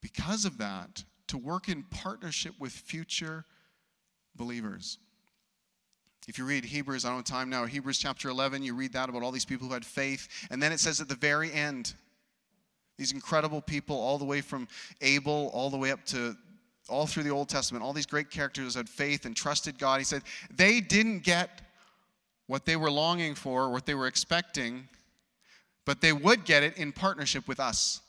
because 0.00 0.44
of 0.44 0.58
that, 0.58 1.04
to 1.26 1.36
work 1.36 1.68
in 1.68 1.82
partnership 1.84 2.54
with 2.58 2.72
future 2.72 3.44
believers. 4.34 4.98
If 6.26 6.38
you 6.38 6.44
read 6.44 6.64
Hebrews, 6.64 7.04
I 7.04 7.08
don't 7.08 7.18
have 7.18 7.24
time 7.24 7.50
now, 7.50 7.66
Hebrews 7.66 7.98
chapter 7.98 8.28
11, 8.28 8.62
you 8.62 8.74
read 8.74 8.92
that 8.94 9.08
about 9.08 9.22
all 9.22 9.32
these 9.32 9.44
people 9.44 9.66
who 9.68 9.74
had 9.74 9.84
faith. 9.84 10.28
And 10.50 10.62
then 10.62 10.72
it 10.72 10.80
says 10.80 11.00
at 11.00 11.08
the 11.08 11.14
very 11.14 11.52
end, 11.52 11.94
these 12.98 13.12
incredible 13.12 13.62
people, 13.62 13.96
all 13.96 14.18
the 14.18 14.24
way 14.24 14.40
from 14.40 14.68
Abel, 15.00 15.50
all 15.54 15.70
the 15.70 15.76
way 15.76 15.90
up 15.90 16.04
to 16.06 16.36
all 16.88 17.06
through 17.06 17.22
the 17.22 17.30
Old 17.30 17.48
Testament, 17.48 17.84
all 17.84 17.92
these 17.92 18.06
great 18.06 18.30
characters 18.30 18.74
had 18.74 18.88
faith 18.88 19.24
and 19.24 19.36
trusted 19.36 19.78
God. 19.78 19.98
He 19.98 20.04
said 20.04 20.22
they 20.54 20.80
didn't 20.80 21.20
get 21.20 21.62
what 22.46 22.64
they 22.64 22.76
were 22.76 22.90
longing 22.90 23.34
for, 23.34 23.70
what 23.70 23.86
they 23.86 23.94
were 23.94 24.06
expecting, 24.08 24.88
but 25.84 26.00
they 26.00 26.12
would 26.12 26.44
get 26.44 26.62
it 26.62 26.76
in 26.76 26.92
partnership 26.92 27.46
with 27.46 27.60
us. 27.60 28.00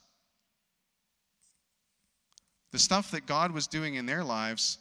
The 2.71 2.79
stuff 2.79 3.11
that 3.11 3.25
God 3.25 3.51
was 3.51 3.67
doing 3.67 3.95
in 3.95 4.05
their 4.05 4.23
lives 4.23 4.77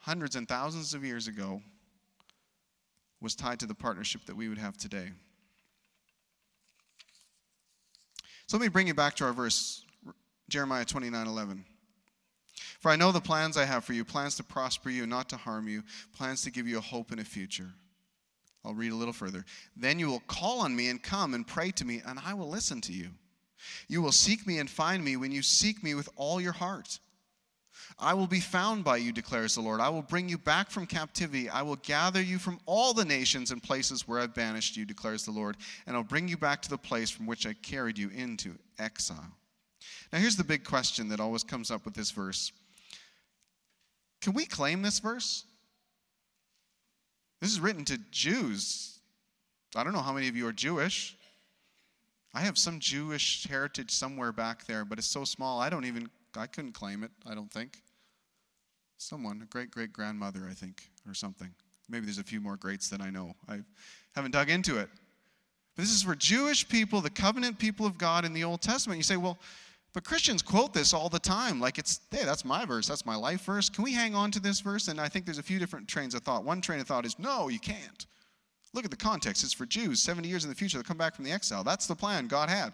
hundreds 0.00 0.34
and 0.36 0.48
thousands 0.48 0.92
of 0.94 1.04
years 1.04 1.28
ago 1.28 1.62
was 3.20 3.34
tied 3.34 3.60
to 3.60 3.66
the 3.66 3.74
partnership 3.74 4.24
that 4.26 4.36
we 4.36 4.48
would 4.48 4.58
have 4.58 4.76
today. 4.76 5.10
So 8.46 8.56
let 8.56 8.62
me 8.62 8.68
bring 8.68 8.88
you 8.88 8.94
back 8.94 9.14
to 9.16 9.24
our 9.24 9.32
verse, 9.32 9.84
Jeremiah 10.48 10.84
29 10.84 11.26
11. 11.26 11.64
For 12.80 12.90
I 12.90 12.96
know 12.96 13.12
the 13.12 13.20
plans 13.20 13.56
I 13.56 13.66
have 13.66 13.84
for 13.84 13.92
you 13.92 14.04
plans 14.04 14.36
to 14.36 14.42
prosper 14.42 14.90
you, 14.90 15.06
not 15.06 15.28
to 15.28 15.36
harm 15.36 15.68
you, 15.68 15.82
plans 16.16 16.42
to 16.42 16.50
give 16.50 16.66
you 16.66 16.78
a 16.78 16.82
hope 16.82 17.10
and 17.12 17.20
a 17.20 17.24
future. 17.24 17.68
I'll 18.64 18.74
read 18.74 18.92
a 18.92 18.96
little 18.96 19.12
further. 19.12 19.44
Then 19.76 19.98
you 19.98 20.08
will 20.08 20.22
call 20.26 20.60
on 20.60 20.74
me 20.74 20.88
and 20.88 21.02
come 21.02 21.34
and 21.34 21.46
pray 21.46 21.70
to 21.72 21.84
me, 21.84 22.02
and 22.04 22.18
I 22.24 22.34
will 22.34 22.48
listen 22.48 22.80
to 22.82 22.92
you. 22.92 23.08
You 23.88 24.00
will 24.00 24.12
seek 24.12 24.46
me 24.46 24.58
and 24.58 24.68
find 24.68 25.04
me 25.04 25.16
when 25.16 25.30
you 25.30 25.42
seek 25.42 25.82
me 25.82 25.94
with 25.94 26.08
all 26.16 26.40
your 26.40 26.52
heart. 26.52 26.98
I 27.98 28.14
will 28.14 28.26
be 28.26 28.40
found 28.40 28.82
by 28.82 28.96
you, 28.96 29.12
declares 29.12 29.54
the 29.54 29.60
Lord. 29.60 29.80
I 29.80 29.90
will 29.90 30.02
bring 30.02 30.28
you 30.28 30.38
back 30.38 30.70
from 30.70 30.86
captivity. 30.86 31.50
I 31.50 31.62
will 31.62 31.76
gather 31.76 32.22
you 32.22 32.38
from 32.38 32.60
all 32.64 32.94
the 32.94 33.04
nations 33.04 33.50
and 33.50 33.62
places 33.62 34.08
where 34.08 34.20
I've 34.20 34.34
banished 34.34 34.76
you, 34.76 34.86
declares 34.86 35.24
the 35.24 35.32
Lord, 35.32 35.56
and 35.86 35.96
I'll 35.96 36.02
bring 36.02 36.28
you 36.28 36.38
back 36.38 36.62
to 36.62 36.70
the 36.70 36.78
place 36.78 37.10
from 37.10 37.26
which 37.26 37.46
I 37.46 37.52
carried 37.52 37.98
you 37.98 38.10
into 38.10 38.54
exile. 38.78 39.36
Now, 40.12 40.18
here's 40.18 40.36
the 40.36 40.44
big 40.44 40.64
question 40.64 41.08
that 41.08 41.20
always 41.20 41.44
comes 41.44 41.70
up 41.70 41.84
with 41.84 41.94
this 41.94 42.10
verse 42.10 42.52
can 44.20 44.32
we 44.32 44.46
claim 44.46 44.82
this 44.82 44.98
verse? 44.98 45.44
This 47.40 47.50
is 47.50 47.60
written 47.60 47.84
to 47.86 47.98
Jews. 48.10 48.98
I 49.74 49.84
don't 49.84 49.92
know 49.92 50.00
how 50.00 50.12
many 50.12 50.28
of 50.28 50.36
you 50.36 50.46
are 50.46 50.52
Jewish. 50.52 51.16
I 52.34 52.40
have 52.40 52.58
some 52.58 52.78
Jewish 52.78 53.46
heritage 53.48 53.90
somewhere 53.90 54.32
back 54.32 54.66
there, 54.66 54.84
but 54.84 54.98
it's 54.98 55.06
so 55.06 55.24
small 55.24 55.60
I 55.60 55.70
don't 55.70 55.84
even 55.84 56.08
I 56.36 56.46
couldn't 56.46 56.72
claim 56.72 57.02
it, 57.02 57.10
I 57.26 57.34
don't 57.34 57.50
think. 57.50 57.78
Someone, 58.98 59.40
a 59.42 59.46
great 59.46 59.70
great 59.70 59.92
grandmother, 59.92 60.46
I 60.48 60.54
think, 60.54 60.88
or 61.08 61.14
something. 61.14 61.50
Maybe 61.88 62.06
there's 62.06 62.18
a 62.18 62.24
few 62.24 62.40
more 62.40 62.56
greats 62.56 62.88
than 62.88 63.00
I 63.00 63.10
know. 63.10 63.34
I 63.48 63.60
haven't 64.14 64.30
dug 64.30 64.48
into 64.48 64.78
it. 64.78 64.88
But 65.74 65.82
this 65.82 65.90
is 65.90 66.02
for 66.02 66.14
Jewish 66.14 66.68
people, 66.68 67.00
the 67.00 67.10
covenant 67.10 67.58
people 67.58 67.86
of 67.86 67.98
God 67.98 68.24
in 68.24 68.32
the 68.32 68.44
Old 68.44 68.60
Testament. 68.60 68.98
You 68.98 69.02
say, 69.02 69.16
well, 69.16 69.38
but 69.92 70.04
Christians 70.04 70.42
quote 70.42 70.72
this 70.72 70.94
all 70.94 71.08
the 71.08 71.18
time, 71.18 71.60
like 71.60 71.78
it's, 71.78 72.00
hey, 72.10 72.24
that's 72.24 72.44
my 72.44 72.64
verse, 72.64 72.86
that's 72.86 73.04
my 73.04 73.16
life 73.16 73.42
verse. 73.42 73.68
Can 73.68 73.82
we 73.82 73.92
hang 73.92 74.14
on 74.14 74.30
to 74.30 74.40
this 74.40 74.60
verse? 74.60 74.88
And 74.88 75.00
I 75.00 75.08
think 75.08 75.24
there's 75.24 75.38
a 75.38 75.42
few 75.42 75.58
different 75.58 75.88
trains 75.88 76.14
of 76.14 76.22
thought. 76.22 76.44
One 76.44 76.60
train 76.60 76.80
of 76.80 76.86
thought 76.86 77.04
is, 77.04 77.18
no, 77.18 77.48
you 77.48 77.58
can't. 77.58 78.06
Look 78.72 78.84
at 78.84 78.92
the 78.92 78.96
context. 78.96 79.42
It's 79.42 79.52
for 79.52 79.66
Jews 79.66 80.00
70 80.00 80.28
years 80.28 80.44
in 80.44 80.50
the 80.50 80.54
future. 80.54 80.78
They'll 80.78 80.84
come 80.84 80.96
back 80.96 81.16
from 81.16 81.24
the 81.24 81.32
exile. 81.32 81.64
That's 81.64 81.86
the 81.86 81.96
plan 81.96 82.28
God 82.28 82.48
had. 82.48 82.72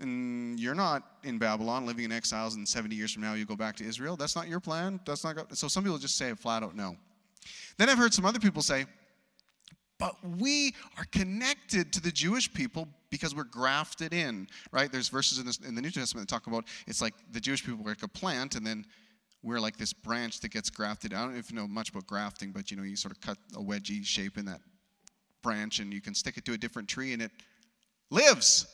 And 0.00 0.60
you're 0.60 0.74
not 0.74 1.02
in 1.24 1.38
Babylon 1.38 1.86
living 1.86 2.04
in 2.04 2.12
exiles, 2.12 2.54
and 2.54 2.68
70 2.68 2.94
years 2.94 3.12
from 3.12 3.22
now 3.22 3.34
you 3.34 3.44
go 3.44 3.56
back 3.56 3.74
to 3.76 3.84
Israel. 3.84 4.16
That's 4.16 4.36
not 4.36 4.46
your 4.46 4.60
plan. 4.60 5.00
That's 5.06 5.24
not. 5.24 5.34
God. 5.34 5.56
So 5.56 5.66
some 5.66 5.82
people 5.82 5.98
just 5.98 6.16
say 6.16 6.32
flat 6.34 6.62
out 6.62 6.76
no. 6.76 6.96
Then 7.78 7.88
I've 7.88 7.98
heard 7.98 8.12
some 8.14 8.24
other 8.24 8.38
people 8.38 8.62
say, 8.62 8.86
but 9.98 10.14
we 10.38 10.74
are 10.96 11.04
connected 11.10 11.92
to 11.94 12.00
the 12.00 12.12
Jewish 12.12 12.52
people 12.52 12.86
because 13.10 13.34
we're 13.34 13.44
grafted 13.44 14.12
in, 14.12 14.48
right? 14.72 14.90
There's 14.90 15.08
verses 15.08 15.38
in, 15.38 15.46
this, 15.46 15.58
in 15.58 15.74
the 15.74 15.82
New 15.82 15.90
Testament 15.90 16.28
that 16.28 16.34
talk 16.34 16.46
about 16.46 16.64
it's 16.86 17.00
like 17.00 17.14
the 17.32 17.40
Jewish 17.40 17.64
people 17.64 17.84
are 17.86 17.90
like 17.90 18.02
a 18.02 18.08
plant, 18.08 18.54
and 18.54 18.66
then 18.66 18.84
we're 19.42 19.60
like 19.60 19.76
this 19.76 19.92
branch 19.92 20.40
that 20.40 20.50
gets 20.50 20.70
grafted. 20.70 21.14
I 21.14 21.22
don't 21.22 21.32
know 21.32 21.38
if 21.38 21.50
you 21.50 21.56
know 21.56 21.68
much 21.68 21.90
about 21.90 22.06
grafting, 22.06 22.52
but 22.52 22.70
you 22.70 22.76
know, 22.76 22.82
you 22.82 22.96
sort 22.96 23.12
of 23.12 23.20
cut 23.20 23.38
a 23.54 23.60
wedgie 23.60 24.04
shape 24.04 24.36
in 24.36 24.44
that 24.46 24.60
branch 25.42 25.78
and 25.78 25.92
you 25.92 26.00
can 26.00 26.14
stick 26.14 26.36
it 26.36 26.44
to 26.46 26.52
a 26.52 26.58
different 26.58 26.88
tree 26.88 27.12
and 27.12 27.22
it 27.22 27.30
lives. 28.10 28.66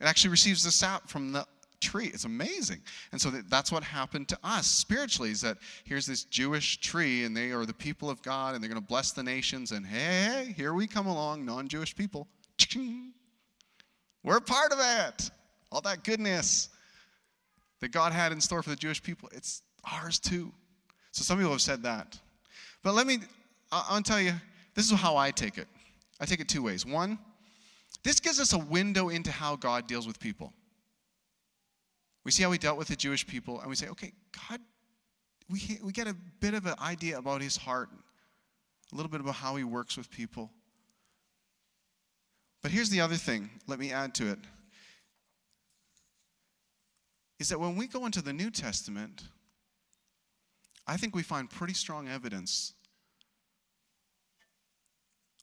It 0.00 0.04
actually 0.04 0.30
receives 0.30 0.62
the 0.62 0.70
sap 0.70 1.08
from 1.08 1.32
the 1.32 1.46
tree. 1.80 2.10
It's 2.12 2.24
amazing. 2.24 2.80
And 3.12 3.20
so 3.20 3.30
that's 3.30 3.72
what 3.72 3.82
happened 3.82 4.28
to 4.28 4.38
us 4.42 4.66
spiritually 4.66 5.30
is 5.30 5.40
that 5.42 5.58
here's 5.84 6.06
this 6.06 6.24
Jewish 6.24 6.80
tree 6.80 7.24
and 7.24 7.36
they 7.36 7.52
are 7.52 7.64
the 7.64 7.74
people 7.74 8.10
of 8.10 8.22
God 8.22 8.54
and 8.54 8.62
they're 8.62 8.70
going 8.70 8.80
to 8.80 8.86
bless 8.86 9.12
the 9.12 9.22
nations. 9.22 9.72
And 9.72 9.86
hey, 9.86 10.52
here 10.56 10.74
we 10.74 10.86
come 10.86 11.06
along, 11.06 11.44
non 11.44 11.68
Jewish 11.68 11.94
people. 11.94 12.28
We're 14.24 14.38
a 14.38 14.40
part 14.40 14.72
of 14.72 14.78
it. 14.80 15.30
All 15.70 15.82
that 15.82 16.02
goodness 16.02 16.70
that 17.80 17.92
God 17.92 18.12
had 18.12 18.32
in 18.32 18.40
store 18.40 18.62
for 18.62 18.70
the 18.70 18.76
Jewish 18.76 19.02
people, 19.02 19.28
it's 19.32 19.62
ours 19.84 20.18
too. 20.18 20.52
So 21.12 21.22
some 21.22 21.38
people 21.38 21.52
have 21.52 21.60
said 21.60 21.82
that. 21.84 22.18
But 22.82 22.94
let 22.94 23.06
me, 23.06 23.18
I'll 23.70 24.02
tell 24.02 24.20
you, 24.20 24.32
this 24.74 24.90
is 24.90 24.98
how 24.98 25.16
I 25.16 25.30
take 25.30 25.58
it. 25.58 25.68
I 26.20 26.24
take 26.24 26.40
it 26.40 26.48
two 26.48 26.62
ways. 26.62 26.86
One, 26.86 27.18
this 28.02 28.18
gives 28.18 28.40
us 28.40 28.52
a 28.52 28.58
window 28.58 29.10
into 29.10 29.30
how 29.30 29.56
God 29.56 29.86
deals 29.86 30.06
with 30.06 30.18
people. 30.18 30.52
We 32.24 32.30
see 32.30 32.42
how 32.42 32.50
he 32.52 32.58
dealt 32.58 32.78
with 32.78 32.88
the 32.88 32.96
Jewish 32.96 33.26
people, 33.26 33.60
and 33.60 33.68
we 33.68 33.76
say, 33.76 33.88
okay, 33.88 34.12
God, 34.48 34.60
we, 35.50 35.78
we 35.82 35.92
get 35.92 36.06
a 36.08 36.16
bit 36.40 36.54
of 36.54 36.64
an 36.64 36.74
idea 36.80 37.18
about 37.18 37.42
his 37.42 37.56
heart, 37.56 37.90
a 38.92 38.96
little 38.96 39.10
bit 39.10 39.20
about 39.20 39.34
how 39.34 39.56
he 39.56 39.64
works 39.64 39.96
with 39.96 40.10
people. 40.10 40.50
But 42.64 42.72
here's 42.72 42.88
the 42.88 43.02
other 43.02 43.16
thing, 43.16 43.50
let 43.66 43.78
me 43.78 43.92
add 43.92 44.14
to 44.14 44.30
it. 44.30 44.38
Is 47.38 47.50
that 47.50 47.60
when 47.60 47.76
we 47.76 47.86
go 47.86 48.06
into 48.06 48.22
the 48.22 48.32
New 48.32 48.50
Testament, 48.50 49.24
I 50.86 50.96
think 50.96 51.14
we 51.14 51.22
find 51.22 51.50
pretty 51.50 51.74
strong 51.74 52.08
evidence 52.08 52.72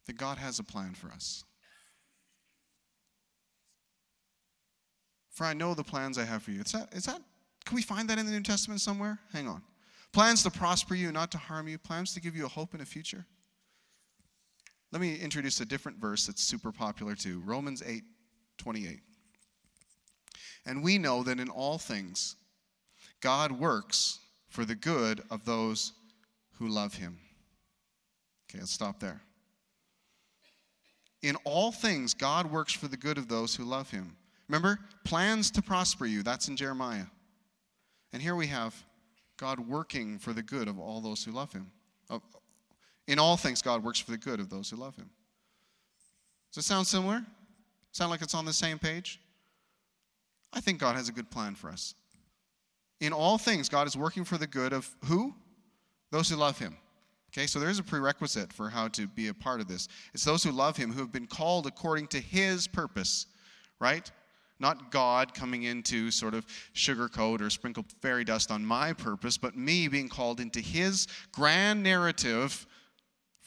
that 0.08 0.18
God 0.18 0.40
has 0.40 0.58
a 0.58 0.64
plan 0.64 0.96
for 0.96 1.12
us. 1.12 1.44
For 5.30 5.46
I 5.46 5.54
know 5.54 5.76
the 5.76 5.84
plans 5.84 6.18
I 6.18 6.26
have 6.26 6.42
for 6.42 6.50
you. 6.50 6.62
Is 6.62 6.72
that, 6.72 6.92
is 6.92 7.06
that, 7.06 7.22
can 7.66 7.76
we 7.76 7.84
find 7.84 8.10
that 8.10 8.18
in 8.18 8.26
the 8.26 8.32
New 8.32 8.42
Testament 8.42 8.82
somewhere? 8.82 9.20
Hang 9.32 9.48
on. 9.48 9.62
Plans 10.12 10.42
to 10.42 10.50
prosper 10.50 10.96
you, 10.96 11.12
not 11.12 11.30
to 11.34 11.38
harm 11.38 11.68
you, 11.68 11.78
plans 11.78 12.16
to 12.16 12.20
give 12.20 12.36
you 12.36 12.46
a 12.46 12.50
hope 12.50 12.74
and 12.74 12.82
a 12.82 12.86
future. 12.86 13.28
Let 14.92 15.02
me 15.02 15.16
introduce 15.16 15.62
a 15.62 15.66
different 15.66 16.00
verse 16.00 16.26
that's 16.26 16.44
super 16.44 16.72
popular 16.72 17.16
too 17.16 17.42
Romans 17.46 17.82
8 17.86 18.04
28. 18.58 19.00
And 20.66 20.84
we 20.84 20.98
know 20.98 21.24
that 21.24 21.39
in 21.39 21.50
all 21.50 21.78
things, 21.78 22.36
God 23.22 23.52
works 23.52 24.20
for 24.50 24.66
the 24.66 24.76
good 24.76 25.24
of 25.32 25.46
those 25.46 25.94
who 26.60 26.68
love 26.68 26.94
him. 26.94 27.18
Okay, 28.50 28.60
let's 28.60 28.72
stop 28.72 29.00
there. 29.00 29.22
In 31.24 31.36
all 31.44 31.72
things, 31.72 32.14
God 32.14 32.52
works 32.52 32.74
for 32.74 32.88
the 32.88 32.98
good 32.98 33.18
of 33.18 33.28
those 33.28 33.56
who 33.56 33.64
love 33.64 33.89
him. 33.89 34.16
Remember, 34.48 34.80
plans 35.06 35.50
to 35.52 35.62
prosper 35.62 36.06
you, 36.06 36.24
that's 36.24 36.48
in 36.48 36.58
Jeremiah. 36.58 37.06
And 38.12 38.22
here 38.22 38.36
we 38.36 38.48
have 38.48 38.76
God 39.38 39.60
working 39.60 40.20
for 40.20 40.34
the 40.34 40.44
good 40.44 40.68
of 40.68 40.80
all 40.80 41.00
those 41.00 41.24
who 41.24 41.32
love 41.32 41.54
him. 41.54 41.72
Oh, 42.10 42.22
In 43.12 43.20
all 43.20 43.36
things, 43.36 43.62
God 43.62 43.84
works 43.84 43.99
for 43.99 44.09
the 44.09 44.18
good 44.18 44.39
of 44.39 44.49
those 44.49 44.70
who 44.70 44.78
love 44.78 44.95
him. 44.95 45.09
Does 46.53 46.64
it 46.64 46.68
sound 46.68 46.88
similar? 46.88 47.26
Sound 47.91 48.09
like 48.09 48.22
it's 48.22 48.34
on 48.34 48.45
the 48.45 48.53
same 48.53 48.80
page? 48.80 49.20
I 50.53 50.62
think 50.62 50.80
God 50.80 50.95
has 50.95 51.09
a 51.09 51.12
good 51.12 51.30
plan 51.30 51.55
for 51.55 51.70
us. 51.70 51.93
In 53.01 53.12
all 53.12 53.38
things, 53.38 53.68
God 53.68 53.86
is 53.86 53.97
working 53.97 54.24
for 54.24 54.38
the 54.38 54.47
good 54.47 54.72
of 54.72 54.89
who? 55.03 55.36
Those 56.12 56.30
who 56.30 56.38
love 56.38 56.57
him. 56.57 56.78
Okay, 57.34 57.47
so 57.47 57.59
there's 57.59 57.80
a 57.80 57.84
prerequisite 57.84 58.53
for 58.53 58.70
how 58.70 58.88
to 58.88 59.07
be 59.07 59.28
a 59.28 59.34
part 59.34 59.59
of 59.59 59.68
this. 59.68 59.89
It's 60.14 60.24
those 60.24 60.41
who 60.41 60.51
love 60.53 60.78
him 60.78 60.93
who 60.93 61.01
have 61.01 61.12
been 61.12 61.28
called 61.28 61.68
according 61.68 62.07
to 62.07 62.20
his 62.22 62.66
purpose, 62.66 63.26
right? 63.82 64.09
Not 64.57 64.89
God 64.89 65.34
coming 65.34 65.64
in 65.64 65.84
to 65.84 66.12
sort 66.12 66.34
of 66.34 66.45
sugarcoat 66.74 67.41
or 67.41 67.49
sprinkle 67.49 67.84
fairy 68.01 68.24
dust 68.24 68.51
on 68.51 68.64
my 68.64 68.93
purpose, 68.93 69.38
but 69.38 69.57
me 69.57 69.89
being 69.89 70.07
called 70.07 70.39
into 70.39 70.62
his 70.62 71.09
grand 71.34 71.84
narrative 71.84 72.66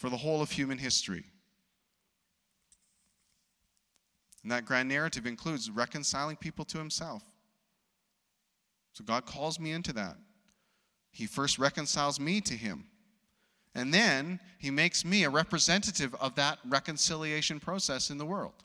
for 0.04 0.10
the 0.10 0.18
whole 0.18 0.42
of 0.42 0.50
human 0.50 0.76
history. 0.76 1.24
And 4.42 4.52
that 4.52 4.66
grand 4.66 4.90
narrative 4.90 5.24
includes 5.24 5.70
reconciling 5.70 6.36
people 6.36 6.66
to 6.66 6.76
himself. 6.76 7.22
So 8.92 9.02
God 9.02 9.24
calls 9.24 9.58
me 9.58 9.72
into 9.72 9.94
that. 9.94 10.18
He 11.10 11.24
first 11.24 11.58
reconciles 11.58 12.20
me 12.20 12.42
to 12.42 12.52
him. 12.52 12.84
And 13.74 13.94
then 13.94 14.40
he 14.58 14.70
makes 14.70 15.06
me 15.06 15.24
a 15.24 15.30
representative 15.30 16.14
of 16.16 16.34
that 16.34 16.58
reconciliation 16.68 17.58
process 17.58 18.10
in 18.10 18.18
the 18.18 18.26
world. 18.26 18.62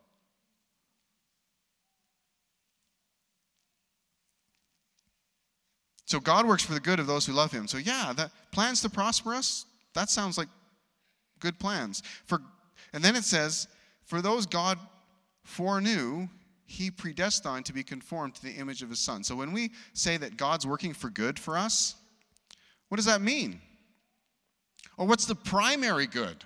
So 6.03 6.19
God 6.19 6.45
works 6.45 6.65
for 6.65 6.73
the 6.73 6.81
good 6.81 6.99
of 6.99 7.07
those 7.07 7.25
who 7.25 7.31
love 7.31 7.53
him. 7.53 7.65
So 7.65 7.77
yeah, 7.77 8.11
that 8.17 8.31
plans 8.51 8.81
to 8.81 8.89
prosper 8.89 9.33
us, 9.35 9.65
that 9.93 10.09
sounds 10.09 10.37
like 10.37 10.49
good 11.39 11.59
plans. 11.59 12.03
For 12.25 12.41
and 12.93 13.03
then 13.03 13.15
it 13.15 13.23
says, 13.23 13.67
for 14.05 14.21
those 14.21 14.45
God 14.45 14.79
foreknew, 15.43 16.27
he 16.65 16.91
predestined 16.91 17.65
to 17.65 17.73
be 17.73 17.83
conformed 17.83 18.35
to 18.35 18.43
the 18.43 18.51
image 18.51 18.81
of 18.81 18.89
his 18.89 18.99
son. 18.99 19.23
So 19.23 19.35
when 19.35 19.51
we 19.51 19.71
say 19.93 20.17
that 20.17 20.37
God's 20.37 20.65
working 20.65 20.93
for 20.93 21.09
good 21.09 21.39
for 21.39 21.57
us, 21.57 21.95
what 22.87 22.97
does 22.97 23.05
that 23.05 23.21
mean? 23.21 23.61
Or 24.97 25.07
what's 25.07 25.25
the 25.25 25.35
primary 25.35 26.07
good? 26.07 26.43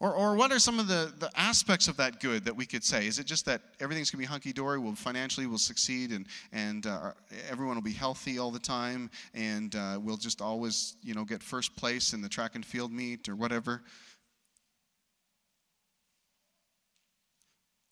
Or, 0.00 0.14
or 0.14 0.34
what 0.34 0.50
are 0.50 0.58
some 0.58 0.78
of 0.78 0.88
the, 0.88 1.12
the 1.18 1.30
aspects 1.38 1.86
of 1.86 1.98
that 1.98 2.20
good 2.20 2.46
that 2.46 2.56
we 2.56 2.64
could 2.64 2.82
say? 2.82 3.06
Is 3.06 3.18
it 3.18 3.26
just 3.26 3.44
that 3.44 3.60
everything's 3.80 4.10
going 4.10 4.24
to 4.24 4.26
be 4.26 4.32
hunky 4.32 4.52
dory, 4.52 4.78
we'll 4.78 4.94
financially 4.94 5.46
we'll 5.46 5.58
succeed, 5.58 6.12
and, 6.12 6.26
and 6.52 6.86
uh, 6.86 7.12
everyone 7.50 7.74
will 7.74 7.82
be 7.82 7.92
healthy 7.92 8.38
all 8.38 8.50
the 8.50 8.58
time, 8.58 9.10
and 9.34 9.76
uh, 9.76 9.98
we'll 10.02 10.16
just 10.16 10.40
always 10.40 10.96
you 11.02 11.12
know, 11.12 11.24
get 11.24 11.42
first 11.42 11.76
place 11.76 12.14
in 12.14 12.22
the 12.22 12.30
track 12.30 12.54
and 12.54 12.64
field 12.64 12.90
meet 12.90 13.28
or 13.28 13.36
whatever? 13.36 13.82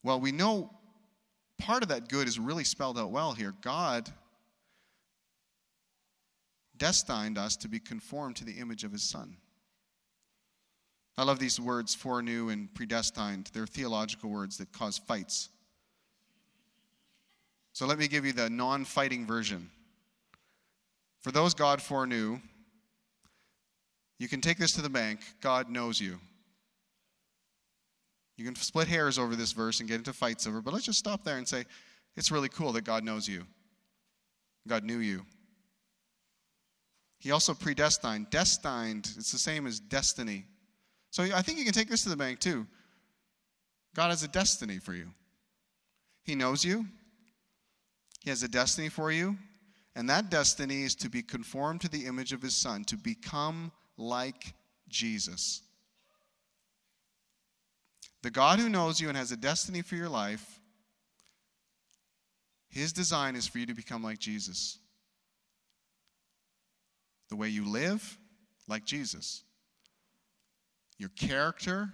Well, 0.02 0.18
we 0.18 0.32
know 0.32 0.70
part 1.58 1.82
of 1.82 1.90
that 1.90 2.08
good 2.08 2.26
is 2.26 2.38
really 2.38 2.64
spelled 2.64 2.98
out 2.98 3.10
well 3.10 3.32
here. 3.32 3.52
God 3.60 4.08
destined 6.78 7.36
us 7.36 7.54
to 7.56 7.68
be 7.68 7.78
conformed 7.80 8.36
to 8.36 8.44
the 8.44 8.52
image 8.52 8.82
of 8.84 8.92
his 8.92 9.02
son. 9.02 9.36
I 11.18 11.24
love 11.24 11.40
these 11.40 11.58
words, 11.58 11.96
foreknew 11.96 12.50
and 12.50 12.72
predestined. 12.74 13.50
They're 13.52 13.66
theological 13.66 14.30
words 14.30 14.56
that 14.58 14.72
cause 14.72 14.98
fights. 14.98 15.48
So 17.72 17.86
let 17.86 17.98
me 17.98 18.06
give 18.06 18.24
you 18.24 18.32
the 18.32 18.48
non 18.48 18.84
fighting 18.84 19.26
version. 19.26 19.68
For 21.20 21.32
those 21.32 21.54
God 21.54 21.82
foreknew, 21.82 22.38
you 24.20 24.28
can 24.28 24.40
take 24.40 24.58
this 24.58 24.72
to 24.74 24.80
the 24.80 24.88
bank. 24.88 25.18
God 25.40 25.68
knows 25.68 26.00
you. 26.00 26.20
You 28.36 28.44
can 28.44 28.54
split 28.54 28.86
hairs 28.86 29.18
over 29.18 29.34
this 29.34 29.50
verse 29.50 29.80
and 29.80 29.88
get 29.88 29.96
into 29.96 30.12
fights 30.12 30.46
over, 30.46 30.60
but 30.60 30.72
let's 30.72 30.86
just 30.86 31.00
stop 31.00 31.24
there 31.24 31.38
and 31.38 31.48
say 31.48 31.64
it's 32.16 32.30
really 32.30 32.48
cool 32.48 32.70
that 32.72 32.84
God 32.84 33.02
knows 33.02 33.26
you. 33.26 33.44
God 34.68 34.84
knew 34.84 34.98
you. 34.98 35.26
He 37.18 37.32
also 37.32 37.54
predestined. 37.54 38.30
Destined, 38.30 39.10
it's 39.16 39.32
the 39.32 39.38
same 39.38 39.66
as 39.66 39.80
destiny. 39.80 40.44
So 41.10 41.22
I 41.22 41.42
think 41.42 41.58
you 41.58 41.64
can 41.64 41.74
take 41.74 41.88
this 41.88 42.02
to 42.04 42.08
the 42.08 42.16
bank 42.16 42.38
too. 42.38 42.66
God 43.94 44.10
has 44.10 44.22
a 44.22 44.28
destiny 44.28 44.78
for 44.78 44.94
you. 44.94 45.08
He 46.22 46.34
knows 46.34 46.64
you, 46.64 46.86
He 48.20 48.30
has 48.30 48.42
a 48.42 48.48
destiny 48.48 48.88
for 48.88 49.10
you, 49.10 49.38
and 49.96 50.08
that 50.10 50.30
destiny 50.30 50.82
is 50.82 50.94
to 50.96 51.08
be 51.08 51.22
conformed 51.22 51.80
to 51.80 51.88
the 51.88 52.06
image 52.06 52.32
of 52.32 52.42
His 52.42 52.54
Son, 52.54 52.84
to 52.84 52.96
become 52.96 53.72
like 53.96 54.54
Jesus. 54.88 55.62
The 58.22 58.30
God 58.30 58.58
who 58.58 58.68
knows 58.68 59.00
you 59.00 59.08
and 59.08 59.16
has 59.16 59.32
a 59.32 59.36
destiny 59.36 59.80
for 59.80 59.96
your 59.96 60.08
life, 60.08 60.60
His 62.68 62.92
design 62.92 63.36
is 63.36 63.46
for 63.46 63.58
you 63.58 63.66
to 63.66 63.74
become 63.74 64.02
like 64.02 64.18
Jesus. 64.18 64.78
The 67.30 67.36
way 67.36 67.48
you 67.48 67.68
live, 67.68 68.18
like 68.66 68.84
Jesus. 68.84 69.44
Your 70.98 71.10
character, 71.10 71.90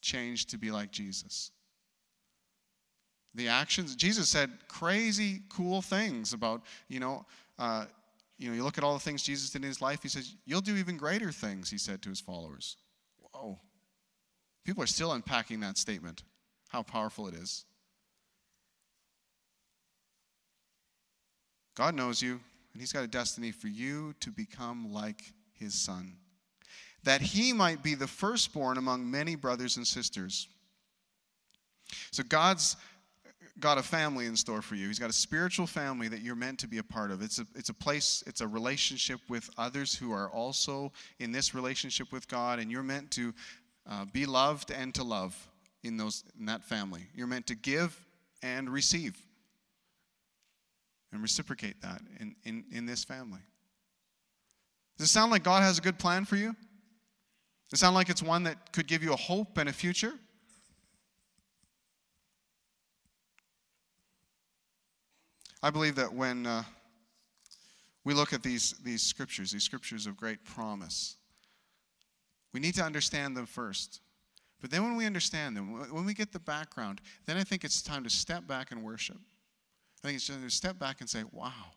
changed 0.00 0.50
to 0.50 0.58
be 0.58 0.70
like 0.70 0.90
Jesus. 0.90 1.50
The 3.34 3.48
actions, 3.48 3.96
Jesus 3.96 4.28
said 4.28 4.50
crazy, 4.68 5.40
cool 5.48 5.82
things 5.82 6.32
about, 6.32 6.62
you 6.88 7.00
know, 7.00 7.26
uh, 7.58 7.86
you 8.38 8.48
know, 8.48 8.54
you 8.54 8.62
look 8.62 8.78
at 8.78 8.84
all 8.84 8.94
the 8.94 9.00
things 9.00 9.22
Jesus 9.22 9.50
did 9.50 9.62
in 9.62 9.68
his 9.68 9.80
life, 9.80 10.02
he 10.02 10.08
says, 10.08 10.36
You'll 10.44 10.60
do 10.60 10.76
even 10.76 10.96
greater 10.96 11.32
things, 11.32 11.70
he 11.70 11.78
said 11.78 12.02
to 12.02 12.10
his 12.10 12.20
followers. 12.20 12.76
Whoa. 13.32 13.58
People 14.64 14.82
are 14.82 14.88
still 14.88 15.12
unpacking 15.12 15.60
that 15.60 15.78
statement, 15.78 16.22
how 16.68 16.82
powerful 16.82 17.26
it 17.28 17.34
is. 17.34 17.64
God 21.74 21.94
knows 21.94 22.22
you, 22.22 22.40
and 22.72 22.80
He's 22.80 22.92
got 22.92 23.04
a 23.04 23.08
destiny 23.08 23.50
for 23.50 23.68
you 23.68 24.14
to 24.20 24.30
become 24.30 24.92
like 24.92 25.32
His 25.52 25.74
Son, 25.74 26.16
that 27.04 27.20
He 27.20 27.52
might 27.52 27.82
be 27.82 27.94
the 27.94 28.06
firstborn 28.06 28.78
among 28.78 29.10
many 29.10 29.36
brothers 29.36 29.76
and 29.76 29.86
sisters. 29.86 30.48
So 32.10 32.22
God's 32.22 32.76
got 33.60 33.78
a 33.78 33.82
family 33.82 34.26
in 34.26 34.34
store 34.36 34.62
for 34.62 34.74
you. 34.74 34.88
He's 34.88 34.98
got 34.98 35.10
a 35.10 35.14
spiritual 35.14 35.66
family 35.66 36.08
that 36.08 36.22
you're 36.22 36.34
meant 36.34 36.58
to 36.60 36.66
be 36.66 36.78
a 36.78 36.82
part 36.82 37.10
of. 37.10 37.22
It's 37.22 37.38
a, 37.38 37.46
it's 37.54 37.68
a 37.68 37.74
place, 37.74 38.24
it's 38.26 38.40
a 38.40 38.48
relationship 38.48 39.20
with 39.28 39.48
others 39.56 39.94
who 39.94 40.12
are 40.12 40.28
also 40.30 40.92
in 41.20 41.30
this 41.30 41.54
relationship 41.54 42.10
with 42.12 42.26
God, 42.26 42.58
and 42.58 42.70
you're 42.70 42.82
meant 42.82 43.10
to 43.12 43.32
uh, 43.88 44.06
be 44.12 44.26
loved 44.26 44.72
and 44.72 44.94
to 44.94 45.04
love 45.04 45.36
in, 45.84 45.96
those, 45.96 46.24
in 46.38 46.46
that 46.46 46.64
family. 46.64 47.02
You're 47.14 47.26
meant 47.28 47.46
to 47.48 47.54
give 47.54 47.96
and 48.42 48.68
receive 48.68 49.16
and 51.12 51.22
reciprocate 51.22 51.80
that 51.82 52.00
in, 52.18 52.34
in, 52.44 52.64
in 52.72 52.86
this 52.86 53.04
family. 53.04 53.40
Does 54.98 55.08
it 55.08 55.12
sound 55.12 55.30
like 55.30 55.44
God 55.44 55.62
has 55.62 55.78
a 55.78 55.80
good 55.80 55.98
plan 55.98 56.24
for 56.24 56.36
you? 56.36 56.56
It 57.74 57.78
sound 57.78 57.96
like 57.96 58.08
it's 58.08 58.22
one 58.22 58.44
that 58.44 58.70
could 58.72 58.86
give 58.86 59.02
you 59.02 59.12
a 59.12 59.16
hope 59.16 59.58
and 59.58 59.68
a 59.68 59.72
future? 59.72 60.12
I 65.60 65.70
believe 65.70 65.96
that 65.96 66.14
when 66.14 66.46
uh, 66.46 66.62
we 68.04 68.14
look 68.14 68.32
at 68.32 68.44
these, 68.44 68.76
these 68.84 69.02
scriptures, 69.02 69.50
these 69.50 69.64
scriptures 69.64 70.06
of 70.06 70.16
great 70.16 70.44
promise, 70.44 71.16
we 72.52 72.60
need 72.60 72.76
to 72.76 72.84
understand 72.84 73.36
them 73.36 73.44
first. 73.44 74.02
But 74.60 74.70
then 74.70 74.84
when 74.84 74.94
we 74.94 75.04
understand 75.04 75.56
them, 75.56 75.92
when 75.92 76.04
we 76.04 76.14
get 76.14 76.30
the 76.30 76.38
background, 76.38 77.00
then 77.26 77.36
I 77.36 77.42
think 77.42 77.64
it's 77.64 77.82
time 77.82 78.04
to 78.04 78.10
step 78.10 78.46
back 78.46 78.70
and 78.70 78.84
worship. 78.84 79.18
I 80.04 80.06
think 80.06 80.16
it's 80.18 80.28
time 80.28 80.44
to 80.44 80.50
step 80.50 80.78
back 80.78 81.00
and 81.00 81.10
say, 81.10 81.24
wow, 81.32 81.72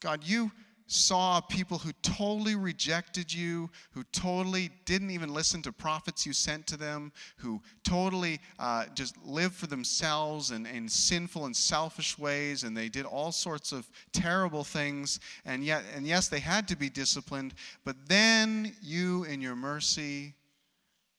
God, 0.00 0.20
you, 0.22 0.52
saw 0.86 1.40
people 1.40 1.78
who 1.78 1.92
totally 2.02 2.54
rejected 2.54 3.32
you, 3.32 3.70
who 3.92 4.04
totally 4.12 4.70
didn't 4.84 5.10
even 5.10 5.32
listen 5.32 5.62
to 5.62 5.72
prophets 5.72 6.26
you 6.26 6.32
sent 6.32 6.66
to 6.66 6.76
them, 6.76 7.10
who 7.38 7.62
totally 7.84 8.40
uh, 8.58 8.84
just 8.94 9.16
lived 9.24 9.54
for 9.54 9.66
themselves 9.66 10.50
and 10.50 10.66
in 10.66 10.88
sinful 10.88 11.46
and 11.46 11.56
selfish 11.56 12.18
ways, 12.18 12.64
and 12.64 12.76
they 12.76 12.88
did 12.88 13.06
all 13.06 13.32
sorts 13.32 13.72
of 13.72 13.90
terrible 14.12 14.64
things. 14.64 15.20
And 15.44 15.64
yet, 15.64 15.84
and 15.96 16.06
yes, 16.06 16.28
they 16.28 16.40
had 16.40 16.68
to 16.68 16.76
be 16.76 16.90
disciplined. 16.90 17.54
But 17.84 17.96
then 18.06 18.74
you, 18.82 19.24
in 19.24 19.40
your 19.40 19.56
mercy, 19.56 20.34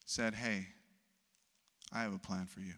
said, 0.05 0.35
"Hey, 0.35 0.67
I 1.91 2.01
have 2.01 2.13
a 2.13 2.19
plan 2.19 2.45
for 2.45 2.59
you." 2.59 2.73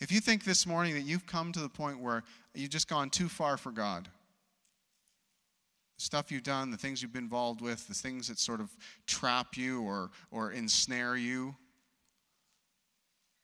If 0.00 0.10
you 0.10 0.20
think 0.20 0.44
this 0.44 0.66
morning 0.66 0.94
that 0.94 1.02
you've 1.02 1.26
come 1.26 1.52
to 1.52 1.60
the 1.60 1.68
point 1.68 2.00
where 2.00 2.24
you've 2.54 2.70
just 2.70 2.88
gone 2.88 3.10
too 3.10 3.28
far 3.28 3.56
for 3.58 3.70
God, 3.70 4.08
stuff 6.00 6.32
you've 6.32 6.42
done, 6.42 6.70
the 6.70 6.76
things 6.76 7.02
you've 7.02 7.12
been 7.12 7.24
involved 7.24 7.60
with, 7.60 7.86
the 7.86 7.94
things 7.94 8.28
that 8.28 8.38
sort 8.38 8.60
of 8.60 8.70
trap 9.06 9.56
you 9.56 9.82
or, 9.82 10.10
or 10.30 10.52
ensnare 10.52 11.16
you, 11.16 11.54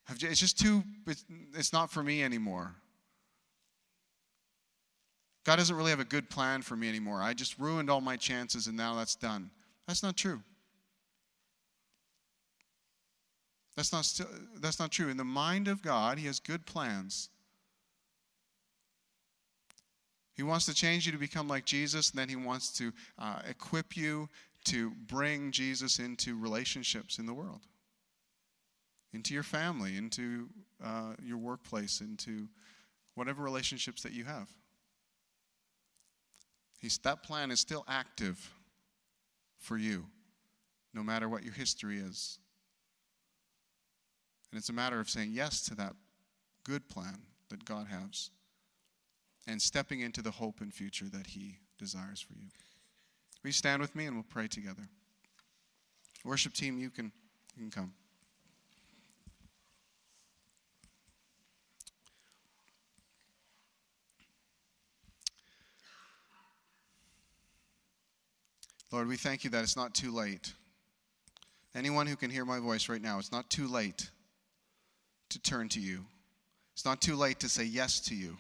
it's 0.09 0.41
just 0.41 0.59
too, 0.59 0.83
it's 1.55 1.73
not 1.73 1.91
for 1.91 2.03
me 2.03 2.23
anymore. 2.23 2.75
God 5.45 5.57
doesn't 5.57 5.77
really 5.77 5.91
have 5.91 6.01
a 6.01 6.05
good 6.05 6.31
plan 6.31 6.63
for 6.63 6.77
me 6.77 6.89
anymore. 6.89 7.23
I 7.23 7.35
just 7.35 7.59
ruined 7.59 7.91
all 7.91 8.01
my 8.01 8.17
chances 8.17 8.67
and 8.67 8.77
now 8.77 8.95
that's 8.97 9.15
done. 9.15 9.51
That's 9.87 10.03
not 10.03 10.17
true. 10.17 10.43
That's 13.77 13.93
not, 13.93 14.11
that's 14.61 14.81
not 14.81 14.91
true. 14.91 15.09
In 15.09 15.17
the 15.17 15.25
mind 15.25 15.69
of 15.69 15.83
God, 15.83 16.19
He 16.19 16.27
has 16.27 16.41
good 16.41 16.67
plans. 16.67 17.29
He 20.37 20.43
wants 20.43 20.67
to 20.67 20.75
change 20.75 21.07
you 21.07 21.13
to 21.13 21.19
become 21.19 21.49
like 21.49 21.65
Jesus, 21.65 22.11
and 22.11 22.19
then 22.19 22.29
He 22.29 22.37
wants 22.37 22.71
to 22.79 22.93
uh, 23.19 23.41
equip 23.49 23.97
you 23.97 24.29
to 24.65 24.91
bring 25.07 25.51
Jesus 25.51 25.99
into 25.99 26.39
relationships 26.39 27.19
in 27.19 27.27
the 27.27 27.33
world, 27.33 27.61
into 29.15 29.33
your 29.33 29.43
family, 29.43 29.97
into 29.97 30.49
uh, 30.85 31.15
your 31.23 31.39
workplace, 31.39 32.01
into 32.01 32.49
whatever 33.15 33.43
relationships 33.43 34.03
that 34.03 34.13
you 34.13 34.25
have. 34.25 34.49
He's, 36.79 36.99
that 36.99 37.23
plan 37.23 37.51
is 37.51 37.61
still 37.61 37.85
active 37.89 38.53
for 39.59 39.79
you, 39.79 40.05
no 40.93 41.03
matter 41.03 41.29
what 41.29 41.45
your 41.45 41.55
history 41.55 41.99
is. 41.99 42.39
And 44.51 44.59
it's 44.59 44.69
a 44.69 44.75
matter 44.75 45.01
of 45.01 45.09
saying 45.09 45.31
yes 45.33 45.63
to 45.67 45.75
that 45.77 45.95
good 46.65 46.87
plan 46.89 47.19
that 47.49 47.65
God 47.65 47.87
has 47.87 48.31
and 49.47 49.61
stepping 49.61 50.01
into 50.01 50.23
the 50.23 50.31
hope 50.31 50.61
and 50.61 50.73
future 50.73 51.07
that 51.07 51.27
He 51.29 51.59
desires 51.79 52.21
for 52.21 52.35
you. 52.35 52.49
Will 53.43 53.49
you 53.49 53.53
stand 53.53 53.81
with 53.81 53.95
me 53.95 54.07
and 54.07 54.17
we'll 54.17 54.25
pray 54.29 54.49
together? 54.49 54.89
Worship 56.25 56.53
team, 56.53 56.79
you 56.79 56.91
can, 56.91 57.13
you 57.57 57.63
can 57.63 57.71
come. 57.71 57.93
Lord, 68.93 69.09
we 69.09 69.17
thank 69.17 69.45
you 69.45 69.51
that 69.51 69.63
it's 69.63 69.77
not 69.77 69.95
too 69.95 70.11
late. 70.11 70.55
Anyone 71.75 72.07
who 72.07 72.17
can 72.17 72.31
hear 72.31 72.45
my 72.45 72.59
voice 72.59 72.89
right 72.89 73.03
now, 73.03 73.19
it's 73.19 73.31
not 73.31 73.51
too 73.51 73.69
late 73.69 74.11
to 75.29 75.39
turn 75.39 75.69
to 75.71 75.81
you. 75.81 76.05
It's 76.73 76.85
not 76.85 77.03
too 77.03 77.15
late 77.15 77.39
to 77.41 77.49
say 77.49 77.65
yes 77.65 78.01
to 78.01 78.15
you. 78.15 78.37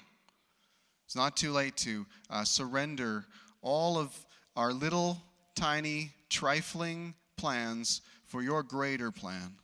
It's 1.06 1.16
not 1.16 1.36
too 1.36 1.52
late 1.52 1.76
to 1.78 2.04
uh, 2.28 2.44
surrender 2.44 3.24
all 3.62 3.96
of 3.96 4.12
our 4.56 4.72
little, 4.72 5.22
tiny, 5.54 6.10
trifling 6.28 7.14
plans 7.36 8.00
for 8.24 8.42
your 8.42 8.62
greater 8.62 9.10
plan. 9.10 9.54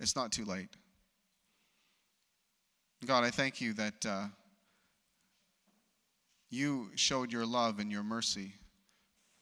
It's 0.00 0.16
not 0.16 0.32
too 0.32 0.44
late. 0.44 0.68
God, 3.04 3.24
I 3.24 3.30
thank 3.30 3.60
you 3.60 3.74
that 3.74 4.06
uh, 4.06 4.24
you 6.48 6.90
showed 6.94 7.30
your 7.30 7.44
love 7.44 7.78
and 7.78 7.92
your 7.92 8.02
mercy 8.02 8.54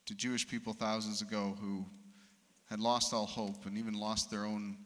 to 0.07 0.17
Jewish 0.17 0.49
people 0.49 0.73
thousands 0.73 1.23
ago 1.23 1.57
who 1.61 1.87
had 2.69 2.81
lost 2.81 3.15
all 3.15 3.27
hope 3.27 3.67
and 3.67 3.79
even 3.79 3.95
lost 3.95 4.31
their 4.31 4.45
own 4.45 4.77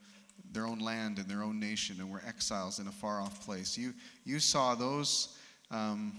their 0.52 0.66
own 0.66 0.78
land 0.78 1.18
and 1.18 1.28
their 1.28 1.42
own 1.42 1.58
nation 1.58 1.96
and 1.98 2.10
were 2.10 2.22
exiles 2.26 2.78
in 2.78 2.86
a 2.86 2.92
far 2.92 3.20
off 3.20 3.44
place. 3.44 3.76
You, 3.76 3.92
you 4.24 4.38
saw 4.38 4.74
those 4.74 5.36
um, 5.70 6.18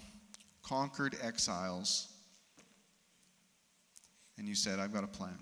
conquered 0.64 1.16
exiles 1.22 2.08
and 4.38 4.48
you 4.48 4.56
said, 4.56 4.80
I've 4.80 4.94
got 4.94 5.04
a 5.04 5.08
plan. 5.08 5.38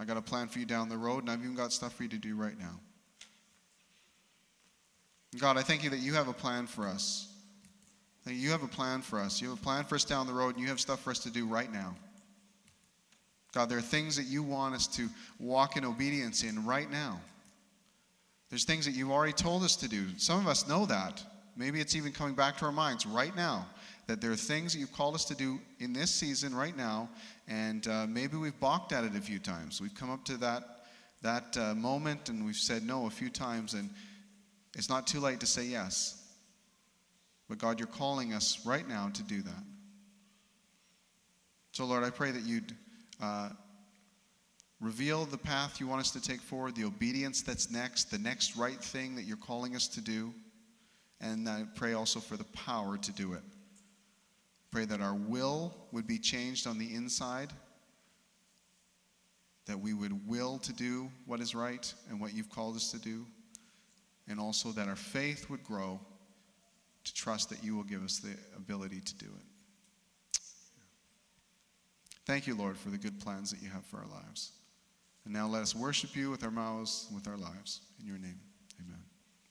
I 0.00 0.04
got 0.04 0.16
a 0.16 0.22
plan 0.22 0.48
for 0.48 0.58
you 0.58 0.66
down 0.66 0.88
the 0.88 0.98
road, 0.98 1.20
and 1.20 1.30
I've 1.30 1.40
even 1.40 1.54
got 1.54 1.72
stuff 1.72 1.94
for 1.94 2.02
you 2.02 2.08
to 2.08 2.18
do 2.18 2.34
right 2.34 2.58
now. 2.58 2.80
God, 5.38 5.56
I 5.56 5.62
thank 5.62 5.84
you 5.84 5.90
that 5.90 5.98
you 5.98 6.14
have 6.14 6.28
a 6.28 6.32
plan 6.32 6.66
for 6.66 6.86
us. 6.86 7.28
That 8.24 8.34
you 8.34 8.50
have 8.50 8.62
a 8.62 8.68
plan 8.68 9.02
for 9.02 9.20
us. 9.20 9.40
You 9.40 9.50
have 9.50 9.58
a 9.58 9.62
plan 9.62 9.84
for 9.84 9.94
us 9.94 10.04
down 10.04 10.26
the 10.26 10.32
road, 10.32 10.54
and 10.54 10.62
you 10.62 10.68
have 10.68 10.80
stuff 10.80 11.00
for 11.00 11.10
us 11.10 11.20
to 11.20 11.30
do 11.30 11.46
right 11.46 11.72
now. 11.72 11.94
God, 13.52 13.68
there 13.68 13.78
are 13.78 13.82
things 13.82 14.16
that 14.16 14.24
you 14.24 14.42
want 14.42 14.74
us 14.74 14.88
to 14.88 15.08
walk 15.38 15.76
in 15.76 15.84
obedience 15.84 16.42
in 16.42 16.64
right 16.64 16.90
now. 16.90 17.20
There's 18.50 18.64
things 18.64 18.84
that 18.84 18.92
you've 18.92 19.12
already 19.12 19.32
told 19.32 19.62
us 19.62 19.76
to 19.76 19.88
do. 19.88 20.06
Some 20.16 20.40
of 20.40 20.48
us 20.48 20.66
know 20.68 20.86
that. 20.86 21.22
Maybe 21.56 21.80
it's 21.80 21.94
even 21.94 22.12
coming 22.12 22.34
back 22.34 22.58
to 22.58 22.64
our 22.66 22.72
minds 22.72 23.06
right 23.06 23.34
now 23.34 23.66
that 24.06 24.20
there 24.20 24.30
are 24.30 24.36
things 24.36 24.72
that 24.72 24.78
you've 24.80 24.92
called 24.92 25.14
us 25.14 25.24
to 25.26 25.34
do 25.34 25.58
in 25.78 25.92
this 25.92 26.10
season 26.10 26.54
right 26.54 26.76
now, 26.76 27.08
and 27.48 27.86
uh, 27.88 28.06
maybe 28.06 28.36
we've 28.36 28.58
balked 28.60 28.92
at 28.92 29.04
it 29.04 29.14
a 29.16 29.20
few 29.20 29.38
times. 29.38 29.80
We've 29.80 29.94
come 29.94 30.10
up 30.10 30.24
to 30.26 30.36
that, 30.38 30.62
that 31.22 31.56
uh, 31.56 31.74
moment 31.74 32.28
and 32.28 32.44
we've 32.44 32.56
said 32.56 32.82
no 32.82 33.06
a 33.06 33.10
few 33.10 33.30
times, 33.30 33.74
and 33.74 33.88
it's 34.74 34.90
not 34.90 35.06
too 35.06 35.20
late 35.20 35.40
to 35.40 35.46
say 35.46 35.64
yes. 35.64 36.20
But 37.48 37.58
God, 37.58 37.78
you're 37.78 37.86
calling 37.86 38.34
us 38.34 38.60
right 38.66 38.86
now 38.86 39.10
to 39.14 39.22
do 39.22 39.42
that. 39.42 39.64
So, 41.72 41.84
Lord, 41.84 42.04
I 42.04 42.10
pray 42.10 42.30
that 42.30 42.42
you'd 42.42 42.74
uh, 43.22 43.50
reveal 44.80 45.24
the 45.24 45.38
path 45.38 45.80
you 45.80 45.86
want 45.86 46.00
us 46.00 46.10
to 46.12 46.20
take 46.20 46.40
forward, 46.40 46.74
the 46.74 46.84
obedience 46.84 47.42
that's 47.42 47.70
next, 47.70 48.10
the 48.10 48.18
next 48.18 48.56
right 48.56 48.80
thing 48.82 49.16
that 49.16 49.22
you're 49.22 49.36
calling 49.36 49.74
us 49.74 49.88
to 49.88 50.00
do. 50.00 50.32
And 51.24 51.48
I 51.48 51.64
pray 51.74 51.94
also 51.94 52.20
for 52.20 52.36
the 52.36 52.44
power 52.44 52.98
to 52.98 53.12
do 53.12 53.32
it. 53.32 53.40
Pray 54.70 54.84
that 54.84 55.00
our 55.00 55.14
will 55.14 55.74
would 55.90 56.06
be 56.06 56.18
changed 56.18 56.66
on 56.66 56.78
the 56.78 56.94
inside, 56.94 57.48
that 59.64 59.80
we 59.80 59.94
would 59.94 60.28
will 60.28 60.58
to 60.58 60.72
do 60.74 61.10
what 61.24 61.40
is 61.40 61.54
right 61.54 61.94
and 62.10 62.20
what 62.20 62.34
you've 62.34 62.50
called 62.50 62.76
us 62.76 62.90
to 62.90 62.98
do, 62.98 63.24
and 64.28 64.38
also 64.38 64.70
that 64.72 64.86
our 64.86 64.96
faith 64.96 65.48
would 65.48 65.64
grow 65.64 65.98
to 67.04 67.14
trust 67.14 67.48
that 67.48 67.64
you 67.64 67.74
will 67.74 67.84
give 67.84 68.04
us 68.04 68.18
the 68.18 68.36
ability 68.56 69.00
to 69.00 69.14
do 69.14 69.26
it. 69.26 70.40
Thank 72.26 72.46
you, 72.46 72.54
Lord, 72.54 72.76
for 72.76 72.90
the 72.90 72.98
good 72.98 73.18
plans 73.18 73.50
that 73.50 73.62
you 73.62 73.70
have 73.70 73.84
for 73.86 73.98
our 73.98 74.08
lives. 74.08 74.52
And 75.24 75.32
now 75.32 75.46
let 75.46 75.62
us 75.62 75.74
worship 75.74 76.14
you 76.16 76.30
with 76.30 76.44
our 76.44 76.50
mouths, 76.50 77.06
and 77.08 77.16
with 77.16 77.28
our 77.28 77.38
lives. 77.38 77.80
In 77.98 78.06
your 78.06 78.18
name. 78.18 78.40